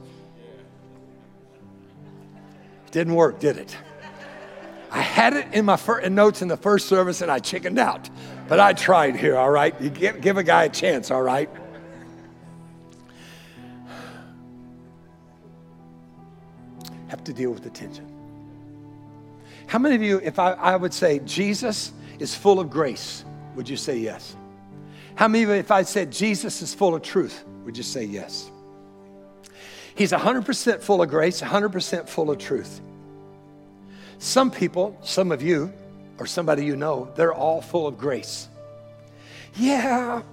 Didn't 2.89 3.13
work, 3.13 3.39
did 3.39 3.57
it? 3.57 3.77
I 4.89 5.01
had 5.01 5.33
it 5.33 5.53
in 5.53 5.65
my 5.65 5.75
fir- 5.75 6.07
notes 6.09 6.41
in 6.41 6.47
the 6.47 6.57
first 6.57 6.87
service 6.87 7.21
and 7.21 7.31
I 7.31 7.37
chickened 7.37 7.77
out. 7.77 8.09
But 8.47 8.59
I 8.59 8.73
tried 8.73 9.15
here, 9.17 9.37
all 9.37 9.51
right? 9.51 9.79
You 9.79 9.91
give, 9.91 10.19
give 10.19 10.37
a 10.37 10.43
guy 10.43 10.63
a 10.63 10.69
chance, 10.69 11.11
all 11.11 11.21
right? 11.21 11.49
Have 17.09 17.23
to 17.25 17.33
deal 17.33 17.51
with 17.51 17.63
the 17.63 17.69
tension. 17.69 18.08
How 19.69 19.77
many 19.77 19.93
of 19.93 20.01
you, 20.01 20.19
if 20.23 20.39
I, 20.39 20.53
I 20.53 20.75
would 20.75 20.95
say 20.95 21.19
Jesus 21.19 21.91
is 22.17 22.33
full 22.33 22.59
of 22.59 22.71
grace, 22.71 23.23
would 23.53 23.69
you 23.69 23.77
say 23.77 23.99
yes? 23.99 24.35
How 25.13 25.27
many 25.27 25.43
of 25.43 25.49
you, 25.49 25.55
if 25.57 25.69
I 25.69 25.83
said 25.83 26.11
Jesus 26.11 26.63
is 26.63 26.73
full 26.73 26.95
of 26.95 27.03
truth, 27.03 27.45
would 27.65 27.77
you 27.77 27.83
say 27.83 28.03
yes? 28.03 28.49
He's 29.93 30.11
100% 30.11 30.81
full 30.81 31.03
of 31.03 31.09
grace, 31.11 31.39
100% 31.39 32.09
full 32.09 32.31
of 32.31 32.39
truth. 32.39 32.81
Some 34.17 34.49
people, 34.49 34.97
some 35.03 35.31
of 35.31 35.43
you, 35.43 35.71
or 36.17 36.25
somebody 36.25 36.65
you 36.65 36.75
know, 36.75 37.11
they're 37.15 37.31
all 37.31 37.61
full 37.61 37.85
of 37.85 37.95
grace. 37.95 38.47
Yeah, 39.53 40.23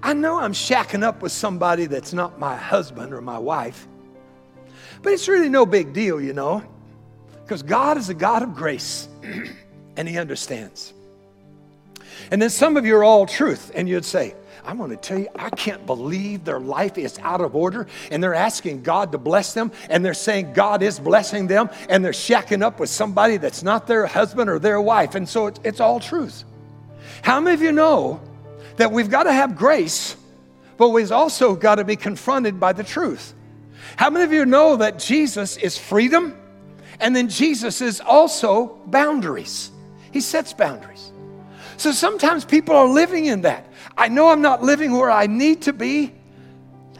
I 0.00 0.12
know 0.12 0.38
I'm 0.38 0.52
shacking 0.52 1.02
up 1.02 1.22
with 1.22 1.32
somebody 1.32 1.86
that's 1.86 2.12
not 2.12 2.38
my 2.38 2.54
husband 2.56 3.14
or 3.14 3.20
my 3.20 3.38
wife, 3.38 3.88
but 5.02 5.12
it's 5.12 5.26
really 5.26 5.48
no 5.48 5.66
big 5.66 5.92
deal, 5.92 6.20
you 6.20 6.34
know, 6.34 6.62
because 7.44 7.62
God 7.62 7.98
is 7.98 8.08
a 8.08 8.14
God 8.14 8.42
of 8.42 8.54
grace 8.54 9.08
and 9.96 10.08
He 10.08 10.18
understands. 10.18 10.92
And 12.30 12.40
then 12.40 12.50
some 12.50 12.76
of 12.76 12.86
you 12.86 12.96
are 12.96 13.04
all 13.04 13.26
truth, 13.26 13.70
and 13.74 13.88
you'd 13.88 14.04
say, 14.04 14.34
I'm 14.64 14.78
going 14.78 14.90
to 14.90 14.96
tell 14.96 15.18
you, 15.18 15.28
I 15.36 15.50
can't 15.50 15.84
believe 15.84 16.44
their 16.44 16.58
life 16.58 16.96
is 16.96 17.18
out 17.18 17.42
of 17.42 17.54
order 17.54 17.86
and 18.10 18.22
they're 18.22 18.34
asking 18.34 18.82
God 18.82 19.12
to 19.12 19.18
bless 19.18 19.52
them 19.52 19.72
and 19.90 20.02
they're 20.02 20.14
saying 20.14 20.54
God 20.54 20.82
is 20.82 20.98
blessing 20.98 21.46
them 21.46 21.68
and 21.90 22.02
they're 22.02 22.12
shacking 22.12 22.62
up 22.62 22.80
with 22.80 22.88
somebody 22.88 23.36
that's 23.36 23.62
not 23.62 23.86
their 23.86 24.06
husband 24.06 24.48
or 24.48 24.58
their 24.58 24.80
wife. 24.80 25.16
And 25.16 25.28
so 25.28 25.48
it's, 25.48 25.60
it's 25.64 25.80
all 25.80 26.00
truth. 26.00 26.44
How 27.20 27.40
many 27.40 27.52
of 27.52 27.60
you 27.60 27.72
know 27.72 28.22
that 28.76 28.90
we've 28.90 29.10
got 29.10 29.24
to 29.24 29.32
have 29.32 29.54
grace, 29.54 30.16
but 30.78 30.88
we've 30.88 31.12
also 31.12 31.54
got 31.54 31.74
to 31.74 31.84
be 31.84 31.96
confronted 31.96 32.58
by 32.58 32.72
the 32.72 32.84
truth? 32.84 33.34
How 33.96 34.08
many 34.08 34.24
of 34.24 34.32
you 34.32 34.46
know 34.46 34.76
that 34.76 34.98
Jesus 34.98 35.58
is 35.58 35.76
freedom 35.76 36.38
and 37.04 37.14
then 37.14 37.28
Jesus 37.28 37.82
is 37.82 38.00
also 38.00 38.78
boundaries? 38.86 39.70
He 40.10 40.22
sets 40.22 40.54
boundaries. 40.54 41.12
So 41.76 41.92
sometimes 41.92 42.46
people 42.46 42.74
are 42.74 42.88
living 42.88 43.26
in 43.26 43.42
that. 43.42 43.66
I 43.94 44.08
know 44.08 44.30
I'm 44.30 44.40
not 44.40 44.62
living 44.62 44.92
where 44.92 45.10
I 45.10 45.26
need 45.26 45.60
to 45.62 45.74
be. 45.74 46.14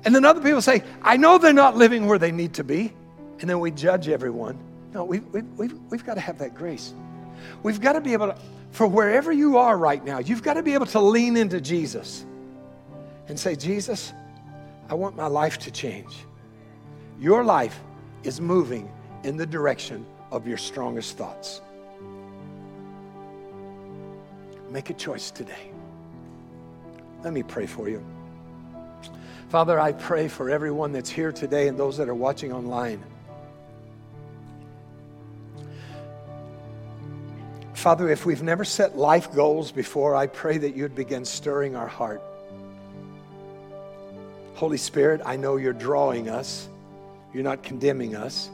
And 0.05 0.15
then 0.15 0.27
other 0.27 0.43
people 0.43 0.61
say, 0.61 0.83
I 1.01 1.17
know 1.17 1.39
they're 1.39 1.55
not 1.55 1.79
living 1.79 2.07
where 2.07 2.19
they 2.19 2.33
need 2.33 2.53
to 2.55 2.65
be. 2.65 2.93
And 3.41 3.49
then 3.49 3.61
we 3.61 3.71
judge 3.71 4.09
everyone. 4.09 4.59
No, 4.93 5.05
we've, 5.05 5.25
we've, 5.33 5.49
we've, 5.57 5.73
we've 5.89 6.05
got 6.05 6.17
to 6.17 6.21
have 6.21 6.37
that 6.41 6.55
grace. 6.55 6.93
We've 7.63 7.81
got 7.81 7.95
to 7.95 8.03
be 8.03 8.13
able 8.13 8.27
to, 8.27 8.37
for 8.73 8.87
wherever 8.87 9.33
you 9.33 9.57
are 9.57 9.79
right 9.79 10.05
now, 10.05 10.19
you've 10.19 10.43
got 10.43 10.55
to 10.55 10.63
be 10.63 10.75
able 10.75 10.87
to 10.87 11.01
lean 11.01 11.39
into 11.39 11.63
Jesus 11.63 12.27
and 13.29 13.41
say, 13.41 13.57
Jesus, 13.57 14.13
I 14.91 14.97
want 14.97 15.17
my 15.17 15.29
life 15.29 15.57
to 15.61 15.71
change. 15.71 16.15
Your 17.19 17.43
life 17.43 17.81
is 18.23 18.39
moving 18.39 18.93
in 19.25 19.37
the 19.37 19.47
direction 19.47 20.07
of 20.31 20.47
your 20.47 20.59
strongest 20.59 21.17
thoughts. 21.17 21.61
Make 24.71 24.91
a 24.91 24.95
choice 24.95 25.31
today. 25.31 25.71
Let 27.23 27.33
me 27.33 27.43
pray 27.43 27.67
for 27.67 27.89
you. 27.89 28.05
Father, 29.49 29.81
I 29.81 29.93
pray 29.93 30.29
for 30.29 30.51
everyone 30.51 30.93
that's 30.93 31.11
here 31.11 31.33
today 31.33 31.69
and 31.69 31.79
those 31.79 31.97
that 31.97 32.09
are 32.09 32.15
watching 32.15 32.53
online. 32.53 33.03
Father, 37.73 38.09
if 38.09 38.27
we've 38.27 38.43
never 38.43 38.65
set 38.65 38.97
life 38.97 39.33
goals 39.35 39.71
before, 39.71 40.15
I 40.15 40.27
pray 40.27 40.59
that 40.59 40.75
you'd 40.75 40.95
begin 40.95 41.25
stirring 41.25 41.77
our 41.77 41.87
heart. 41.87 42.23
Holy 44.55 44.79
Spirit, 44.79 45.21
I 45.25 45.37
know 45.37 45.57
you're 45.57 45.73
drawing 45.73 46.29
us. 46.29 46.69
You're 47.33 47.43
not 47.43 47.63
condemning 47.63 48.17
us. 48.17 48.51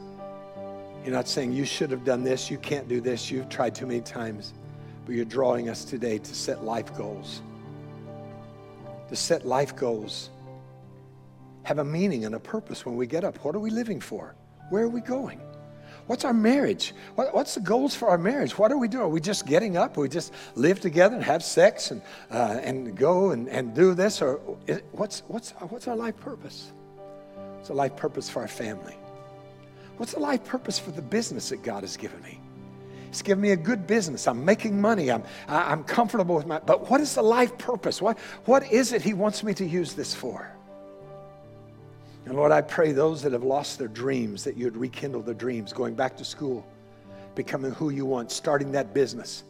You're 1.03 1.13
not 1.13 1.27
saying 1.27 1.53
you 1.53 1.65
should 1.65 1.91
have 1.91 2.03
done 2.03 2.23
this, 2.23 2.51
you 2.51 2.57
can't 2.57 2.87
do 2.87 3.01
this, 3.01 3.31
you've 3.31 3.49
tried 3.49 3.75
too 3.75 3.87
many 3.87 4.01
times 4.01 4.53
but 5.05 5.15
you're 5.15 5.25
drawing 5.25 5.69
us 5.69 5.83
today 5.83 6.17
to 6.17 6.33
set 6.33 6.63
life 6.63 6.95
goals. 6.95 7.41
To 9.09 9.15
set 9.15 9.45
life 9.45 9.75
goals. 9.75 10.29
Have 11.63 11.79
a 11.79 11.83
meaning 11.83 12.25
and 12.25 12.35
a 12.35 12.39
purpose 12.39 12.85
when 12.85 12.95
we 12.95 13.07
get 13.07 13.23
up. 13.23 13.37
What 13.43 13.55
are 13.55 13.59
we 13.59 13.71
living 13.71 13.99
for? 13.99 14.35
Where 14.69 14.83
are 14.83 14.89
we 14.89 15.01
going? 15.01 15.41
What's 16.07 16.25
our 16.25 16.33
marriage? 16.33 16.93
What, 17.15 17.33
what's 17.33 17.55
the 17.55 17.59
goals 17.59 17.93
for 17.93 18.09
our 18.09 18.17
marriage? 18.17 18.57
What 18.57 18.71
are 18.71 18.77
we 18.77 18.87
doing? 18.87 19.03
Are 19.03 19.09
we 19.09 19.19
just 19.21 19.45
getting 19.45 19.77
up? 19.77 19.97
Are 19.97 20.01
we 20.01 20.09
just 20.09 20.33
live 20.55 20.79
together 20.79 21.15
and 21.15 21.23
have 21.23 21.43
sex 21.43 21.91
and, 21.91 22.01
uh, 22.31 22.59
and 22.63 22.95
go 22.95 23.31
and, 23.31 23.47
and 23.49 23.75
do 23.75 23.93
this? 23.93 24.21
Or 24.21 24.39
is, 24.67 24.81
what's, 24.91 25.23
what's, 25.27 25.51
what's 25.51 25.87
our 25.87 25.95
life 25.95 26.17
purpose? 26.17 26.71
It's 27.59 27.69
a 27.69 27.73
life 27.73 27.95
purpose 27.95 28.29
for 28.29 28.41
our 28.41 28.47
family? 28.47 28.95
What's 30.01 30.13
the 30.13 30.19
life 30.19 30.43
purpose 30.45 30.79
for 30.79 30.89
the 30.89 31.01
business 31.03 31.49
that 31.49 31.61
God 31.61 31.83
has 31.83 31.95
given 31.95 32.19
me? 32.23 32.39
He's 33.11 33.21
given 33.21 33.39
me 33.39 33.51
a 33.51 33.55
good 33.55 33.85
business. 33.85 34.27
I'm 34.27 34.43
making 34.43 34.81
money. 34.81 35.11
I'm, 35.11 35.21
I'm 35.47 35.83
comfortable 35.83 36.33
with 36.33 36.47
my, 36.47 36.57
but 36.57 36.89
what 36.89 37.01
is 37.01 37.13
the 37.13 37.21
life 37.21 37.55
purpose? 37.59 38.01
What, 38.01 38.17
what 38.45 38.71
is 38.71 38.93
it 38.93 39.03
He 39.03 39.13
wants 39.13 39.43
me 39.43 39.53
to 39.53 39.63
use 39.63 39.93
this 39.93 40.15
for? 40.15 40.51
And 42.25 42.35
Lord, 42.35 42.51
I 42.51 42.61
pray 42.61 42.93
those 42.93 43.21
that 43.21 43.31
have 43.33 43.43
lost 43.43 43.77
their 43.77 43.89
dreams, 43.89 44.43
that 44.43 44.57
you'd 44.57 44.75
rekindle 44.75 45.21
their 45.21 45.35
dreams, 45.35 45.71
going 45.71 45.93
back 45.93 46.17
to 46.17 46.25
school, 46.25 46.65
becoming 47.35 47.71
who 47.71 47.91
you 47.91 48.07
want, 48.07 48.31
starting 48.31 48.71
that 48.71 48.95
business, 48.95 49.43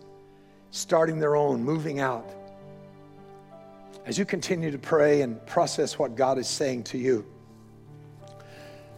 starting 0.71 1.17
their 1.17 1.37
own, 1.37 1.63
moving 1.63 2.01
out. 2.01 2.29
As 4.05 4.17
you 4.17 4.25
continue 4.25 4.69
to 4.69 4.77
pray 4.77 5.21
and 5.21 5.45
process 5.45 5.97
what 5.97 6.17
God 6.17 6.37
is 6.37 6.49
saying 6.49 6.83
to 6.83 6.97
you, 6.97 7.25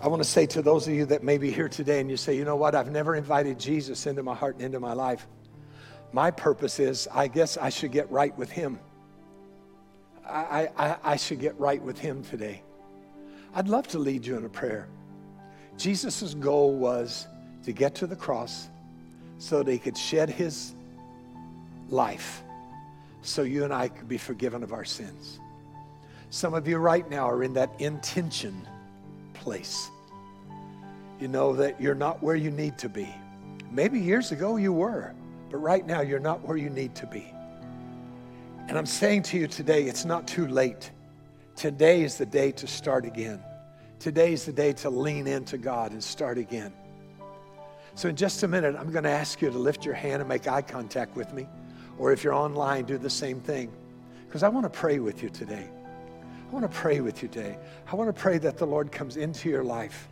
I 0.03 0.07
want 0.07 0.21
to 0.21 0.27
say 0.27 0.45
to 0.47 0.61
those 0.61 0.85
of 0.85 0.93
you 0.93 1.05
that 1.05 1.23
may 1.23 1.37
be 1.37 1.49
here 1.49 1.69
today 1.69 2.01
and 2.01 2.09
you 2.09 2.17
say, 2.17 2.35
you 2.35 2.43
know 2.43 2.57
what, 2.57 2.75
I've 2.75 2.91
never 2.91 3.15
invited 3.15 3.57
Jesus 3.57 4.05
into 4.05 4.21
my 4.21 4.35
heart 4.35 4.55
and 4.55 4.65
into 4.65 4.81
my 4.81 4.91
life. 4.91 5.25
My 6.11 6.29
purpose 6.29 6.77
is, 6.77 7.07
I 7.09 7.29
guess 7.29 7.55
I 7.55 7.69
should 7.69 7.93
get 7.93 8.11
right 8.11 8.37
with 8.37 8.51
Him. 8.51 8.81
I, 10.27 10.67
I, 10.77 10.97
I 11.03 11.15
should 11.15 11.39
get 11.39 11.57
right 11.57 11.81
with 11.81 11.97
Him 11.97 12.21
today. 12.21 12.63
I'd 13.55 13.69
love 13.69 13.87
to 13.89 13.97
lead 13.97 14.25
you 14.25 14.35
in 14.35 14.43
a 14.43 14.49
prayer. 14.49 14.89
Jesus' 15.77 16.33
goal 16.33 16.75
was 16.75 17.25
to 17.63 17.71
get 17.71 17.95
to 17.95 18.05
the 18.05 18.17
cross 18.17 18.67
so 19.37 19.63
that 19.63 19.71
He 19.71 19.79
could 19.79 19.97
shed 19.97 20.29
His 20.29 20.75
life 21.87 22.43
so 23.21 23.43
you 23.43 23.63
and 23.63 23.73
I 23.73 23.87
could 23.87 24.09
be 24.09 24.17
forgiven 24.17 24.63
of 24.63 24.73
our 24.73 24.83
sins. 24.83 25.39
Some 26.29 26.53
of 26.53 26.67
you 26.67 26.77
right 26.77 27.09
now 27.09 27.29
are 27.29 27.41
in 27.41 27.53
that 27.53 27.71
intention 27.79 28.67
place 29.43 29.91
you 31.23 31.29
know 31.29 31.53
that 31.53 31.79
you're 31.79 31.95
not 31.95 32.21
where 32.21 32.35
you 32.35 32.51
need 32.51 32.77
to 32.79 32.89
be. 32.89 33.07
Maybe 33.71 33.97
years 33.97 34.33
ago 34.33 34.57
you 34.57 34.73
were, 34.73 35.13
but 35.49 35.57
right 35.57 35.87
now 35.87 36.01
you're 36.01 36.19
not 36.19 36.45
where 36.45 36.57
you 36.57 36.69
need 36.69 36.95
to 36.95 37.07
be. 37.07 37.33
And 38.67 38.77
I'm 38.77 38.85
saying 38.85 39.23
to 39.23 39.37
you 39.37 39.47
today, 39.47 39.83
it's 39.83 40.03
not 40.03 40.27
too 40.27 40.47
late. 40.47 40.91
Today 41.55 42.03
is 42.03 42.17
the 42.17 42.25
day 42.25 42.51
to 42.51 42.67
start 42.67 43.05
again. 43.05 43.41
Today 43.99 44.33
is 44.33 44.43
the 44.43 44.51
day 44.51 44.73
to 44.73 44.89
lean 44.89 45.27
into 45.27 45.57
God 45.57 45.93
and 45.93 46.03
start 46.03 46.37
again. 46.37 46.73
So, 47.95 48.09
in 48.09 48.17
just 48.17 48.43
a 48.43 48.47
minute, 48.49 48.75
I'm 48.77 48.91
going 48.91 49.05
to 49.05 49.09
ask 49.09 49.41
you 49.41 49.49
to 49.49 49.57
lift 49.57 49.85
your 49.85 49.93
hand 49.93 50.21
and 50.21 50.27
make 50.27 50.45
eye 50.47 50.61
contact 50.61 51.15
with 51.15 51.31
me. 51.33 51.47
Or 51.97 52.11
if 52.11 52.21
you're 52.21 52.33
online, 52.33 52.83
do 52.83 52.97
the 52.97 53.09
same 53.09 53.39
thing. 53.39 53.71
Because 54.25 54.43
I 54.43 54.49
want 54.49 54.65
to 54.65 54.69
pray 54.69 54.99
with 54.99 55.23
you 55.23 55.29
today. 55.29 55.69
I 56.53 56.55
want 56.55 56.71
to 56.71 56.77
pray 56.77 57.01
with 57.01 57.23
you 57.23 57.29
today. 57.29 57.57
I 57.91 57.95
want 57.95 58.15
to 58.15 58.21
pray 58.21 58.37
that 58.37 58.59
the 58.59 58.67
Lord 58.67 58.91
comes 58.91 59.17
into 59.17 59.49
your 59.49 59.63
life. 59.63 60.07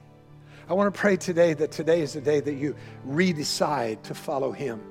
I 0.67 0.73
want 0.73 0.91
to 0.91 0.99
pray 0.99 1.15
today 1.15 1.53
that 1.53 1.71
today 1.71 2.01
is 2.01 2.13
the 2.13 2.21
day 2.21 2.39
that 2.39 2.55
you 2.55 2.75
redecide 3.07 4.01
to 4.01 4.15
follow 4.15 4.51
Him. 4.51 4.81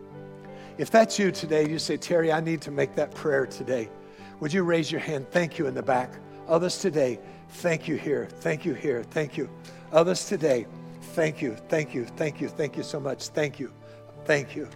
If 0.79 0.93
that's 0.93 1.19
you 1.19 1.33
today, 1.33 1.69
you 1.69 1.81
say, 1.81 1.97
Terry, 1.97 2.31
I 2.31 2.39
need 2.39 2.61
to 2.61 2.71
make 2.71 2.95
that 2.95 3.13
prayer 3.17 3.47
today. 3.47 3.89
Would 4.39 4.53
you 4.53 4.63
raise 4.63 4.93
your 4.93 5.01
hand? 5.01 5.29
Thank 5.33 5.59
you 5.59 5.67
in 5.67 5.75
the 5.75 5.83
back. 5.83 6.13
Others 6.47 6.79
today, 6.79 7.19
thank 7.49 7.89
you 7.89 7.97
here. 7.97 8.29
Thank 8.31 8.65
you 8.65 8.73
here. 8.75 9.03
Thank 9.03 9.37
you. 9.37 9.51
Others 9.91 10.29
today, 10.29 10.69
thank 11.15 11.43
you. 11.43 11.57
Thank 11.69 11.97
you. 11.97 12.05
Thank 12.05 12.41
you. 12.41 12.49
Thank 12.49 12.77
you 12.77 12.85
so 12.85 13.01
much. 13.01 13.27
Thank 13.27 13.59
you. 13.59 13.73
Thank 14.25 14.55
you. 14.55 14.69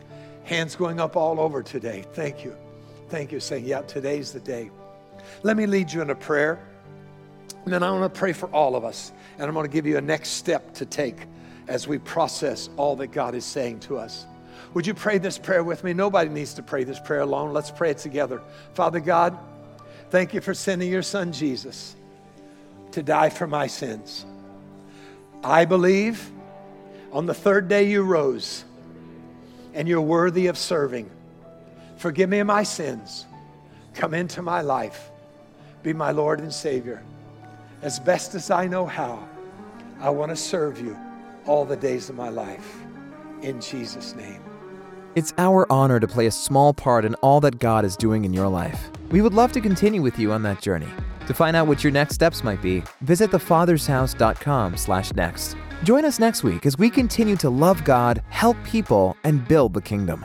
Hands 0.43 0.75
going 0.75 0.99
up 0.99 1.15
all 1.15 1.39
over 1.39 1.63
today. 1.63 2.05
Thank 2.15 2.45
you. 2.45 2.57
Thank 3.11 3.31
you. 3.31 3.39
Saying, 3.39 3.65
yeah, 3.65 3.83
today's 3.83 4.33
the 4.33 4.41
day. 4.41 4.73
Let 5.43 5.57
me 5.57 5.67
lead 5.67 5.93
you 5.93 6.03
in 6.03 6.11
a 6.11 6.15
prayer. 6.15 6.61
And 7.65 7.73
then 7.73 7.83
I 7.83 7.91
want 7.91 8.13
to 8.13 8.19
pray 8.19 8.33
for 8.33 8.49
all 8.51 8.77
of 8.77 8.85
us. 8.85 9.13
And 9.39 9.47
I'm 9.47 9.55
going 9.55 9.67
to 9.67 9.73
give 9.73 9.87
you 9.87 9.97
a 9.97 10.01
next 10.01 10.31
step 10.31 10.75
to 10.75 10.87
take 10.87 11.17
as 11.67 11.89
we 11.89 11.99
process 11.99 12.69
all 12.77 12.97
that 12.97 13.09
God 13.09 13.35
is 13.35 13.45
saying 13.45 13.81
to 13.81 13.99
us. 13.99 14.27
Would 14.75 14.87
you 14.87 14.95
pray 14.95 15.19
this 15.19 15.39
prayer 15.39 15.63
with 15.63 15.85
me? 15.85 15.93
Nobody 15.93 16.31
needs 16.31 16.55
to 16.55 16.63
pray 16.63 16.85
this 16.85 16.99
prayer 16.99 17.21
alone. 17.21 17.53
Let's 17.53 17.71
pray 17.71 17.91
it 17.91 17.99
together. 17.99 18.43
Father 18.75 19.01
God, 19.01 19.39
thank 20.11 20.35
you 20.35 20.41
for 20.41 20.53
sending 20.53 20.91
your 20.91 21.03
son 21.03 21.33
Jesus 21.33 21.97
to 22.93 23.03
die 23.03 23.31
for 23.31 23.47
my 23.47 23.67
sins. 23.67 24.27
I 25.43 25.65
believe 25.65 26.31
on 27.13 27.27
the 27.27 27.35
third 27.35 27.69
day 27.69 27.89
you 27.89 28.03
rose 28.03 28.65
and 29.75 29.89
you're 29.89 30.01
worthy 30.01 30.47
of 30.49 30.59
serving. 30.59 31.11
Forgive 31.97 32.29
me 32.29 32.39
of 32.41 32.47
my 32.47 32.63
sins. 32.63 33.27
Come 33.95 34.15
into 34.15 34.43
my 34.43 34.61
life. 34.61 35.11
Be 35.85 35.93
my 35.93 36.11
Lord 36.11 36.41
and 36.41 36.53
Savior. 36.53 37.05
As 37.83 38.01
best 38.01 38.35
as 38.35 38.51
I 38.51 38.67
know 38.67 38.87
how, 38.87 39.29
I 40.01 40.09
want 40.09 40.31
to 40.31 40.37
serve 40.37 40.81
you 40.81 40.97
all 41.45 41.67
the 41.67 41.77
days 41.77 42.09
of 42.09 42.17
my 42.17 42.31
life. 42.31 42.79
In 43.43 43.61
Jesus' 43.61 44.17
name. 44.17 44.41
It's 45.15 45.35
our 45.37 45.71
honor 45.71 46.01
to 46.01 46.09
play 46.09 46.25
a 46.27 46.31
small 46.31 46.73
part 46.73 47.05
in 47.05 47.15
all 47.17 47.39
that 47.43 47.59
God 47.59 47.85
is 47.85 47.97
doing 47.97 48.25
in 48.25 48.33
your 48.33 48.49
life. 48.49 48.91
We 49.11 49.21
would 49.21 49.35
love 49.35 49.53
to 49.53 49.61
continue 49.61 50.01
with 50.01 50.19
you 50.19 50.33
on 50.33 50.43
that 50.45 50.63
journey. 50.63 50.89
To 51.27 51.35
find 51.35 51.55
out 51.55 51.67
what 51.67 51.85
your 51.85 51.93
next 51.93 52.15
steps 52.15 52.43
might 52.43 52.63
be, 52.63 52.83
visit 53.03 53.31
thefathershouse.com/next. 53.31 55.57
Join 55.83 56.07
us 56.07 56.19
next 56.19 56.43
week 56.43 56.65
as 56.65 56.79
we 56.79 56.89
continue 56.89 57.37
to 57.37 57.51
love 57.51 57.85
God, 57.85 58.23
help 58.31 58.57
people, 58.65 59.19
and 59.23 59.47
build 59.47 59.75
the 59.75 59.83
kingdom. 59.83 60.25